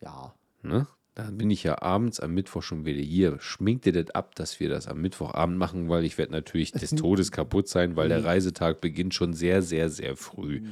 Ja. 0.00 0.34
Ne? 0.62 0.86
Da 1.14 1.30
bin 1.30 1.50
ich 1.50 1.62
ja 1.62 1.82
abends 1.82 2.20
am 2.20 2.32
Mittwoch 2.32 2.62
schon 2.62 2.86
wieder 2.86 3.02
hier. 3.02 3.38
Schminkt 3.40 3.84
dir 3.84 3.92
das 3.92 4.14
ab, 4.14 4.34
dass 4.34 4.60
wir 4.60 4.70
das 4.70 4.88
am 4.88 5.02
Mittwochabend 5.02 5.58
machen, 5.58 5.90
weil 5.90 6.04
ich 6.04 6.16
werde 6.16 6.32
natürlich 6.32 6.72
des 6.72 6.90
Todes 6.90 7.30
kaputt 7.30 7.68
sein, 7.68 7.96
weil 7.96 8.08
der 8.08 8.24
Reisetag 8.24 8.80
beginnt 8.80 9.12
schon 9.12 9.34
sehr, 9.34 9.60
sehr, 9.60 9.90
sehr 9.90 10.16
früh. 10.16 10.62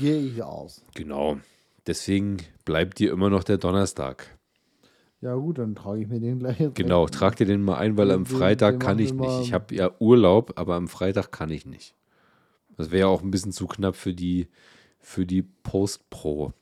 Gehe 0.00 0.18
ich 0.18 0.42
aus. 0.42 0.84
Genau. 0.94 1.38
Deswegen 1.86 2.38
bleibt 2.64 2.98
dir 2.98 3.12
immer 3.12 3.30
noch 3.30 3.44
der 3.44 3.58
Donnerstag. 3.58 4.26
Ja, 5.22 5.36
gut, 5.36 5.58
dann 5.58 5.76
trage 5.76 6.02
ich 6.02 6.08
mir 6.08 6.18
den 6.18 6.40
gleich 6.40 6.58
jetzt. 6.58 6.74
Genau, 6.74 7.06
trag 7.06 7.36
dir 7.36 7.46
den 7.46 7.62
mal 7.62 7.78
ein, 7.78 7.96
weil 7.96 8.10
am 8.10 8.26
Freitag 8.26 8.74
den 8.74 8.78
kann 8.80 8.98
ich 8.98 9.14
nicht. 9.14 9.40
Ich 9.40 9.52
habe 9.52 9.72
ja 9.74 9.92
Urlaub, 10.00 10.54
aber 10.56 10.74
am 10.74 10.88
Freitag 10.88 11.30
kann 11.30 11.48
ich 11.50 11.64
nicht. 11.64 11.94
Das 12.76 12.90
wäre 12.90 13.02
ja 13.02 13.06
auch 13.06 13.22
ein 13.22 13.30
bisschen 13.30 13.52
zu 13.52 13.68
knapp 13.68 13.94
für 13.94 14.14
die, 14.14 14.48
für 14.98 15.24
die 15.24 15.42
Post-Pro. 15.42 16.52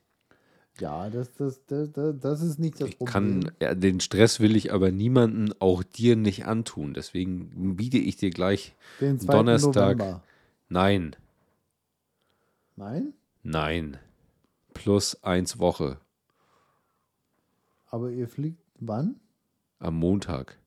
Ja, 0.79 1.09
das, 1.09 1.33
das, 1.35 1.65
das, 1.67 1.91
das, 2.21 2.43
ist 2.43 2.59
nicht 2.59 2.81
das 2.81 2.91
Ich 2.91 2.99
Problem. 2.99 3.41
kann, 3.41 3.53
ja, 3.63 3.75
den 3.75 4.01
Stress 4.01 4.41
will 4.41 4.55
ich 4.55 4.73
aber 4.75 4.91
niemanden, 4.91 5.55
auch 5.59 5.83
dir 5.83 6.17
nicht 6.17 6.45
antun. 6.45 6.93
Deswegen 6.93 7.77
biete 7.77 7.99
ich 7.99 8.17
dir 8.17 8.31
gleich 8.31 8.75
den 9.01 9.19
2. 9.19 9.33
Donnerstag. 9.33 9.99
November. 9.99 10.23
Nein, 10.69 11.17
Nein? 12.77 13.15
nein. 13.43 13.97
Plus 14.75 15.23
eins 15.23 15.59
Woche 15.59 15.99
Aber 17.91 18.11
ihr 18.11 18.29
fliegt 18.29 18.63
wann? 18.79 19.21
am 19.79 19.97
Montag. 19.97 20.59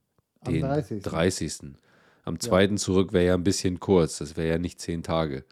Am 0.41 0.53
Den 0.53 0.61
30.. 0.63 1.03
30. 1.03 1.59
Am 2.25 2.39
zweiten 2.39 2.77
zurück 2.77 3.13
wäre 3.13 3.25
ja 3.25 3.33
ein 3.35 3.43
bisschen 3.43 3.79
kurz. 3.79 4.17
Das 4.19 4.35
wäre 4.37 4.49
ja 4.49 4.57
nicht 4.57 4.79
zehn 4.79 5.03
Tage. 5.03 5.45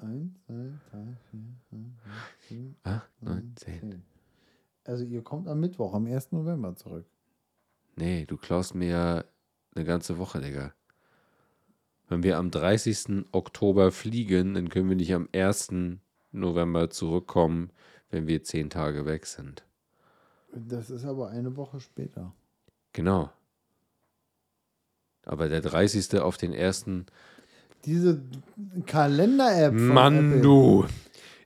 Eins, 0.00 0.32
zwei, 0.46 0.70
drei, 0.90 1.16
vier, 1.30 1.40
fünf, 1.70 1.94
sechs, 2.02 2.48
sieben, 2.48 2.76
Ah, 2.84 3.02
neun, 3.20 3.34
neun, 3.36 3.52
zehn. 3.56 3.80
zehn. 3.80 4.02
Also 4.84 5.04
ihr 5.04 5.22
kommt 5.22 5.46
am 5.48 5.60
Mittwoch, 5.60 5.94
am 5.94 6.06
1. 6.06 6.32
November 6.32 6.74
zurück. 6.74 7.06
Nee, 7.96 8.24
du 8.26 8.36
klaust 8.36 8.74
mir 8.74 8.88
ja 8.88 9.24
eine 9.74 9.84
ganze 9.84 10.18
Woche, 10.18 10.40
Digga. 10.40 10.74
Wenn 12.08 12.22
wir 12.22 12.36
am 12.38 12.50
30. 12.50 13.26
Oktober 13.32 13.92
fliegen, 13.92 14.54
dann 14.54 14.68
können 14.70 14.88
wir 14.88 14.96
nicht 14.96 15.14
am 15.14 15.28
1. 15.32 15.98
November 16.32 16.90
zurückkommen, 16.90 17.70
wenn 18.10 18.26
wir 18.26 18.42
zehn 18.42 18.70
Tage 18.70 19.06
weg 19.06 19.26
sind. 19.26 19.64
Das 20.54 20.90
ist 20.90 21.04
aber 21.04 21.30
eine 21.30 21.56
Woche 21.56 21.80
später. 21.80 22.32
Genau. 22.92 23.30
Aber 25.24 25.48
der 25.48 25.60
30. 25.60 26.20
auf 26.20 26.36
den 26.36 26.52
1. 26.52 26.86
Diese 27.84 28.22
Kalender-App. 28.86 29.72
Mann, 29.72 30.28
Apple, 30.30 30.40
du. 30.42 30.84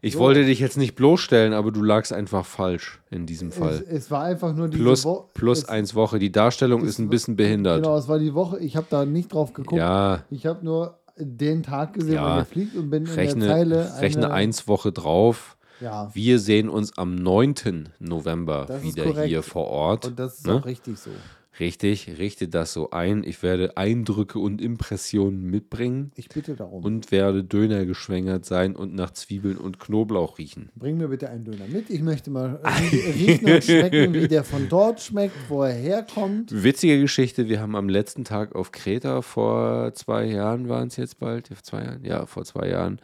Ich 0.02 0.14
So. 0.14 0.18
wollte 0.20 0.44
dich 0.44 0.60
jetzt 0.60 0.76
nicht 0.76 0.94
bloßstellen, 0.94 1.52
aber 1.52 1.72
du 1.72 1.82
lagst 1.82 2.12
einfach 2.12 2.44
falsch 2.44 3.00
in 3.10 3.26
diesem 3.26 3.48
Es, 3.48 3.56
Fall. 3.56 3.84
es 3.88 4.10
war 4.10 4.22
einfach 4.24 4.54
nur 4.54 4.68
Plus, 4.68 5.04
Woche. 5.04 5.24
plus 5.34 5.58
es, 5.60 5.68
eins 5.68 5.94
Woche. 5.94 6.18
Die 6.18 6.30
Darstellung 6.30 6.82
es 6.82 6.90
ist 6.90 6.98
ein 6.98 7.08
bisschen 7.08 7.36
behindert. 7.36 7.82
Genau, 7.82 7.96
es 7.96 8.06
war 8.06 8.18
die 8.18 8.34
Woche. 8.34 8.58
Ich 8.60 8.76
habe 8.76 8.86
da 8.90 9.04
nicht 9.04 9.32
drauf 9.32 9.52
geguckt. 9.52 9.78
Ja, 9.80 10.24
Ich 10.30 10.46
habe 10.46 10.64
nur 10.64 10.98
den 11.18 11.62
Tag 11.62 11.94
gesehen, 11.94 12.14
Ja, 12.14 12.24
wann 12.24 12.38
er 12.38 12.44
fliegt 12.44 12.76
und 12.76 12.90
bin 12.90 13.04
in 13.04 13.08
der 13.08 13.16
rechne, 13.16 13.46
Zeile. 13.46 14.00
rechne 14.00 14.26
eine- 14.26 14.34
eins 14.34 14.68
Woche 14.68 14.92
drauf. 14.92 15.56
Ja, 15.80 16.10
Wir 16.14 16.38
sehen 16.38 16.68
uns 16.68 16.96
am 16.96 17.14
9. 17.16 17.88
November 17.98 18.66
Das 18.68 18.82
wieder 18.82 19.24
hier 19.24 19.42
vor 19.42 19.66
Ort. 19.66 20.06
und 20.06 20.18
das 20.18 20.38
ist 20.38 20.46
ne? 20.46 20.54
auch 20.54 20.64
richtig 20.66 20.98
so. 20.98 21.10
Richtig, 21.58 22.18
richte 22.18 22.48
das 22.48 22.74
so 22.74 22.90
ein. 22.90 23.24
Ich 23.24 23.42
werde 23.42 23.78
Eindrücke 23.78 24.38
und 24.38 24.60
Impressionen 24.60 25.50
mitbringen 25.50 26.12
Ich 26.14 26.28
bitte 26.28 26.54
darum. 26.54 26.84
und 26.84 27.10
werde 27.10 27.44
Döner 27.44 27.86
geschwängert 27.86 28.44
sein 28.44 28.76
und 28.76 28.94
nach 28.94 29.10
Zwiebeln 29.12 29.56
und 29.56 29.80
Knoblauch 29.80 30.36
riechen. 30.36 30.68
Bring 30.76 30.98
mir 30.98 31.08
bitte 31.08 31.30
einen 31.30 31.44
Döner 31.44 31.66
mit. 31.66 31.88
Ich 31.88 32.02
möchte 32.02 32.30
mal 32.30 32.60
riechen 33.14 33.50
und 33.50 33.64
schmecken, 33.64 34.12
wie 34.12 34.28
der 34.28 34.44
von 34.44 34.68
dort 34.68 35.00
schmeckt, 35.00 35.34
wo 35.48 35.62
er 35.62 35.72
herkommt. 35.72 36.50
Witzige 36.62 37.00
Geschichte, 37.00 37.48
wir 37.48 37.60
haben 37.60 37.74
am 37.74 37.88
letzten 37.88 38.24
Tag 38.24 38.54
auf 38.54 38.70
Kreta 38.70 39.22
vor 39.22 39.94
zwei 39.94 40.26
Jahren, 40.26 40.68
waren 40.68 40.88
es 40.88 40.96
jetzt 40.96 41.18
bald, 41.18 41.48
vor 41.48 41.56
zwei 41.62 41.84
Jahren, 41.84 42.04
ja, 42.04 42.26
vor 42.26 42.44
zwei 42.44 42.68
Jahren, 42.68 43.00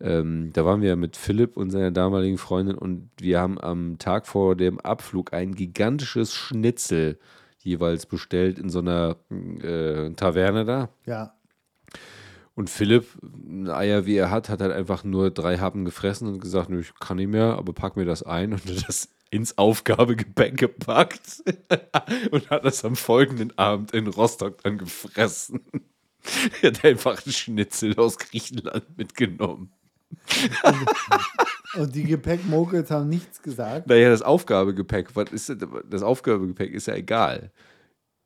ähm, 0.00 0.50
da 0.52 0.64
waren 0.64 0.82
wir 0.82 0.96
mit 0.96 1.16
Philipp 1.16 1.56
und 1.56 1.70
seiner 1.70 1.90
damaligen 1.90 2.38
Freundin 2.38 2.76
und 2.76 3.10
wir 3.18 3.40
haben 3.40 3.60
am 3.60 3.98
Tag 3.98 4.26
vor 4.26 4.56
dem 4.56 4.78
Abflug 4.80 5.32
ein 5.32 5.54
gigantisches 5.54 6.34
Schnitzel 6.34 7.18
jeweils 7.58 8.06
bestellt 8.06 8.58
in 8.58 8.68
so 8.68 8.78
einer 8.80 9.16
äh, 9.30 10.10
Taverne 10.10 10.64
da. 10.64 10.88
Ja, 11.04 11.34
Und 12.54 12.70
Philipp, 12.70 13.06
ein 13.22 13.68
Eier 13.68 14.06
wie 14.06 14.16
er 14.16 14.30
hat, 14.30 14.48
hat 14.48 14.60
halt 14.60 14.72
einfach 14.72 15.04
nur 15.04 15.30
drei 15.30 15.58
Happen 15.58 15.84
gefressen 15.84 16.28
und 16.28 16.40
gesagt, 16.40 16.70
"Nö, 16.70 16.80
ich 16.80 16.94
kann 16.94 17.16
nicht 17.18 17.28
mehr, 17.28 17.56
aber 17.58 17.72
pack 17.72 17.96
mir 17.96 18.04
das 18.04 18.22
ein 18.22 18.52
und 18.54 18.64
hat 18.66 18.88
das 18.88 19.08
ins 19.30 19.58
Aufgabegepäck 19.58 20.56
gepackt 20.56 21.42
und 22.30 22.48
hat 22.50 22.64
das 22.64 22.84
am 22.84 22.96
folgenden 22.96 23.56
Abend 23.58 23.92
in 23.92 24.06
Rostock 24.06 24.62
dann 24.62 24.78
gefressen. 24.78 25.60
Er 26.60 26.70
hat 26.70 26.84
einfach 26.84 27.24
einen 27.24 27.32
Schnitzel 27.32 27.96
aus 27.98 28.18
Griechenland 28.18 28.96
mitgenommen. 28.98 29.70
Und 31.76 31.94
die 31.94 32.04
Gepäckmogels 32.04 32.90
haben 32.90 33.08
nichts 33.08 33.42
gesagt. 33.42 33.88
Naja, 33.88 34.08
das 34.10 34.22
Aufgabegepäck, 34.22 35.14
was 35.14 35.32
ist 35.32 35.48
das? 35.48 35.58
das 35.88 36.02
Aufgabegepäck 36.02 36.72
ist 36.72 36.86
ja 36.86 36.94
egal. 36.94 37.50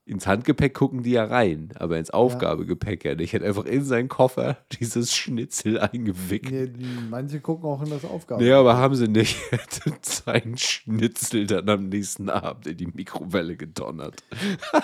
Ins 0.07 0.26
Handgepäck 0.26 0.74
gucken 0.74 1.05
die 1.05 1.12
ja 1.12 1.24
rein, 1.24 1.68
aber 1.76 1.97
ins 1.97 2.11
Aufgabegepäck 2.11 3.05
ja 3.05 3.14
nicht. 3.14 3.33
Er 3.33 3.41
hat 3.41 3.47
einfach 3.47 3.64
in 3.64 3.85
seinen 3.85 4.09
Koffer 4.09 4.59
dieses 4.81 5.14
Schnitzel 5.14 5.78
eingewickelt. 5.78 6.78
Nee, 6.78 6.87
manche 7.09 7.41
gucken 7.41 7.66
auch 7.68 7.83
in 7.83 7.91
das 7.91 8.05
Aufgaben. 8.05 8.43
Nee, 8.43 8.53
aber 8.53 8.76
haben 8.76 8.95
sie 8.95 9.09
nicht. 9.09 9.37
Er 9.53 9.59
hat 9.59 10.05
seinen 10.05 10.57
Schnitzel 10.59 11.47
dann 11.47 11.68
am 11.68 11.89
nächsten 11.89 12.28
Abend 12.28 12.66
in 12.66 12.76
die 12.76 12.87
Mikrowelle 12.87 13.57
gedonnert. 13.57 14.22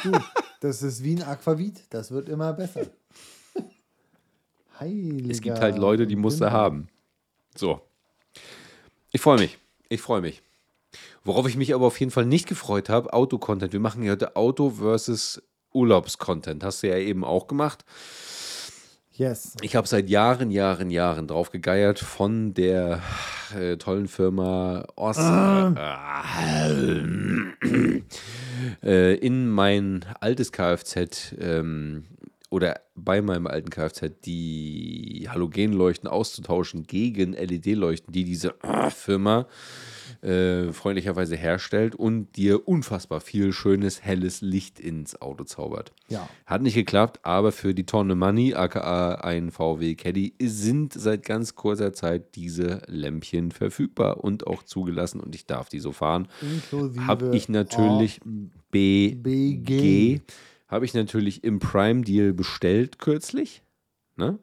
Du, 0.03 0.13
das 0.61 0.83
ist 0.83 1.03
wie 1.03 1.17
ein 1.17 1.23
Aquavit. 1.23 1.83
Das 1.91 2.11
wird 2.11 2.29
immer 2.29 2.53
besser. 2.53 2.83
Heiliger. 4.81 5.31
Es 5.31 5.41
gibt 5.41 5.61
halt 5.61 5.79
Leute, 5.79 6.07
die 6.07 6.17
musst 6.17 6.41
du 6.41 6.51
haben. 6.51 6.89
So. 7.55 7.81
Ich 9.13 9.21
freue 9.21 9.39
mich. 9.39 9.59
Ich 9.89 10.01
freue 10.01 10.21
mich. 10.21 10.43
Worauf 11.25 11.49
ich 11.49 11.57
mich 11.57 11.75
aber 11.75 11.87
auf 11.87 11.99
jeden 11.99 12.13
Fall 12.13 12.27
nicht 12.27 12.47
gefreut 12.47 12.89
habe, 12.89 13.13
Auto-Content. 13.13 13.73
Wir 13.73 13.81
machen 13.81 14.03
ja 14.03 14.13
heute 14.13 14.37
Auto 14.37 14.71
versus 14.71 15.43
Urlaubs-Content. 15.73 16.63
Hast 16.63 16.83
du 16.83 16.89
ja 16.89 16.97
eben 16.97 17.25
auch 17.25 17.47
gemacht. 17.47 17.85
Yes. 19.13 19.55
Ich 19.63 19.75
habe 19.77 19.89
seit 19.89 20.11
Jahren, 20.11 20.51
Jahren, 20.51 20.91
Jahren 20.91 21.27
drauf 21.27 21.51
gegeiert 21.51 21.99
von 21.99 22.53
der 22.53 23.03
äh, 23.59 23.79
tollen 23.79 24.09
Firma 24.09 24.87
Os 24.95 25.17
äh, 28.83 29.15
in 29.15 29.49
mein 29.49 30.05
altes 30.21 30.53
Kfz 30.53 31.35
ähm, 31.41 32.05
oder 32.51 32.81
bei 32.95 33.21
meinem 33.23 33.47
alten 33.47 33.71
Kfz 33.71 34.21
die 34.25 35.27
Halogenleuchten 35.29 36.09
auszutauschen 36.09 36.85
gegen 36.85 37.33
LED-Leuchten, 37.33 38.13
die 38.13 38.25
diese 38.25 38.55
Firma 38.91 39.47
äh, 40.23 40.73
freundlicherweise 40.73 41.37
herstellt 41.37 41.95
und 41.95 42.37
dir 42.37 42.67
unfassbar 42.67 43.21
viel 43.21 43.53
schönes, 43.53 44.03
helles 44.03 44.41
Licht 44.41 44.81
ins 44.81 45.21
Auto 45.21 45.45
zaubert. 45.45 45.93
Ja. 46.09 46.29
Hat 46.47 46.63
nicht 46.63 46.75
geklappt, 46.75 47.21
aber 47.23 47.53
für 47.53 47.75
die 47.75 47.85
Tonne 47.85 48.15
Money, 48.15 48.55
aka 48.55 49.17
ein 49.17 49.51
VW 49.51 49.95
Caddy, 49.95 50.35
sind 50.41 50.93
seit 50.93 51.25
ganz 51.25 51.55
kurzer 51.55 51.93
Zeit 51.93 52.35
diese 52.37 52.83
Lämpchen 52.87 53.51
verfügbar 53.51 54.23
und 54.23 54.47
auch 54.47 54.63
zugelassen 54.63 55.21
und 55.21 55.35
ich 55.35 55.47
darf 55.47 55.69
die 55.69 55.81
so 55.81 55.93
fahren. 55.93 56.29
Inklusive 56.41 57.07
Habe 57.07 57.37
ich 57.37 57.49
natürlich 57.49 58.21
B 58.71 59.15
BG. 59.15 60.21
Habe 60.69 60.85
ich 60.85 60.95
natürlich 60.95 61.45
im 61.45 61.59
Prime 61.59 62.03
Deal 62.03 62.33
bestellt 62.33 62.99
kürzlich. 62.99 63.63
Ne? 64.17 64.39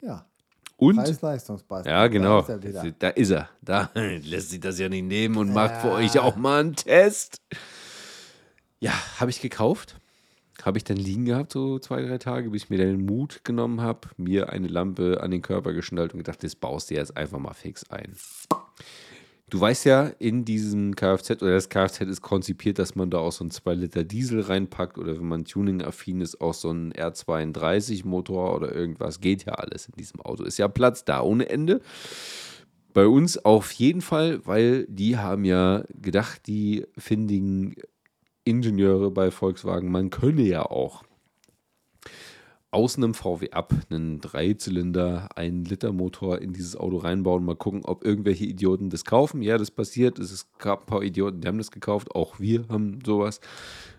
Ja. 0.00 0.26
Und 0.76 0.96
Preis-Leistungspreis. 0.96 1.86
ja, 1.86 2.06
genau. 2.08 2.42
Da 2.42 2.54
ist 2.56 2.74
er. 2.74 2.92
Da 2.98 3.08
ist 3.08 3.30
er. 3.30 3.48
Da 3.62 3.90
lässt 3.94 4.50
sich 4.50 4.60
das 4.60 4.78
ja 4.78 4.88
nicht 4.88 5.04
nehmen 5.04 5.36
und 5.36 5.52
macht 5.52 5.80
für 5.80 5.92
euch 5.92 6.18
auch 6.18 6.36
mal 6.36 6.60
einen 6.60 6.76
Test. 6.76 7.40
Ja, 8.80 8.92
habe 9.20 9.30
ich 9.30 9.40
gekauft. 9.40 9.96
Habe 10.62 10.78
ich 10.78 10.84
dann 10.84 10.96
liegen 10.96 11.24
gehabt, 11.26 11.52
so 11.52 11.78
zwei, 11.78 12.02
drei 12.02 12.18
Tage, 12.18 12.50
bis 12.50 12.64
ich 12.64 12.70
mir 12.70 12.78
den 12.78 13.04
Mut 13.04 13.44
genommen 13.44 13.80
habe, 13.80 14.08
mir 14.16 14.50
eine 14.50 14.68
Lampe 14.68 15.20
an 15.20 15.30
den 15.30 15.42
Körper 15.42 15.72
geschnallt 15.72 16.12
und 16.12 16.18
gedacht, 16.18 16.42
das 16.42 16.54
baust 16.54 16.90
du 16.90 16.94
jetzt 16.94 17.16
einfach 17.16 17.38
mal 17.38 17.54
fix 17.54 17.88
ein. 17.90 18.14
Du 19.54 19.60
weißt 19.60 19.84
ja, 19.84 20.06
in 20.18 20.44
diesem 20.44 20.96
Kfz 20.96 21.40
oder 21.40 21.52
das 21.52 21.68
Kfz 21.68 22.00
ist 22.00 22.22
konzipiert, 22.22 22.80
dass 22.80 22.96
man 22.96 23.08
da 23.08 23.18
auch 23.18 23.30
so 23.30 23.44
einen 23.44 23.52
2 23.52 23.74
Liter 23.74 24.02
Diesel 24.02 24.40
reinpackt 24.40 24.98
oder 24.98 25.16
wenn 25.16 25.28
man 25.28 25.44
tuning-affin 25.44 26.22
ist, 26.22 26.40
auch 26.40 26.54
so 26.54 26.70
einen 26.70 26.92
R32-Motor 26.92 28.56
oder 28.56 28.74
irgendwas. 28.74 29.20
Geht 29.20 29.44
ja 29.44 29.52
alles 29.52 29.86
in 29.86 29.94
diesem 29.96 30.20
Auto. 30.22 30.42
Ist 30.42 30.58
ja 30.58 30.66
Platz 30.66 31.04
da 31.04 31.22
ohne 31.22 31.48
Ende. 31.48 31.82
Bei 32.94 33.06
uns 33.06 33.38
auf 33.44 33.70
jeden 33.70 34.00
Fall, 34.00 34.44
weil 34.44 34.86
die 34.88 35.18
haben 35.18 35.44
ja 35.44 35.84
gedacht, 36.02 36.48
die 36.48 36.88
findigen 36.98 37.76
Ingenieure 38.42 39.12
bei 39.12 39.30
Volkswagen, 39.30 39.88
man 39.88 40.10
könne 40.10 40.42
ja 40.42 40.62
auch 40.62 41.04
aus 42.74 42.96
einem 42.96 43.14
VW 43.14 43.50
ab 43.52 43.72
einen 43.88 44.20
Dreizylinder, 44.20 45.28
1 45.36 45.70
Liter 45.70 45.92
Motor 45.92 46.40
in 46.42 46.52
dieses 46.52 46.76
Auto 46.76 46.96
reinbauen, 46.98 47.44
mal 47.44 47.56
gucken, 47.56 47.82
ob 47.84 48.04
irgendwelche 48.04 48.44
Idioten 48.44 48.90
das 48.90 49.04
kaufen. 49.04 49.42
Ja, 49.42 49.58
das 49.58 49.70
passiert. 49.70 50.18
Es 50.18 50.48
gab 50.58 50.82
ein 50.82 50.86
paar 50.86 51.02
Idioten, 51.02 51.40
die 51.40 51.48
haben 51.48 51.58
das 51.58 51.70
gekauft. 51.70 52.14
Auch 52.14 52.40
wir 52.40 52.64
haben 52.68 52.98
sowas. 53.06 53.40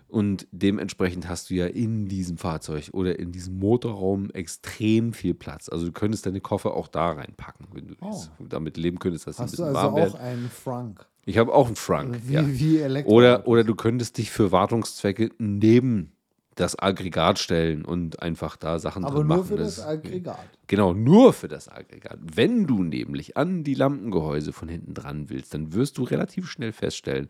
Und 0.08 0.46
dementsprechend 0.52 1.28
hast 1.28 1.50
du 1.50 1.54
ja 1.54 1.66
in 1.66 2.06
diesem 2.06 2.38
Fahrzeug 2.38 2.90
oder 2.92 3.18
in 3.18 3.32
diesem 3.32 3.58
Motorraum 3.58 4.30
extrem 4.30 5.12
viel 5.12 5.34
Platz. 5.34 5.68
Also 5.68 5.86
du 5.86 5.92
könntest 5.92 6.26
deine 6.26 6.40
Koffer 6.40 6.74
auch 6.74 6.86
da 6.86 7.10
reinpacken, 7.12 7.66
wenn 7.72 7.88
du 7.88 7.94
Oh. 8.00 8.22
damit 8.48 8.76
leben 8.76 8.98
könntest, 9.00 9.26
dass 9.26 9.36
sie 9.36 9.42
ein 9.42 9.44
Hast 9.46 9.58
du 9.58 9.62
bisschen 9.64 9.76
also 9.76 9.88
warm 9.88 9.96
werden. 9.96 10.12
auch 10.14 10.20
einen 10.20 10.48
Frank? 10.48 11.06
Ich 11.24 11.38
habe 11.38 11.52
auch 11.52 11.66
einen 11.66 11.74
Frank. 11.76 12.20
Wie, 12.24 12.34
ja. 12.34 12.44
wie 12.46 12.78
Elektro. 12.78 13.12
Oder, 13.12 13.48
oder 13.48 13.64
du 13.64 13.74
könntest 13.74 14.18
dich 14.18 14.30
für 14.30 14.52
Wartungszwecke 14.52 15.30
neben 15.38 16.12
das 16.56 16.78
Aggregat 16.78 17.38
stellen 17.38 17.84
und 17.84 18.22
einfach 18.22 18.56
da 18.56 18.78
Sachen 18.78 19.04
Aber 19.04 19.16
drin 19.18 19.26
nur 19.28 19.36
machen. 19.38 19.48
für 19.48 19.56
das 19.56 19.78
ist- 19.78 19.84
Aggregat. 19.84 20.38
Genau, 20.66 20.92
nur 20.94 21.32
für 21.32 21.48
das 21.48 21.68
Aggregat. 21.68 22.18
Wenn 22.20 22.66
du 22.66 22.82
nämlich 22.82 23.36
an 23.36 23.62
die 23.62 23.74
Lampengehäuse 23.74 24.52
von 24.52 24.68
hinten 24.68 24.94
dran 24.94 25.30
willst, 25.30 25.54
dann 25.54 25.72
wirst 25.74 25.98
du 25.98 26.02
relativ 26.02 26.50
schnell 26.50 26.72
feststellen, 26.72 27.28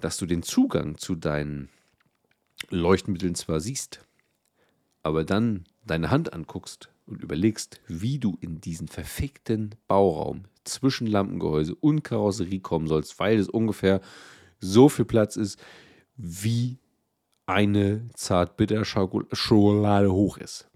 dass 0.00 0.16
du 0.18 0.26
den 0.26 0.42
Zugang 0.42 0.96
zu 0.98 1.14
deinen 1.16 1.68
Leuchtmitteln 2.70 3.34
zwar 3.34 3.60
siehst, 3.60 4.00
aber 5.02 5.24
dann 5.24 5.64
deine 5.84 6.10
Hand 6.10 6.32
anguckst 6.32 6.90
und 7.06 7.22
überlegst, 7.22 7.80
wie 7.88 8.18
du 8.18 8.36
in 8.40 8.60
diesen 8.60 8.88
verfickten 8.88 9.74
Bauraum 9.88 10.44
zwischen 10.64 11.06
Lampengehäuse 11.06 11.74
und 11.74 12.02
Karosserie 12.04 12.60
kommen 12.60 12.86
sollst, 12.88 13.18
weil 13.18 13.38
es 13.38 13.48
ungefähr 13.48 14.00
so 14.60 14.88
viel 14.88 15.04
Platz 15.04 15.36
ist, 15.36 15.58
wie 16.16 16.78
eine 17.46 18.08
Zartbitterschokolade 18.14 20.12
hoch 20.12 20.38
ist. 20.38 20.68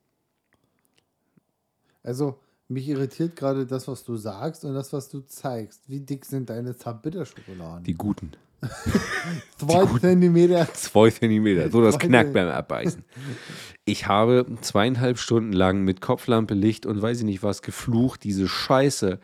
Also, 2.03 2.39
mich 2.69 2.89
irritiert 2.89 3.37
gerade 3.37 3.67
das, 3.67 3.89
was 3.89 4.05
du 4.05 4.17
sagst 4.17 4.65
und 4.65 4.75
das, 4.75 4.93
was 4.93 5.09
du 5.09 5.21
zeigst. 5.21 5.89
Wie 5.89 6.01
dick 6.01 6.25
sind 6.25 6.51
deine 6.51 6.77
Zartbitterschokoladen? 6.77 7.85
Die 7.85 7.95
guten. 7.95 8.33
Zwei 9.57 9.87
Zentimeter. 9.99 10.73
Zwei 10.75 11.11
Zentimeter, 11.11 11.71
so 11.71 11.81
das 11.81 11.95
Zwei 11.95 12.09
knackt 12.09 12.33
beim 12.33 12.49
Abbeißen. 12.49 13.05
Ich 13.85 14.07
habe 14.07 14.47
zweieinhalb 14.61 15.19
Stunden 15.19 15.53
lang 15.53 15.83
mit 15.83 16.01
Kopflampe, 16.01 16.55
Licht 16.55 16.85
und 16.85 17.01
weiß 17.01 17.19
ich 17.21 17.25
nicht 17.25 17.43
was 17.43 17.63
geflucht, 17.63 18.25
diese 18.25 18.49
Scheiße 18.49 19.21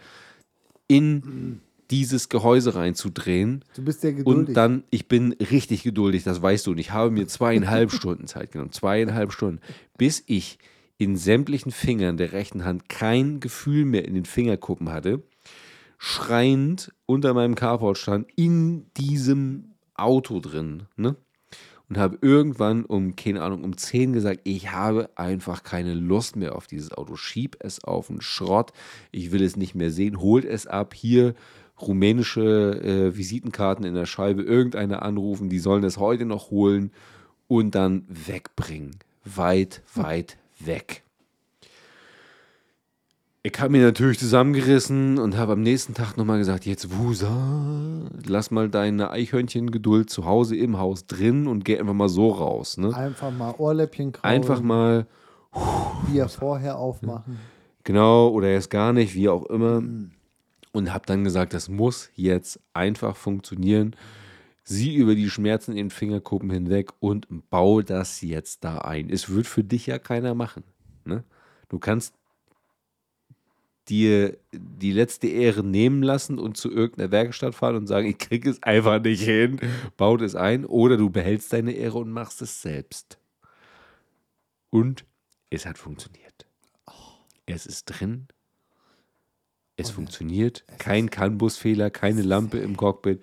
in 0.86 1.60
dieses 1.90 2.28
Gehäuse 2.28 2.74
reinzudrehen. 2.74 3.64
Du 3.76 3.82
bist 3.82 4.02
ja 4.02 4.10
geduldig. 4.10 4.48
Und 4.48 4.54
dann, 4.54 4.84
ich 4.90 5.08
bin 5.08 5.32
richtig 5.32 5.82
geduldig, 5.82 6.24
das 6.24 6.40
weißt 6.40 6.66
du. 6.66 6.72
Und 6.72 6.78
ich 6.78 6.92
habe 6.92 7.10
mir 7.10 7.26
zweieinhalb 7.26 7.92
Stunden 7.92 8.26
Zeit 8.26 8.52
genommen. 8.52 8.72
Zweieinhalb 8.72 9.32
Stunden. 9.32 9.60
Bis 9.96 10.22
ich 10.26 10.58
in 10.98 11.16
sämtlichen 11.16 11.72
Fingern 11.72 12.16
der 12.16 12.32
rechten 12.32 12.64
Hand 12.64 12.88
kein 12.88 13.40
Gefühl 13.40 13.84
mehr 13.84 14.04
in 14.06 14.14
den 14.14 14.24
Fingerkuppen 14.24 14.90
hatte. 14.90 15.22
Schreiend 15.98 16.92
unter 17.06 17.34
meinem 17.34 17.54
Carport 17.54 17.98
stand, 17.98 18.28
in 18.36 18.92
diesem 18.94 19.74
Auto 19.94 20.40
drin. 20.40 20.84
Ne? 20.96 21.16
Und 21.88 21.98
habe 21.98 22.18
irgendwann 22.22 22.84
um, 22.84 23.14
keine 23.14 23.42
Ahnung, 23.42 23.62
um 23.62 23.76
10 23.76 24.12
gesagt, 24.12 24.40
ich 24.44 24.72
habe 24.72 25.10
einfach 25.16 25.62
keine 25.62 25.94
Lust 25.94 26.36
mehr 26.36 26.56
auf 26.56 26.66
dieses 26.66 26.92
Auto. 26.92 27.16
Schieb 27.16 27.56
es 27.60 27.84
auf 27.84 28.06
den 28.06 28.20
Schrott. 28.20 28.72
Ich 29.12 29.32
will 29.32 29.42
es 29.42 29.56
nicht 29.56 29.74
mehr 29.74 29.90
sehen. 29.90 30.20
Holt 30.20 30.44
es 30.44 30.66
ab. 30.66 30.94
Hier 30.94 31.34
rumänische 31.80 32.80
äh, 32.82 33.16
Visitenkarten 33.16 33.84
in 33.84 33.94
der 33.94 34.06
Scheibe. 34.06 34.42
Irgendeine 34.42 35.02
anrufen. 35.02 35.48
Die 35.48 35.58
sollen 35.58 35.84
es 35.84 35.98
heute 35.98 36.24
noch 36.24 36.50
holen 36.50 36.92
und 37.48 37.74
dann 37.74 38.04
wegbringen. 38.08 38.96
Weit, 39.24 39.82
weit 39.94 40.36
weg. 40.58 41.04
Ich 43.46 43.60
habe 43.60 43.72
mich 43.72 43.82
natürlich 43.82 44.18
zusammengerissen 44.18 45.18
und 45.18 45.36
habe 45.36 45.52
am 45.52 45.60
nächsten 45.60 45.92
Tag 45.92 46.16
nochmal 46.16 46.38
gesagt, 46.38 46.64
jetzt 46.64 46.96
Wusa, 46.96 48.08
lass 48.24 48.50
mal 48.50 48.70
deine 48.70 49.10
Eichhörnchen-Geduld 49.10 50.08
zu 50.08 50.24
Hause 50.24 50.56
im 50.56 50.78
Haus 50.78 51.06
drin 51.06 51.46
und 51.46 51.62
geh 51.62 51.78
einfach 51.78 51.92
mal 51.92 52.08
so 52.08 52.30
raus. 52.30 52.78
Ne? 52.78 52.96
Einfach 52.96 53.30
mal 53.30 53.54
Ohrläppchen 53.58 54.12
kraulen. 54.12 54.34
Einfach 54.34 54.62
mal, 54.62 55.06
Bier 56.10 56.28
vorher 56.28 56.78
aufmachen. 56.78 57.38
genau, 57.84 58.28
oder 58.30 58.48
erst 58.48 58.70
gar 58.70 58.94
nicht, 58.94 59.14
wie 59.14 59.28
auch 59.28 59.44
immer. 59.44 59.82
Und 60.74 60.92
habe 60.92 61.06
dann 61.06 61.22
gesagt, 61.22 61.54
das 61.54 61.68
muss 61.68 62.10
jetzt 62.16 62.58
einfach 62.72 63.16
funktionieren. 63.16 63.94
Sieh 64.64 64.96
über 64.96 65.14
die 65.14 65.30
Schmerzen 65.30 65.70
in 65.70 65.76
den 65.76 65.90
Fingerkuppen 65.90 66.50
hinweg 66.50 66.90
und 66.98 67.28
bau 67.48 67.80
das 67.80 68.20
jetzt 68.22 68.64
da 68.64 68.78
ein. 68.78 69.08
Es 69.08 69.28
wird 69.28 69.46
für 69.46 69.62
dich 69.62 69.86
ja 69.86 69.98
keiner 70.00 70.34
machen. 70.34 70.64
Ne? 71.04 71.22
Du 71.68 71.78
kannst 71.78 72.14
dir 73.88 74.36
die 74.52 74.90
letzte 74.90 75.28
Ehre 75.28 75.62
nehmen 75.62 76.02
lassen 76.02 76.40
und 76.40 76.56
zu 76.56 76.72
irgendeiner 76.72 77.12
Werkstatt 77.12 77.54
fahren 77.54 77.76
und 77.76 77.86
sagen, 77.86 78.08
ich 78.08 78.18
kriege 78.18 78.50
es 78.50 78.62
einfach 78.62 79.00
nicht 79.00 79.22
hin, 79.22 79.60
baut 79.96 80.22
es 80.22 80.34
ein, 80.34 80.64
oder 80.64 80.96
du 80.96 81.08
behältst 81.08 81.52
deine 81.52 81.72
Ehre 81.72 81.98
und 81.98 82.10
machst 82.10 82.42
es 82.42 82.62
selbst. 82.62 83.18
Und 84.70 85.04
es 85.50 85.66
hat 85.66 85.78
funktioniert. 85.78 86.46
Es 87.46 87.66
ist 87.66 87.84
drin. 87.84 88.26
Es 89.76 89.90
funktioniert. 89.90 90.64
Kein 90.78 91.10
CAN-Bus-Fehler, 91.10 91.90
keine 91.90 92.22
Lampe 92.22 92.58
im 92.58 92.76
Cockpit. 92.76 93.22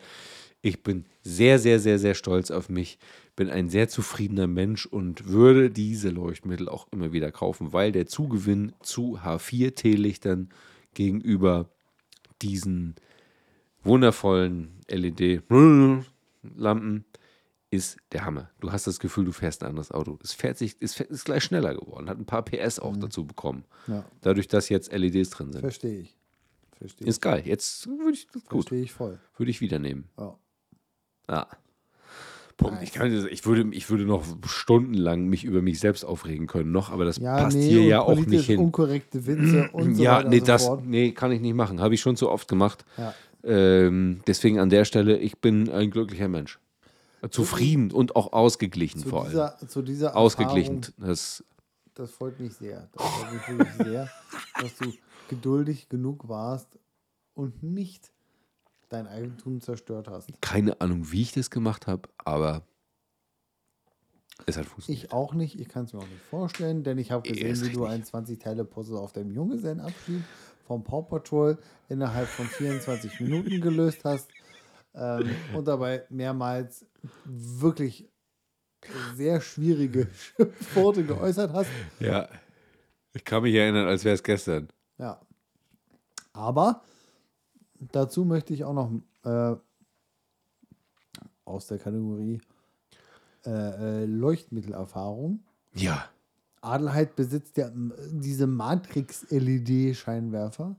Ich 0.61 0.83
bin 0.83 1.05
sehr, 1.23 1.59
sehr, 1.59 1.79
sehr, 1.79 1.97
sehr 1.97 2.13
stolz 2.13 2.51
auf 2.51 2.69
mich. 2.69 2.99
Bin 3.35 3.49
ein 3.49 3.69
sehr 3.69 3.87
zufriedener 3.87 4.47
Mensch 4.47 4.85
und 4.85 5.27
würde 5.27 5.71
diese 5.71 6.09
Leuchtmittel 6.09 6.67
auch 6.67 6.87
immer 6.91 7.13
wieder 7.13 7.31
kaufen, 7.31 7.73
weil 7.73 7.91
der 7.91 8.05
Zugewinn 8.05 8.73
zu 8.81 9.17
H4-Teelichtern 9.19 10.49
gegenüber 10.93 11.69
diesen 12.41 12.95
wundervollen 13.83 14.79
LED-Lampen 14.89 17.05
ist 17.69 17.97
der 18.11 18.25
Hammer. 18.25 18.49
Du 18.59 18.71
hast 18.73 18.85
das 18.87 18.99
Gefühl, 18.99 19.23
du 19.25 19.31
fährst 19.31 19.63
ein 19.63 19.69
anderes 19.69 19.91
Auto. 19.91 20.19
Es 20.21 20.33
fährt 20.33 20.57
sich, 20.57 20.75
es 20.81 20.93
fährt, 20.93 21.09
ist 21.09 21.23
gleich 21.23 21.43
schneller 21.45 21.73
geworden, 21.73 22.09
hat 22.09 22.17
ein 22.19 22.25
paar 22.25 22.43
PS 22.43 22.79
auch 22.79 22.95
dazu 22.97 23.25
bekommen. 23.25 23.63
Ja, 23.87 24.03
Dadurch, 24.21 24.49
dass 24.49 24.67
jetzt 24.69 24.91
LEDs 24.91 25.29
drin 25.29 25.53
sind. 25.53 25.61
verstehe 25.61 26.01
ich. 26.01 26.17
Verstehe. 26.81 27.07
Ist 27.07 27.21
geil. 27.21 27.43
Jetzt 27.45 27.87
würde 27.87 28.11
ich 28.13 28.25
das 28.27 28.43
gut. 28.45 28.63
Verstehe 28.63 28.81
ich 28.83 28.91
voll. 28.91 29.19
Würde 29.37 29.51
ich 29.51 29.61
wieder 29.61 29.77
nehmen. 29.79 30.09
Ja. 30.17 30.35
Ah. 31.27 31.47
Punkt. 32.57 32.83
Ich, 32.83 32.91
kann, 32.91 33.11
ich, 33.29 33.45
würde, 33.45 33.67
ich 33.73 33.89
würde 33.89 34.05
noch 34.05 34.23
stundenlang 34.45 35.25
mich 35.27 35.43
über 35.45 35.61
mich 35.61 35.79
selbst 35.79 36.03
aufregen 36.03 36.45
können, 36.47 36.71
noch, 36.71 36.91
aber 36.91 37.05
das 37.05 37.17
Ja, 37.17 37.37
passt 37.37 37.57
nee, 37.57 37.67
hier 37.69 37.83
ja 37.83 38.01
auch 38.01 38.15
nicht 38.19 38.45
hin. 38.45 38.59
unkorrekte 38.59 39.25
Witze 39.25 39.69
und 39.73 39.95
so 39.95 40.03
ja, 40.03 40.21
nee, 40.23 40.39
so 40.39 40.45
das 40.45 40.65
fort. 40.65 40.85
nee, 40.85 41.11
kann 41.11 41.31
ich 41.31 41.41
nicht 41.41 41.55
machen. 41.55 41.79
Habe 41.81 41.93
ich 41.95 42.01
schon 42.01 42.15
zu 42.15 42.29
oft 42.29 42.47
gemacht. 42.47 42.85
Ja. 42.97 43.13
Ähm, 43.43 44.21
deswegen 44.27 44.59
an 44.59 44.69
der 44.69 44.85
Stelle, 44.85 45.17
ich 45.17 45.39
bin 45.39 45.69
ein 45.71 45.89
glücklicher 45.89 46.27
Mensch. 46.27 46.59
Zufrieden 47.31 47.91
und 47.91 48.15
auch 48.15 48.33
ausgeglichen 48.33 49.01
Zu 49.01 49.09
vor 49.09 49.21
allem. 49.21 49.29
dieser, 49.31 49.57
zu 49.67 49.81
dieser 49.83 50.15
Ausgeglichen. 50.15 50.77
Erfahrung, 50.81 51.07
Das, 51.07 51.43
das 51.95 52.11
freut 52.11 52.39
mich 52.39 52.53
sehr. 52.53 52.89
Das 52.93 53.05
freut 53.07 53.33
mich 53.33 53.47
wirklich 53.59 53.87
sehr, 53.87 54.09
dass 54.59 54.75
du 54.77 54.85
geduldig 55.31 55.89
genug 55.89 56.27
warst 56.27 56.77
und 57.33 57.63
nicht 57.63 58.11
dein 58.89 59.07
Eigentum 59.07 59.61
zerstört 59.61 60.09
hast. 60.09 60.29
keine 60.41 60.79
Ahnung, 60.81 61.11
wie 61.11 61.21
ich 61.21 61.31
das 61.31 61.49
gemacht 61.49 61.87
habe, 61.87 62.09
aber 62.17 62.63
es 64.45 64.57
hat 64.57 64.65
funktioniert. 64.65 65.05
Ich 65.05 65.13
auch 65.13 65.33
nicht, 65.33 65.59
ich 65.59 65.69
kann 65.69 65.85
es 65.85 65.93
mir 65.93 65.99
auch 65.99 66.07
nicht 66.07 66.21
vorstellen, 66.29 66.83
denn 66.83 66.97
ich 66.97 67.11
habe 67.11 67.27
gesehen, 67.27 67.61
wie 67.65 67.73
du 67.73 67.85
einen 67.85 68.03
20-Teile-Puzzle 68.03 68.97
auf 68.97 69.13
deinem 69.13 69.31
Junggesellenabschied 69.31 70.21
vom 70.67 70.83
Paw 70.83 71.03
Patrol 71.03 71.57
innerhalb 71.87 72.27
von 72.27 72.45
24 72.45 73.21
Minuten 73.21 73.61
gelöst 73.61 74.03
hast 74.03 74.29
ähm, 74.93 75.29
und 75.55 75.65
dabei 75.65 76.05
mehrmals 76.09 76.85
wirklich 77.23 78.09
sehr 79.15 79.39
schwierige 79.39 80.09
Worte 80.73 81.05
geäußert 81.05 81.53
hast. 81.53 81.69
Ja. 81.99 82.27
Ich 83.13 83.23
kann 83.23 83.43
mich 83.43 83.55
erinnern, 83.55 83.87
als 83.87 84.03
wäre 84.03 84.15
es 84.15 84.23
gestern. 84.23 84.69
Ja. 85.01 85.19
Aber 86.31 86.83
dazu 87.91 88.23
möchte 88.23 88.53
ich 88.53 88.63
auch 88.63 88.73
noch 88.73 88.89
äh, 89.25 89.57
aus 91.43 91.67
der 91.67 91.79
Kategorie 91.79 92.39
äh, 93.45 94.03
äh, 94.03 94.05
Leuchtmittelerfahrung. 94.05 95.43
Ja. 95.73 96.05
Adelheid 96.61 97.15
besitzt 97.15 97.57
ja 97.57 97.71
diese 98.11 98.45
Matrix-LED-Scheinwerfer. 98.45 100.67
Und 100.67 100.77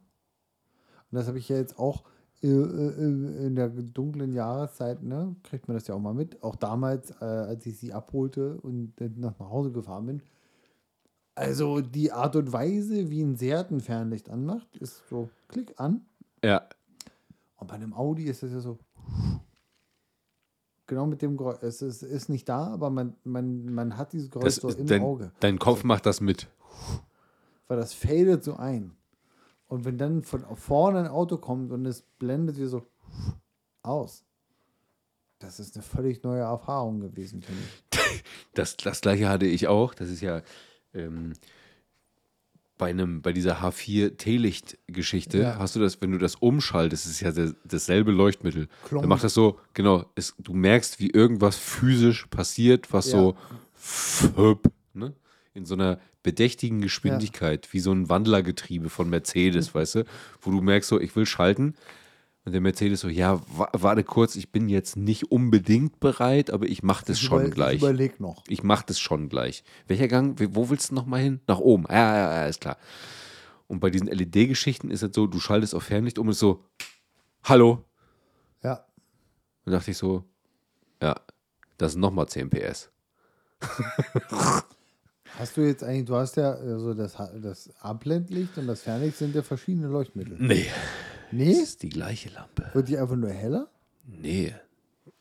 das 1.11 1.27
habe 1.27 1.39
ich 1.39 1.49
ja 1.49 1.57
jetzt 1.57 1.77
auch 1.79 2.05
äh, 2.43 2.47
äh, 2.47 3.47
in 3.47 3.57
der 3.57 3.69
dunklen 3.69 4.33
Jahreszeit, 4.33 5.03
ne, 5.03 5.35
kriegt 5.43 5.67
man 5.67 5.77
das 5.77 5.89
ja 5.89 5.97
auch 5.97 6.01
mal 6.01 6.15
mit. 6.15 6.41
Auch 6.43 6.57
damals, 6.57 7.13
als 7.21 7.67
ich 7.67 7.79
sie 7.79 7.93
abholte 7.93 8.57
und 8.59 8.95
nach 9.19 9.39
Hause 9.41 9.73
gefahren 9.73 10.07
bin. 10.07 10.23
Also 11.35 11.81
die 11.81 12.13
Art 12.13 12.37
und 12.37 12.53
Weise, 12.53 13.11
wie 13.11 13.23
ein 13.23 13.37
Seat 13.37 13.71
ein 13.71 13.81
Fernlicht 13.81 14.29
anmacht, 14.29 14.77
ist 14.77 15.03
so 15.09 15.31
Klick 15.49 15.75
an. 15.79 16.05
Ja. 16.45 16.69
Und 17.57 17.69
bei 17.69 17.75
einem 17.75 17.95
Audi 17.95 18.25
ist 18.25 18.43
das 18.43 18.53
ja 18.53 18.61
so. 18.61 18.79
Genau 20.87 21.07
mit 21.07 21.23
dem 21.23 21.37
Geräusch. 21.37 21.63
Es 21.63 21.81
ist, 21.81 22.03
ist 22.03 22.29
nicht 22.29 22.49
da, 22.49 22.67
aber 22.67 22.91
man, 22.91 23.17
man, 23.25 23.73
man 23.73 23.97
hat 23.97 24.13
dieses 24.13 24.31
Geräusch 24.31 24.57
Das 24.57 24.57
so 24.57 24.69
im 24.71 24.87
dein, 24.87 25.03
Auge. 25.03 25.33
dein 25.41 25.59
Kopf 25.59 25.85
macht 25.85 26.05
das 26.05 26.21
mit. 26.21 26.49
Weil 27.69 27.79
das 27.79 27.95
fadet 27.95 28.45
so 28.45 28.57
ein. 28.57 28.95
Und 29.69 29.87
wenn 29.87 29.97
dann 29.97 30.23
von 30.23 30.45
vorne 30.57 30.99
ein 30.99 31.07
Auto 31.07 31.39
kommt 31.39 31.73
und 31.73 31.87
es 31.87 32.03
blendet 32.03 32.59
wie 32.59 32.67
so 32.67 32.85
aus. 33.83 34.25
Das 35.39 35.59
ist 35.59 35.77
eine 35.77 35.83
völlig 35.83 36.23
neue 36.23 36.43
Erfahrung 36.43 37.01
gewesen, 37.01 37.43
finde 37.43 37.63
ich. 37.63 37.99
Das, 38.55 38.77
das 38.77 39.01
gleiche 39.01 39.31
hatte 39.31 39.47
ich 39.47 39.67
auch. 39.69 39.95
Das 39.95 40.11
ist 40.11 40.21
ja 40.21 40.43
ähm, 40.95 41.33
bei 42.79 42.91
einem, 42.91 43.23
bei 43.23 43.33
dieser 43.33 43.63
H4-Teelicht-Geschichte 43.63 45.39
Ja. 45.39 45.59
hast 45.59 45.77
du 45.77 45.81
das, 45.81 46.01
wenn 46.01 46.11
du 46.13 46.19
das 46.19 46.35
umschaltest, 46.37 47.07
ist 47.07 47.21
ja 47.21 47.31
das, 47.31 47.55
dasselbe 47.65 48.11
Leuchtmittel. 48.13 48.69
Klonk. 48.87 49.03
Dann 49.03 49.09
macht 49.09 49.23
das 49.25 49.35
so, 49.35 49.59
genau, 49.75 50.07
es, 50.15 50.35
du 50.39 50.53
merkst, 50.53 50.99
wie 50.99 51.11
irgendwas 51.11 51.57
physisch 51.57 52.27
passiert, 52.27 52.93
was 52.93 53.07
Ja. 53.07 53.19
so 53.19 53.37
föp, 53.75 54.71
ne? 54.95 55.13
in 55.55 55.65
so 55.67 55.75
einer 55.75 56.01
bedächtigen 56.23 56.81
Geschwindigkeit, 56.81 57.69
wie 57.73 57.81
so 57.81 57.93
ein 57.93 58.09
Wandlergetriebe 58.09 58.89
von 58.89 59.11
Mercedes, 59.11 59.75
weißt 59.75 59.97
du, 59.97 60.05
wo 60.41 60.51
du 60.51 60.61
merkst 60.61 60.89
so, 60.89 61.01
ich 61.01 61.15
will 61.15 61.27
schalten. 61.27 61.75
Und 62.45 62.53
der 62.53 62.61
Mercedes 62.61 63.01
so, 63.01 63.09
ja, 63.09 63.41
wa 63.57 63.69
warte 63.73 64.03
kurz, 64.03 64.35
ich 64.35 64.51
bin 64.51 64.69
jetzt 64.69 64.97
nicht 64.97 65.31
unbedingt 65.31 66.01
bereit, 66.01 66.51
aber 66.51 66.67
ich 66.67 66.83
mache 66.83 67.05
das 67.07 67.19
Ich 67.19 67.23
schon 67.23 67.43
über- 67.43 67.51
gleich. 67.55 67.77
Ich 67.77 67.83
überleg 67.83 68.19
noch. 68.19 68.43
Ich 68.49 68.65
mache 68.65 68.85
das 68.87 68.99
schon 68.99 69.29
gleich. 69.29 69.63
Welcher 69.87 70.09
Gang? 70.09 70.37
Wo 70.55 70.69
willst 70.69 70.91
du 70.91 70.95
nochmal 70.97 71.21
hin? 71.21 71.41
Nach 71.47 71.59
oben. 71.61 71.85
Ja, 71.89 72.17
ja, 72.17 72.35
ja, 72.43 72.47
ist 72.47 72.61
klar. 72.61 72.79
Und 73.69 73.79
bei 73.81 73.91
diesen 73.91 74.09
LED-Geschichten 74.09 74.91
ist 74.91 75.03
es 75.03 75.11
so, 75.15 75.27
du 75.29 75.39
schaltest 75.39 75.75
auf 75.75 75.85
Fernlicht 75.85 76.19
um 76.19 76.27
und 76.27 76.33
ist 76.33 76.41
so, 76.41 76.65
hallo. 77.45 77.85
Ja. 78.63 78.85
Und 79.65 79.73
dachte 79.73 79.93
ich 79.93 79.97
so, 79.97 80.25
ja, 81.01 81.15
das 81.79 81.93
sind 81.93 82.01
nochmal 82.01 82.27
10 82.29 82.51
PS. 82.51 82.91
Hast 85.39 85.57
du 85.57 85.63
jetzt 85.63 85.83
eigentlich, 85.85 86.05
du 86.07 86.17
hast 86.17 86.37
ja 86.37 86.53
also 86.53 86.93
das, 86.93 87.17
das 87.41 87.71
Abblendlicht 87.81 88.59
und 88.59 88.67
das 88.67 88.83
Fernlicht 88.83 89.17
sind 89.17 89.35
ja 89.35 89.43
verschiedene 89.43 89.87
Leuchtmittel. 89.87 90.37
Nee. 90.39 90.67
Nee? 91.33 91.53
Das 91.55 91.63
ist 91.63 91.83
die 91.83 91.89
gleiche 91.89 92.31
Lampe. 92.31 92.71
Wird 92.73 92.89
die 92.89 92.99
einfach 92.99 93.17
nur 93.17 93.31
heller? 93.31 93.69
Nee. 94.07 94.55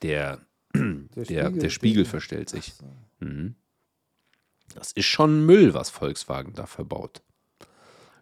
Der, 0.02 0.38
Der 0.74 1.24
der, 1.24 1.50
der 1.50 1.68
Spiegel 1.70 2.04
verstellt 2.04 2.48
sich. 2.48 2.72
Mhm. 3.20 3.54
Das 4.74 4.92
ist 4.92 5.06
schon 5.06 5.44
Müll, 5.44 5.74
was 5.74 5.90
Volkswagen 5.90 6.54
da 6.54 6.66
verbaut. 6.66 7.22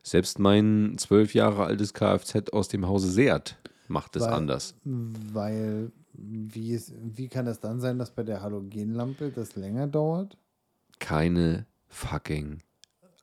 Selbst 0.03 0.38
mein 0.38 0.97
zwölf 0.99 1.34
Jahre 1.34 1.64
altes 1.64 1.93
Kfz 1.95 2.51
aus 2.53 2.68
dem 2.68 2.86
Hause 2.88 3.11
Seat 3.11 3.57
macht 3.88 4.16
es 4.16 4.22
Weil- 4.22 4.32
anders. 4.32 4.74
Weil, 4.84 5.93
wie, 6.12 6.72
ist, 6.72 6.93
wie 7.03 7.28
kann 7.28 7.45
das 7.47 7.61
dann 7.61 7.80
sein, 7.80 7.99
dass 7.99 8.11
bei 8.11 8.22
der 8.22 8.43
Halogenlampe 8.43 9.30
das 9.30 9.57
länger 9.57 9.86
dauert? 9.86 10.36
Keine 10.99 11.66
fucking 11.88 12.59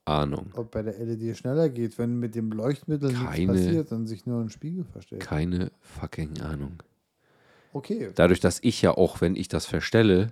Ahnung. 0.08 0.52
Ob 0.56 0.72
bei 0.72 0.82
der 0.82 0.98
LED 0.98 1.38
schneller 1.38 1.70
geht, 1.70 1.98
wenn 1.98 2.18
mit 2.20 2.36
dem 2.36 2.52
Leuchtmittel 2.52 3.14
Keine- 3.14 3.52
nichts 3.52 3.66
passiert 3.66 3.92
und 3.92 4.08
sich 4.08 4.26
nur 4.26 4.42
ein 4.42 4.50
Spiegel 4.50 4.84
verstellt. 4.86 5.22
Keine 5.22 5.72
fucking 5.82 6.40
Ahnung. 6.42 6.82
Okay. 7.74 8.12
Dadurch, 8.16 8.40
dass 8.40 8.60
ich 8.62 8.82
ja 8.82 8.92
auch, 8.92 9.22
wenn 9.22 9.36
ich 9.36 9.48
das 9.50 9.66
verstelle, 9.66 10.32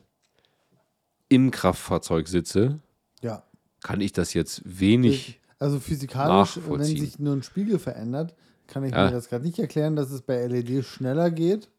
im 1.30 1.52
Kraftfahrzeug 1.52 2.28
sitze, 2.28 2.80
Ja. 3.22 3.44
kann 3.84 4.02
ich 4.02 4.14
das 4.14 4.34
jetzt 4.34 4.62
wenig. 4.66 5.40
Also 5.60 5.80
physikalisch, 5.80 6.60
wenn 6.68 6.84
sich 6.84 7.20
nur 7.20 7.34
ein 7.34 7.44
Spiegel 7.44 7.80
verändert, 7.80 8.36
kann 8.68 8.84
ich 8.84 8.92
Ja. 8.92 9.06
mir 9.06 9.12
das 9.12 9.30
gerade 9.30 9.44
nicht 9.46 9.60
erklären, 9.60 9.96
dass 9.96 10.12
es 10.12 10.22
bei 10.22 10.36
LED 10.48 10.84
schneller 10.84 11.32
geht, 11.32 11.70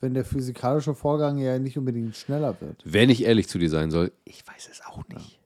wenn 0.00 0.14
der 0.14 0.24
physikalische 0.24 0.94
Vorgang 0.94 1.38
ja 1.38 1.58
nicht 1.58 1.78
unbedingt 1.78 2.14
schneller 2.16 2.60
wird. 2.60 2.82
Wenn 2.84 3.10
ich 3.10 3.24
ehrlich 3.24 3.48
zu 3.48 3.58
dir 3.58 3.70
sein 3.70 3.90
soll, 3.90 4.12
ich 4.24 4.46
weiß 4.46 4.68
es 4.70 4.82
auch 4.84 5.06
nicht. 5.08 5.40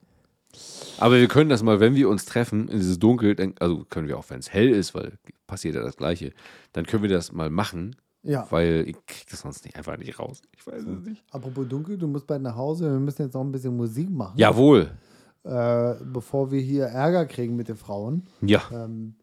Aber 0.97 1.15
wir 1.19 1.27
können 1.27 1.49
das 1.49 1.63
mal, 1.63 1.79
wenn 1.79 1.95
wir 1.95 2.09
uns 2.09 2.25
treffen, 2.25 2.67
in 2.67 2.77
dieses 2.77 2.99
Dunkel, 2.99 3.35
also 3.59 3.85
können 3.89 4.07
wir 4.07 4.17
auch, 4.17 4.29
wenn 4.29 4.39
es 4.39 4.51
hell 4.53 4.69
ist, 4.69 4.93
weil 4.93 5.13
passiert 5.47 5.75
ja 5.75 5.81
das 5.81 5.97
Gleiche, 5.97 6.31
dann 6.73 6.85
können 6.85 7.03
wir 7.03 7.09
das 7.09 7.31
mal 7.31 7.49
machen, 7.49 7.95
Ja. 8.23 8.45
weil 8.51 8.83
ich 8.87 8.95
krieg 9.07 9.25
das 9.29 9.39
sonst 9.41 9.65
nicht 9.65 9.75
einfach 9.77 9.97
nicht 9.97 10.19
raus. 10.19 10.41
Ich 10.55 10.65
weiß 10.65 10.83
es 10.83 11.05
nicht. 11.07 11.23
Apropos 11.31 11.67
dunkel, 11.67 11.97
du 11.97 12.07
musst 12.07 12.27
bald 12.27 12.41
nach 12.43 12.55
Hause. 12.55 12.91
Wir 12.91 12.99
müssen 12.99 13.23
jetzt 13.23 13.33
noch 13.33 13.41
ein 13.41 13.51
bisschen 13.51 13.75
Musik 13.75 14.09
machen, 14.11 14.37
Jawohl. 14.37 14.91
äh, 15.43 15.95
bevor 16.03 16.51
wir 16.51 16.61
hier 16.61 16.85
Ärger 16.85 17.25
kriegen 17.25 17.55
mit 17.55 17.67
den 17.67 17.77
Frauen. 17.77 18.27
Ja. 18.41 18.61
Ähm, 18.71 19.15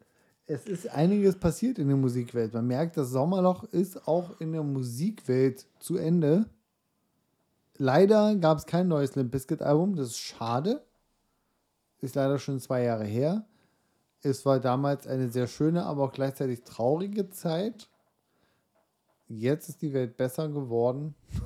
es 0.46 0.66
ist 0.66 0.88
einiges 0.90 1.36
passiert 1.36 1.78
in 1.78 1.88
der 1.88 1.96
Musikwelt. 1.96 2.54
Man 2.54 2.66
merkt, 2.66 2.96
das 2.96 3.10
Sommerloch 3.10 3.64
ist 3.64 4.08
auch 4.08 4.40
in 4.40 4.52
der 4.52 4.62
Musikwelt 4.62 5.66
zu 5.78 5.96
Ende. 5.96 6.46
Leider 7.76 8.34
gab 8.36 8.58
es 8.58 8.66
kein 8.66 8.88
neues 8.88 9.14
Limp 9.14 9.30
Bizkit 9.30 9.62
Album. 9.62 9.94
Das 9.94 10.08
ist 10.08 10.18
schade. 10.18 10.82
Ist 12.00 12.14
leider 12.14 12.38
schon 12.38 12.60
zwei 12.60 12.84
Jahre 12.84 13.04
her. 13.04 13.46
Es 14.20 14.44
war 14.44 14.60
damals 14.60 15.06
eine 15.06 15.30
sehr 15.30 15.46
schöne, 15.46 15.84
aber 15.84 16.04
auch 16.04 16.12
gleichzeitig 16.12 16.64
traurige 16.64 17.30
Zeit. 17.30 17.88
Jetzt 19.28 19.68
ist 19.68 19.82
die 19.82 19.92
Welt 19.92 20.16
besser 20.16 20.48
geworden. 20.48 21.14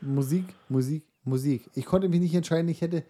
Musik, 0.00 0.44
Musik, 0.68 1.04
Musik. 1.24 1.70
Ich 1.74 1.86
konnte 1.86 2.08
mich 2.08 2.20
nicht 2.20 2.34
entscheiden. 2.34 2.68
Ich 2.68 2.80
hätte 2.80 3.04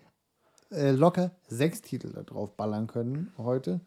äh, 0.71 0.91
locker 0.91 1.33
sechs 1.49 1.83
Titel 1.83 2.13
da 2.13 2.23
drauf 2.23 2.57
ballern 2.57 2.87
können 2.87 3.33
heute. 3.39 3.81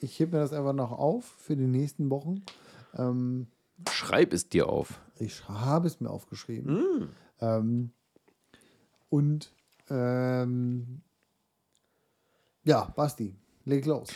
Ich 0.00 0.20
heb 0.20 0.32
mir 0.32 0.38
das 0.38 0.52
einfach 0.52 0.72
noch 0.72 0.92
auf 0.92 1.24
für 1.24 1.56
die 1.56 1.66
nächsten 1.66 2.10
Wochen. 2.10 2.42
Ähm, 2.94 3.48
Schreib 3.90 4.32
es 4.32 4.48
dir 4.48 4.68
auf. 4.68 5.00
ich 5.18 5.48
habe 5.48 5.86
es 5.86 6.00
mir 6.00 6.10
aufgeschrieben. 6.10 7.08
Ähm, 7.40 7.92
und 9.08 9.52
ähm, 9.90 11.02
ja, 12.64 12.92
Basti, 12.96 13.34
leg 13.64 13.86
los. 13.86 14.08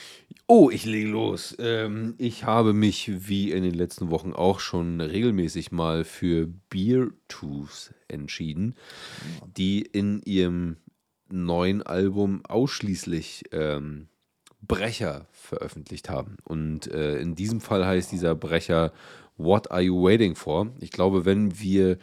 Oh, 0.46 0.70
ich 0.70 0.84
lege 0.84 1.08
los. 1.08 1.56
Ähm, 1.58 2.14
ich 2.18 2.44
habe 2.44 2.72
mich, 2.72 3.28
wie 3.28 3.52
in 3.52 3.62
den 3.62 3.74
letzten 3.74 4.10
Wochen 4.10 4.32
auch 4.32 4.60
schon 4.60 5.00
regelmäßig 5.00 5.72
mal 5.72 6.04
für 6.04 6.48
Beer 6.68 7.08
Tooth 7.28 7.94
entschieden, 8.08 8.74
die 9.56 9.80
in 9.80 10.20
ihrem 10.22 10.76
neuen 11.30 11.82
Album 11.82 12.44
ausschließlich 12.44 13.44
ähm, 13.52 14.08
Brecher 14.60 15.26
veröffentlicht 15.32 16.10
haben. 16.10 16.36
Und 16.44 16.88
äh, 16.88 17.18
in 17.18 17.34
diesem 17.34 17.60
Fall 17.60 17.86
heißt 17.86 18.12
dieser 18.12 18.34
Brecher 18.34 18.92
What 19.36 19.70
Are 19.70 19.80
You 19.80 20.02
Waiting 20.02 20.34
For? 20.34 20.68
Ich 20.80 20.90
glaube, 20.90 21.24
wenn 21.24 21.58
wir 21.58 21.98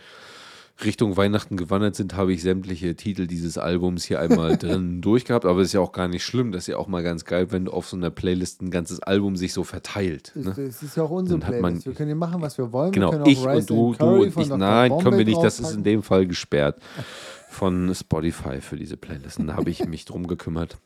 Richtung 0.83 1.17
Weihnachten 1.17 1.57
gewandert 1.57 1.95
sind, 1.95 2.15
habe 2.15 2.31
ich 2.33 2.41
sämtliche 2.41 2.95
Titel 2.95 3.27
dieses 3.27 3.57
Albums 3.57 4.05
hier 4.05 4.19
einmal 4.19 4.57
drin 4.57 5.01
durchgehabt. 5.01 5.45
Aber 5.45 5.59
es 5.61 5.67
ist 5.67 5.73
ja 5.73 5.81
auch 5.81 5.91
gar 5.91 6.07
nicht 6.07 6.23
schlimm. 6.23 6.51
Das 6.51 6.63
ist 6.63 6.67
ja 6.67 6.77
auch 6.77 6.87
mal 6.87 7.03
ganz 7.03 7.25
geil, 7.25 7.51
wenn 7.51 7.65
du 7.65 7.71
auf 7.71 7.87
so 7.87 7.97
einer 7.97 8.09
Playlist 8.09 8.61
ein 8.61 8.71
ganzes 8.71 8.99
Album 9.01 9.35
sich 9.35 9.53
so 9.53 9.63
verteilt. 9.63 10.33
Es, 10.35 10.45
Ne? 10.45 10.51
es 10.63 10.81
ist 10.83 10.95
ja 10.97 11.03
auch 11.03 11.09
unsere 11.09 11.41
hat 11.41 11.51
man- 11.53 11.59
Playlist. 11.61 11.85
wir 11.85 11.93
können 11.93 12.07
hier 12.09 12.15
machen, 12.15 12.41
was 12.41 12.57
wir 12.57 12.71
wollen. 12.71 12.93
wir 12.93 13.09
Genau, 13.09 13.21
auch 13.23 13.27
ich 13.27 13.39
und 13.45 13.69
du, 13.69 13.95
du 13.97 14.05
und 14.05 14.27
ich. 14.37 14.47
Nein, 14.49 14.97
können 14.99 15.17
wir 15.17 15.25
nicht. 15.25 15.41
Das 15.43 15.59
ist 15.59 15.73
in 15.73 15.83
dem 15.83 16.01
Fall 16.03 16.25
gesperrt 16.27 16.77
von 17.49 17.93
Spotify 17.93 18.61
für 18.61 18.75
diese 18.77 18.95
Playlisten. 18.97 19.47
Da 19.47 19.55
habe 19.55 19.69
ich 19.69 19.85
mich 19.85 20.05
drum 20.05 20.27
gekümmert. 20.27 20.77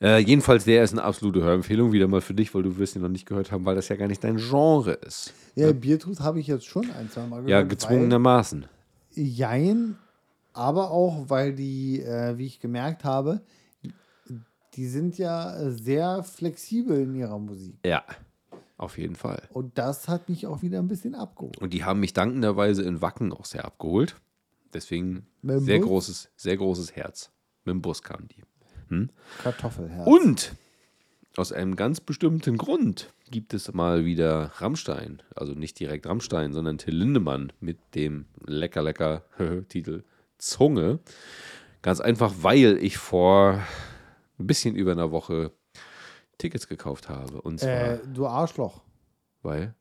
Äh, 0.00 0.18
jedenfalls, 0.18 0.64
der 0.64 0.84
ist 0.84 0.92
eine 0.92 1.02
absolute 1.02 1.42
Hörempfehlung. 1.42 1.92
Wieder 1.92 2.06
mal 2.06 2.20
für 2.20 2.34
dich, 2.34 2.54
weil 2.54 2.62
du 2.62 2.76
wirst 2.78 2.94
ihn 2.94 3.02
noch 3.02 3.08
nicht 3.08 3.26
gehört 3.26 3.50
haben, 3.50 3.64
weil 3.64 3.74
das 3.74 3.88
ja 3.88 3.96
gar 3.96 4.06
nicht 4.06 4.22
dein 4.22 4.36
Genre 4.36 4.92
ist. 4.92 5.32
Ja, 5.56 5.72
Biertooth 5.72 6.20
habe 6.20 6.38
ich 6.38 6.46
jetzt 6.46 6.66
schon 6.66 6.88
ein, 6.92 7.10
zwei 7.10 7.22
Mal 7.22 7.42
gehört. 7.42 7.50
Ja, 7.50 7.62
gezwungenermaßen. 7.62 8.66
Jein, 9.14 9.96
aber 10.52 10.92
auch, 10.92 11.28
weil 11.28 11.52
die, 11.52 12.00
äh, 12.00 12.38
wie 12.38 12.46
ich 12.46 12.60
gemerkt 12.60 13.04
habe, 13.04 13.40
die 14.74 14.86
sind 14.86 15.18
ja 15.18 15.70
sehr 15.70 16.22
flexibel 16.22 17.00
in 17.00 17.16
ihrer 17.16 17.38
Musik. 17.40 17.74
Ja, 17.84 18.04
auf 18.76 18.96
jeden 18.96 19.16
Fall. 19.16 19.42
Und 19.52 19.76
das 19.76 20.06
hat 20.06 20.28
mich 20.28 20.46
auch 20.46 20.62
wieder 20.62 20.78
ein 20.78 20.86
bisschen 20.86 21.16
abgeholt. 21.16 21.58
Und 21.58 21.74
die 21.74 21.84
haben 21.84 21.98
mich 21.98 22.12
dankenderweise 22.12 22.84
in 22.84 23.02
Wacken 23.02 23.32
auch 23.32 23.44
sehr 23.44 23.64
abgeholt. 23.64 24.14
Deswegen 24.72 25.26
sehr 25.42 25.78
Bus? 25.78 25.86
großes, 25.88 26.28
sehr 26.36 26.56
großes 26.56 26.94
Herz. 26.94 27.32
Mit 27.64 27.74
dem 27.74 27.82
Bus 27.82 28.02
kamen 28.02 28.28
die. 28.28 28.44
Kartoffelherz. 29.42 30.06
Und 30.06 30.52
aus 31.36 31.52
einem 31.52 31.76
ganz 31.76 32.00
bestimmten 32.00 32.56
Grund 32.58 33.12
gibt 33.30 33.54
es 33.54 33.72
mal 33.72 34.04
wieder 34.04 34.52
Rammstein. 34.56 35.22
Also 35.34 35.52
nicht 35.52 35.78
direkt 35.78 36.06
Rammstein, 36.06 36.52
sondern 36.52 36.78
Till 36.78 36.96
Lindemann 36.96 37.52
mit 37.60 37.78
dem 37.94 38.26
lecker, 38.46 38.82
lecker 38.82 39.22
Titel 39.68 40.02
Zunge. 40.38 40.98
Ganz 41.82 42.00
einfach, 42.00 42.34
weil 42.42 42.78
ich 42.82 42.96
vor 42.98 43.62
ein 44.38 44.46
bisschen 44.46 44.74
über 44.74 44.92
einer 44.92 45.10
Woche 45.10 45.52
Tickets 46.38 46.68
gekauft 46.68 47.08
habe. 47.08 47.40
Und 47.42 47.60
zwar, 47.60 47.70
Äh, 47.70 47.98
du 48.12 48.26
Arschloch. 48.26 48.82
weil. 49.42 49.74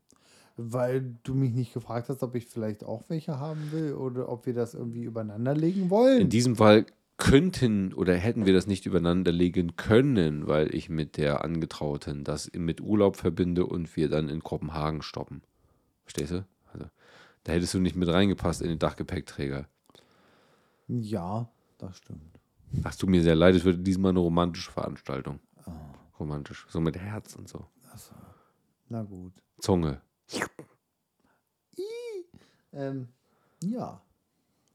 Weil 0.60 1.16
du 1.24 1.36
mich 1.36 1.52
nicht 1.54 1.72
gefragt 1.74 2.10
hast, 2.10 2.24
ob 2.24 2.34
ich 2.34 2.48
vielleicht 2.48 2.84
auch 2.84 3.04
welche 3.10 3.40
haben 3.40 3.72
will 3.72 3.94
oder 3.94 4.28
ob 4.30 4.48
wir 4.48 4.56
das 4.56 4.74
irgendwie 4.74 5.04
übereinander 5.04 5.54
legen 5.54 5.92
wollen. 5.92 6.22
In 6.22 6.30
diesem 6.30 6.56
Fall 6.56 6.88
könnten 7.18 7.94
oder 7.94 8.16
hätten 8.16 8.46
wir 8.46 8.54
das 8.54 8.68
nicht 8.68 8.86
übereinander 8.86 9.32
legen 9.32 9.76
können, 9.76 10.48
weil 10.48 10.74
ich 10.74 10.90
mit 10.90 11.18
der 11.18 11.44
Angetrauten 11.44 12.24
das 12.24 12.52
mit 12.54 12.80
Urlaub 12.80 13.16
verbinde 13.16 13.66
und 13.66 13.96
wir 13.96 14.08
dann 14.08 14.30
in 14.30 14.44
Kopenhagen 14.44 15.02
stoppen. 15.02 15.42
Verstehst 16.04 16.32
du? 16.32 16.46
Also, 16.72 16.86
da 17.44 17.54
hättest 17.54 17.74
du 17.74 17.80
nicht 17.80 17.96
mit 17.96 18.08
reingepasst 18.08 18.62
in 18.62 18.70
den 18.70 18.80
Dachgepäckträger. 18.80 19.68
ja, 20.88 21.50
das 21.78 21.98
stimmt. 21.98 22.40
Ach, 22.84 22.96
tut 22.96 23.10
mir 23.10 23.24
sehr 23.24 23.36
leid, 23.36 23.56
es 23.56 23.66
wird 23.66 23.86
diesmal 23.86 24.12
eine 24.12 24.20
romantische 24.20 24.72
Veranstaltung. 24.72 25.40
Romantisch. 26.20 26.66
So 26.70 26.82
mit 26.82 26.98
Herz 26.98 27.36
und 27.36 27.48
so. 27.48 27.68
Na 28.90 29.04
gut. 29.04 29.34
Zunge. 29.60 30.02
Ähm, 32.74 33.08
ja, 33.64 34.02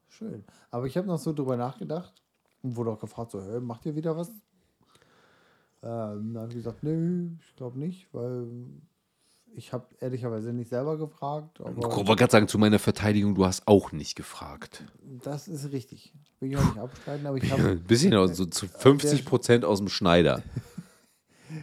schön. 0.08 0.44
Aber 0.70 0.86
ich 0.86 0.96
habe 0.96 1.06
noch 1.06 1.18
so 1.18 1.32
drüber 1.32 1.56
nachgedacht. 1.56 2.21
Und 2.62 2.76
wurde 2.76 2.90
auch 2.90 3.00
gefragt, 3.00 3.32
so, 3.32 3.42
hey, 3.42 3.60
macht 3.60 3.84
ihr 3.86 3.94
wieder 3.96 4.16
was? 4.16 4.28
Ähm, 5.82 6.32
dann 6.32 6.38
habe 6.38 6.48
ich 6.50 6.56
gesagt, 6.56 6.82
nee, 6.82 7.30
ich 7.40 7.56
glaube 7.56 7.78
nicht, 7.78 8.06
weil 8.12 8.46
ich 9.54 9.72
habe 9.72 9.86
ehrlicherweise 10.00 10.52
nicht 10.52 10.70
selber 10.70 10.96
gefragt. 10.96 11.58
Ich 11.60 11.66
Aber 11.66 11.96
wollte 11.96 12.16
gerade 12.16 12.32
sagen, 12.32 12.48
zu 12.48 12.58
meiner 12.58 12.78
Verteidigung, 12.78 13.34
du 13.34 13.44
hast 13.44 13.66
auch 13.66 13.92
nicht 13.92 14.14
gefragt. 14.14 14.84
das 15.22 15.48
ist 15.48 15.72
richtig. 15.72 16.12
Will 16.40 16.50
ich 16.50 16.56
auch 16.56 16.64
nicht 16.64 16.78
abstreiten, 16.78 17.26
aber 17.26 17.36
ich 17.36 17.50
habe 17.50 17.62
Ein 17.70 17.84
bisschen 17.84 18.14
aus, 18.14 18.36
so 18.36 18.46
zu 18.46 18.66
50 18.66 19.24
Prozent 19.24 19.64
aus 19.64 19.78
dem 19.78 19.88
Schneider. 19.88 20.42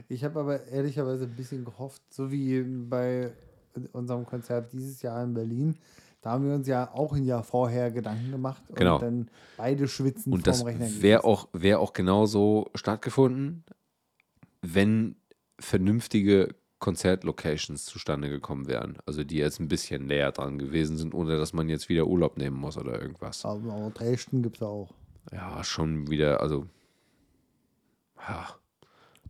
Ich 0.08 0.24
habe 0.24 0.40
aber 0.40 0.68
ehrlicherweise 0.68 1.24
ein 1.24 1.36
bisschen 1.36 1.66
gehofft, 1.66 2.04
so 2.12 2.32
wie 2.32 2.62
bei 2.62 3.32
unserem 3.92 4.24
Konzert 4.24 4.72
dieses 4.72 5.02
Jahr 5.02 5.24
in 5.24 5.34
Berlin. 5.34 5.78
Da 6.22 6.32
haben 6.32 6.46
wir 6.48 6.54
uns 6.56 6.68
ja 6.68 6.92
auch 6.94 7.14
ein 7.14 7.24
Jahr 7.24 7.44
vorher 7.44 7.92
Gedanken 7.92 8.32
gemacht 8.32 8.62
Genau. 8.76 8.96
und 8.96 9.02
dann 9.02 9.30
beide 9.58 9.88
schwitzend 9.88 10.34
Und 10.36 10.48
das 10.48 10.66
wäre 10.66 11.24
auch, 11.24 11.48
wär 11.54 11.80
auch 11.80 11.94
genauso 11.94 12.70
stattgefunden, 12.76 13.64
wenn 14.62 15.16
vernünftige 15.60 16.56
Konzertlocations 16.80 17.86
zustande 17.86 18.30
gekommen 18.30 18.68
wären. 18.68 18.98
Also 19.06 19.24
die 19.24 19.38
jetzt 19.38 19.60
ein 19.60 19.68
bisschen 19.68 20.08
näher 20.08 20.32
dran 20.32 20.58
gewesen 20.58 20.98
sind, 20.98 21.14
ohne 21.14 21.38
dass 21.38 21.54
man 21.54 21.70
jetzt 21.70 21.90
wieder 21.90 22.08
Urlaub 22.08 22.38
nehmen 22.38 22.58
muss 22.58 22.78
oder 22.78 23.02
irgendwas. 23.02 23.46
Aber 23.46 23.92
Dresden 23.94 24.42
gibt 24.42 24.58
es 24.58 24.62
auch. 24.62 24.94
Ja, 25.32 25.64
schon 25.64 26.10
wieder, 26.10 26.42
also 26.42 26.68
ja, 28.18 28.48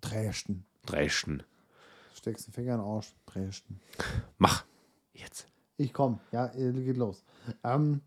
Dresden. 0.02 0.66
Dresden. 0.86 1.44
Steckst 2.16 2.48
den 2.48 2.54
Finger 2.54 2.74
in 2.76 2.80
den 2.80 2.88
Arsch. 2.88 3.14
Dresden. 3.26 3.80
Mach 4.38 4.64
jetzt. 5.14 5.48
Ich 5.80 5.94
komme. 5.94 6.20
Ja, 6.34 6.48
äh, 6.56 6.74
geht 6.74 6.98
los. 6.98 7.24
Ähm, 7.64 8.02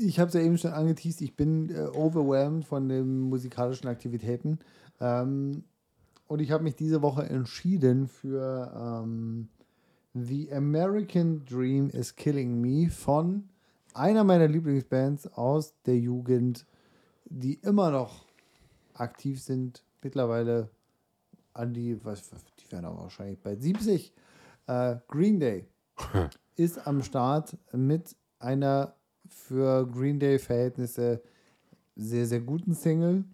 ich 0.00 0.20
habe 0.20 0.28
es 0.28 0.34
ja 0.34 0.40
eben 0.40 0.58
schon 0.58 0.70
angeteased. 0.70 1.20
Ich 1.22 1.34
bin 1.34 1.70
äh, 1.70 1.88
overwhelmed 1.88 2.64
von 2.64 2.88
den 2.88 3.18
musikalischen 3.22 3.88
Aktivitäten. 3.88 4.60
Ähm, 5.00 5.64
und 6.28 6.40
ich 6.40 6.52
habe 6.52 6.62
mich 6.62 6.76
diese 6.76 7.02
Woche 7.02 7.24
entschieden 7.24 8.06
für 8.06 9.02
ähm, 9.02 9.48
The 10.14 10.52
American 10.52 11.44
Dream 11.44 11.90
is 11.90 12.14
Killing 12.14 12.60
Me 12.60 12.90
von 12.90 13.48
einer 13.92 14.22
meiner 14.22 14.46
Lieblingsbands 14.46 15.26
aus 15.32 15.74
der 15.84 15.98
Jugend, 15.98 16.64
die 17.24 17.54
immer 17.54 17.90
noch 17.90 18.24
aktiv 18.94 19.42
sind. 19.42 19.82
Mittlerweile 20.00 20.70
an 21.54 21.74
die, 21.74 21.98
was, 22.04 22.30
die 22.60 22.70
werden 22.70 22.84
aber 22.84 23.00
wahrscheinlich 23.00 23.40
bei 23.40 23.56
70. 23.56 24.12
Äh, 24.68 24.96
Green 25.08 25.40
Day 25.40 25.66
ist 26.56 26.86
am 26.86 27.02
Start 27.02 27.56
mit 27.72 28.16
einer 28.38 28.94
für 29.28 29.86
Green 29.86 30.18
Day-Verhältnisse 30.18 31.22
sehr, 31.96 32.26
sehr 32.26 32.40
guten 32.40 32.74
Single. 32.74 33.24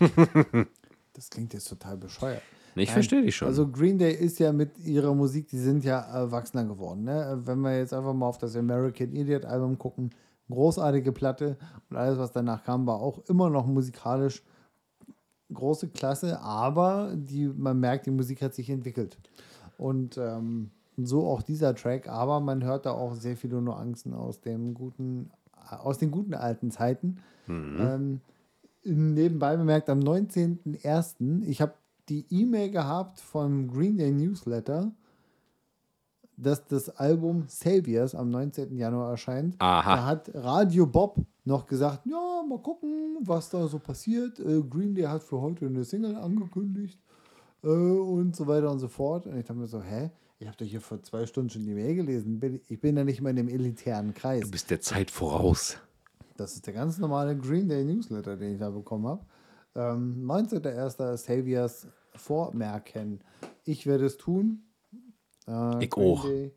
das 1.12 1.30
klingt 1.30 1.52
jetzt 1.52 1.68
total 1.68 1.96
bescheuert. 1.96 2.42
Ich 2.74 2.92
verstehe 2.92 3.22
dich 3.22 3.34
schon. 3.34 3.48
Also 3.48 3.68
Green 3.68 3.98
Day 3.98 4.14
ist 4.14 4.38
ja 4.38 4.52
mit 4.52 4.78
ihrer 4.78 5.14
Musik, 5.14 5.48
die 5.48 5.58
sind 5.58 5.84
ja 5.84 5.98
erwachsener 5.98 6.64
geworden. 6.64 7.04
Ne? 7.04 7.40
Wenn 7.44 7.60
wir 7.60 7.76
jetzt 7.76 7.92
einfach 7.92 8.14
mal 8.14 8.26
auf 8.26 8.38
das 8.38 8.54
American 8.54 9.12
Idiot 9.12 9.44
Album 9.44 9.78
gucken, 9.78 10.10
großartige 10.48 11.12
Platte 11.12 11.56
und 11.90 11.96
alles, 11.96 12.18
was 12.18 12.32
danach 12.32 12.62
kam, 12.62 12.86
war 12.86 13.00
auch 13.00 13.18
immer 13.28 13.50
noch 13.50 13.66
musikalisch 13.66 14.42
große 15.52 15.88
Klasse, 15.88 16.40
aber 16.40 17.14
die, 17.16 17.48
man 17.48 17.80
merkt, 17.80 18.06
die 18.06 18.10
Musik 18.10 18.42
hat 18.42 18.54
sich 18.54 18.68
entwickelt. 18.70 19.18
Und 19.78 20.18
ähm, 20.18 20.70
so 21.06 21.26
auch 21.26 21.42
dieser 21.42 21.74
Track, 21.74 22.08
aber 22.08 22.40
man 22.40 22.64
hört 22.64 22.86
da 22.86 22.92
auch 22.92 23.14
sehr 23.14 23.36
viele 23.36 23.60
Nuancen 23.60 24.14
aus 24.14 24.40
dem 24.40 24.74
guten, 24.74 25.30
aus 25.70 25.98
den 25.98 26.10
guten 26.10 26.34
alten 26.34 26.70
Zeiten. 26.70 27.18
Ähm, 27.48 28.20
nebenbei 28.84 29.56
bemerkt, 29.56 29.88
am 29.88 30.00
19.01., 30.00 31.44
ich 31.44 31.60
habe 31.60 31.74
die 32.08 32.26
E-Mail 32.30 32.70
gehabt 32.70 33.20
vom 33.20 33.68
Green 33.68 33.96
Day 33.96 34.10
Newsletter, 34.10 34.92
dass 36.36 36.64
das 36.66 36.88
Album 36.88 37.44
Saviors 37.48 38.14
am 38.14 38.30
19. 38.30 38.76
Januar 38.76 39.10
erscheint. 39.10 39.56
Aha. 39.58 39.96
Da 39.96 40.06
hat 40.06 40.30
Radio 40.34 40.86
Bob 40.86 41.16
noch 41.44 41.66
gesagt, 41.66 42.06
ja, 42.06 42.42
mal 42.48 42.60
gucken, 42.60 43.18
was 43.20 43.50
da 43.50 43.66
so 43.66 43.78
passiert. 43.78 44.38
Äh, 44.38 44.62
Green 44.62 44.94
Day 44.94 45.04
hat 45.04 45.22
für 45.22 45.40
heute 45.40 45.66
eine 45.66 45.84
Single 45.84 46.16
angekündigt 46.16 47.00
äh, 47.64 47.68
und 47.68 48.36
so 48.36 48.46
weiter 48.46 48.70
und 48.70 48.78
so 48.78 48.88
fort. 48.88 49.26
Und 49.26 49.36
ich 49.36 49.44
dachte 49.44 49.58
mir 49.58 49.66
so, 49.66 49.82
hä? 49.82 50.10
Ich 50.40 50.46
habe 50.46 50.56
doch 50.56 50.66
hier 50.66 50.80
vor 50.80 51.02
zwei 51.02 51.26
Stunden 51.26 51.50
schon 51.50 51.64
die 51.64 51.74
Mail 51.74 51.94
gelesen. 51.96 52.38
Bin- 52.38 52.60
Ich 52.68 52.80
bin 52.80 52.96
ja 52.96 53.04
nicht 53.04 53.20
mehr 53.20 53.30
in 53.30 53.36
dem 53.36 53.48
elitären 53.48 54.14
Kreis. 54.14 54.42
du 54.42 54.50
bist 54.50 54.70
der 54.70 54.80
Zeit 54.80 55.10
voraus. 55.10 55.78
Das 56.36 56.54
ist 56.54 56.66
der 56.66 56.74
ganz 56.74 56.98
normale 56.98 57.36
Green 57.36 57.68
Day 57.68 57.84
Newsletter, 57.84 58.36
den 58.36 58.52
ich 58.54 58.58
da 58.60 58.70
bekommen 58.70 59.06
habe. 59.08 59.24
Ähm, 59.74 60.24
19.01. 60.24 61.16
Saviors 61.16 61.88
vormerken. 62.14 63.20
Ich 63.64 63.86
werde 63.86 64.06
es 64.06 64.16
tun. 64.16 64.62
Äh, 65.48 65.84
Ich 65.84 65.90
Green 65.90 66.06
auch. 66.12 66.24
Day 66.24 66.52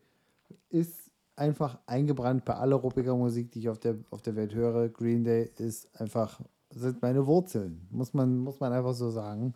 ist 0.70 1.10
einfach 1.34 1.78
eingebrannt 1.86 2.44
bei 2.44 2.54
aller 2.54 2.76
ruppiger 2.76 3.16
Musik, 3.16 3.50
die 3.50 3.58
ich 3.60 3.68
auf 3.68 3.80
der, 3.80 3.96
auf 4.10 4.22
der 4.22 4.36
Welt 4.36 4.54
höre. 4.54 4.88
Green 4.90 5.24
Day 5.24 5.50
ist 5.58 5.88
einfach, 6.00 6.40
sind 6.70 7.02
meine 7.02 7.26
Wurzeln, 7.26 7.88
muss 7.90 8.14
man, 8.14 8.38
muss 8.38 8.60
man 8.60 8.72
einfach 8.72 8.94
so 8.94 9.10
sagen. 9.10 9.54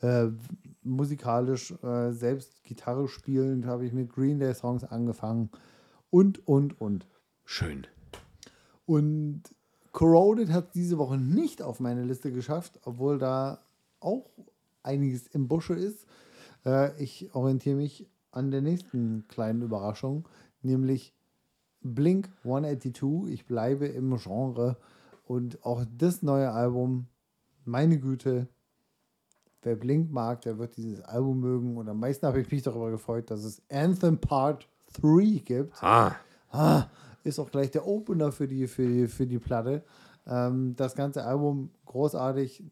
Äh, 0.00 0.28
musikalisch, 0.84 1.72
äh, 1.82 2.12
selbst 2.12 2.62
Gitarre 2.64 3.08
spielend, 3.08 3.66
habe 3.66 3.86
ich 3.86 3.92
mit 3.92 4.12
Green 4.12 4.38
Day 4.38 4.54
Songs 4.54 4.84
angefangen. 4.84 5.50
Und, 6.10 6.46
und, 6.46 6.80
und. 6.80 7.06
Schön. 7.44 7.86
Und 8.86 9.42
Corroded 9.92 10.50
hat 10.50 10.74
diese 10.74 10.98
Woche 10.98 11.18
nicht 11.18 11.62
auf 11.62 11.80
meine 11.80 12.04
Liste 12.04 12.32
geschafft, 12.32 12.80
obwohl 12.84 13.18
da 13.18 13.60
auch 14.00 14.30
einiges 14.82 15.26
im 15.28 15.48
Busche 15.48 15.74
ist. 15.74 16.06
Äh, 16.64 17.00
ich 17.02 17.34
orientiere 17.34 17.76
mich 17.76 18.08
an 18.30 18.50
der 18.50 18.60
nächsten 18.60 19.26
kleinen 19.28 19.62
Überraschung, 19.62 20.28
nämlich 20.62 21.14
Blink 21.80 22.30
182. 22.44 23.32
Ich 23.32 23.46
bleibe 23.46 23.86
im 23.86 24.16
Genre 24.16 24.76
und 25.24 25.64
auch 25.64 25.84
das 25.96 26.22
neue 26.22 26.50
Album, 26.50 27.06
meine 27.64 27.98
Güte, 27.98 28.48
wer 29.64 29.76
Blink 29.76 30.10
mag, 30.12 30.42
der 30.42 30.58
wird 30.58 30.76
dieses 30.76 31.00
Album 31.02 31.40
mögen. 31.40 31.76
Und 31.76 31.88
am 31.88 32.00
meisten 32.00 32.26
habe 32.26 32.40
ich 32.40 32.50
mich 32.50 32.62
darüber 32.62 32.90
gefreut, 32.90 33.30
dass 33.30 33.44
es 33.44 33.62
Anthem 33.70 34.18
Part 34.18 34.68
3 35.00 35.42
gibt. 35.44 35.82
Ah, 35.82 36.16
Ah, 36.50 36.86
ist 37.24 37.40
auch 37.40 37.50
gleich 37.50 37.72
der 37.72 37.84
Opener 37.84 38.30
für 38.30 38.46
die, 38.46 38.68
für 38.68 38.86
die, 38.86 39.08
für 39.08 39.26
die 39.26 39.40
Platte. 39.40 39.82
Ähm, 40.26 40.76
das 40.76 40.94
ganze 40.94 41.24
Album 41.24 41.70
großartig. 41.86 42.62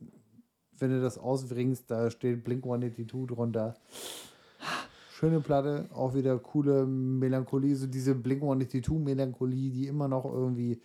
Wenn 0.78 0.90
du 0.90 1.00
das 1.00 1.18
ausbringst, 1.18 1.90
da 1.90 2.08
steht 2.10 2.44
Blink 2.44 2.64
182 2.64 3.26
drunter. 3.26 3.74
Schöne 5.12 5.40
Platte, 5.40 5.86
auch 5.94 6.14
wieder 6.14 6.38
coole 6.38 6.86
Melancholie, 6.86 7.74
so 7.74 7.86
diese 7.86 8.14
Blink 8.14 8.42
182 8.42 8.98
Melancholie, 8.98 9.70
die 9.70 9.86
immer 9.88 10.08
noch 10.08 10.24
irgendwie 10.24 10.80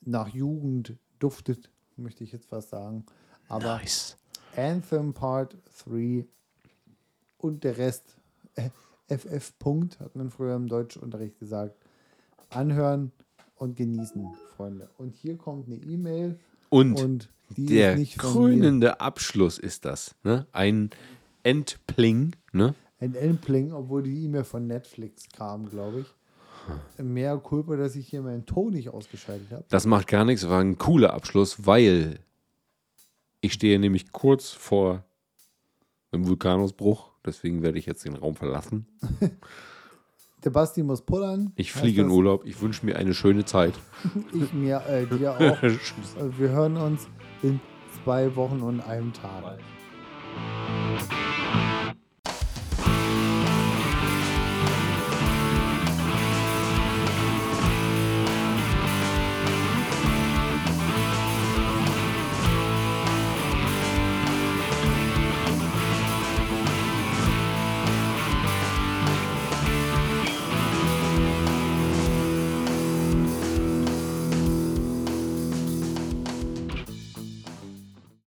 nach 0.00 0.28
Jugend 0.28 0.96
duftet, 1.18 1.70
möchte 1.96 2.24
ich 2.24 2.32
jetzt 2.32 2.46
fast 2.46 2.70
sagen. 2.70 3.04
Aber 3.48 3.78
nice. 3.78 4.16
Anthem 4.56 5.14
Part 5.14 5.56
3 5.84 6.24
und 7.38 7.64
der 7.64 7.78
Rest, 7.78 8.04
äh, 8.54 8.70
FF 9.08 9.58
Punkt, 9.58 9.98
hat 10.00 10.14
man 10.16 10.30
früher 10.30 10.54
im 10.54 10.68
Deutschunterricht 10.68 11.38
gesagt, 11.38 11.76
anhören 12.50 13.12
und 13.56 13.76
genießen, 13.76 14.26
Freunde. 14.56 14.88
Und 14.98 15.14
hier 15.14 15.36
kommt 15.36 15.66
eine 15.66 15.76
E-Mail 15.76 16.38
Und, 16.68 17.00
und 17.00 17.28
die 17.50 17.66
der 17.66 17.92
ist 17.92 17.98
nicht 17.98 18.20
von 18.20 18.30
mir. 18.30 18.32
krönende 18.32 19.00
Abschluss 19.00 19.58
ist 19.58 19.84
das. 19.84 20.14
Ne? 20.22 20.46
Ein 20.52 20.90
Endpling. 21.42 22.34
Ne? 22.52 22.74
Ein 23.00 23.14
Endpling, 23.14 23.72
obwohl 23.72 24.02
die 24.02 24.24
E-Mail 24.24 24.44
von 24.44 24.66
Netflix 24.66 25.28
kam, 25.36 25.68
glaube 25.68 26.00
ich. 26.00 26.06
Mehr 27.04 27.36
Kulpa, 27.38 27.76
dass 27.76 27.96
ich 27.96 28.06
hier 28.06 28.22
meinen 28.22 28.46
Ton 28.46 28.72
nicht 28.72 28.88
ausgeschaltet 28.90 29.50
habe. 29.50 29.64
Das 29.68 29.84
macht 29.84 30.06
gar 30.06 30.24
nichts, 30.24 30.48
war 30.48 30.60
ein 30.60 30.78
cooler 30.78 31.12
Abschluss, 31.12 31.66
weil 31.66 32.20
ich 33.42 33.52
stehe 33.52 33.78
nämlich 33.78 34.12
kurz 34.12 34.50
vor 34.50 35.04
einem 36.12 36.26
Vulkanausbruch. 36.26 37.10
Deswegen 37.26 37.62
werde 37.62 37.78
ich 37.78 37.86
jetzt 37.86 38.04
den 38.04 38.14
Raum 38.16 38.36
verlassen. 38.36 38.86
Der 40.44 40.50
Basti 40.50 40.82
muss 40.82 41.02
pullern. 41.02 41.52
Ich 41.54 41.72
fliege 41.72 42.00
in 42.00 42.08
das, 42.08 42.16
Urlaub. 42.16 42.44
Ich 42.46 42.60
wünsche 42.60 42.84
mir 42.84 42.96
eine 42.96 43.14
schöne 43.14 43.44
Zeit. 43.44 43.74
Ich 44.32 44.52
mir, 44.52 44.82
äh, 44.88 45.06
dir 45.06 45.32
auch. 45.36 45.62
Äh, 45.62 45.78
Wir 46.38 46.48
hören 46.48 46.76
uns 46.76 47.06
in 47.42 47.60
zwei 48.02 48.34
Wochen 48.34 48.60
und 48.60 48.80
einem 48.80 49.12
Tag. 49.12 49.58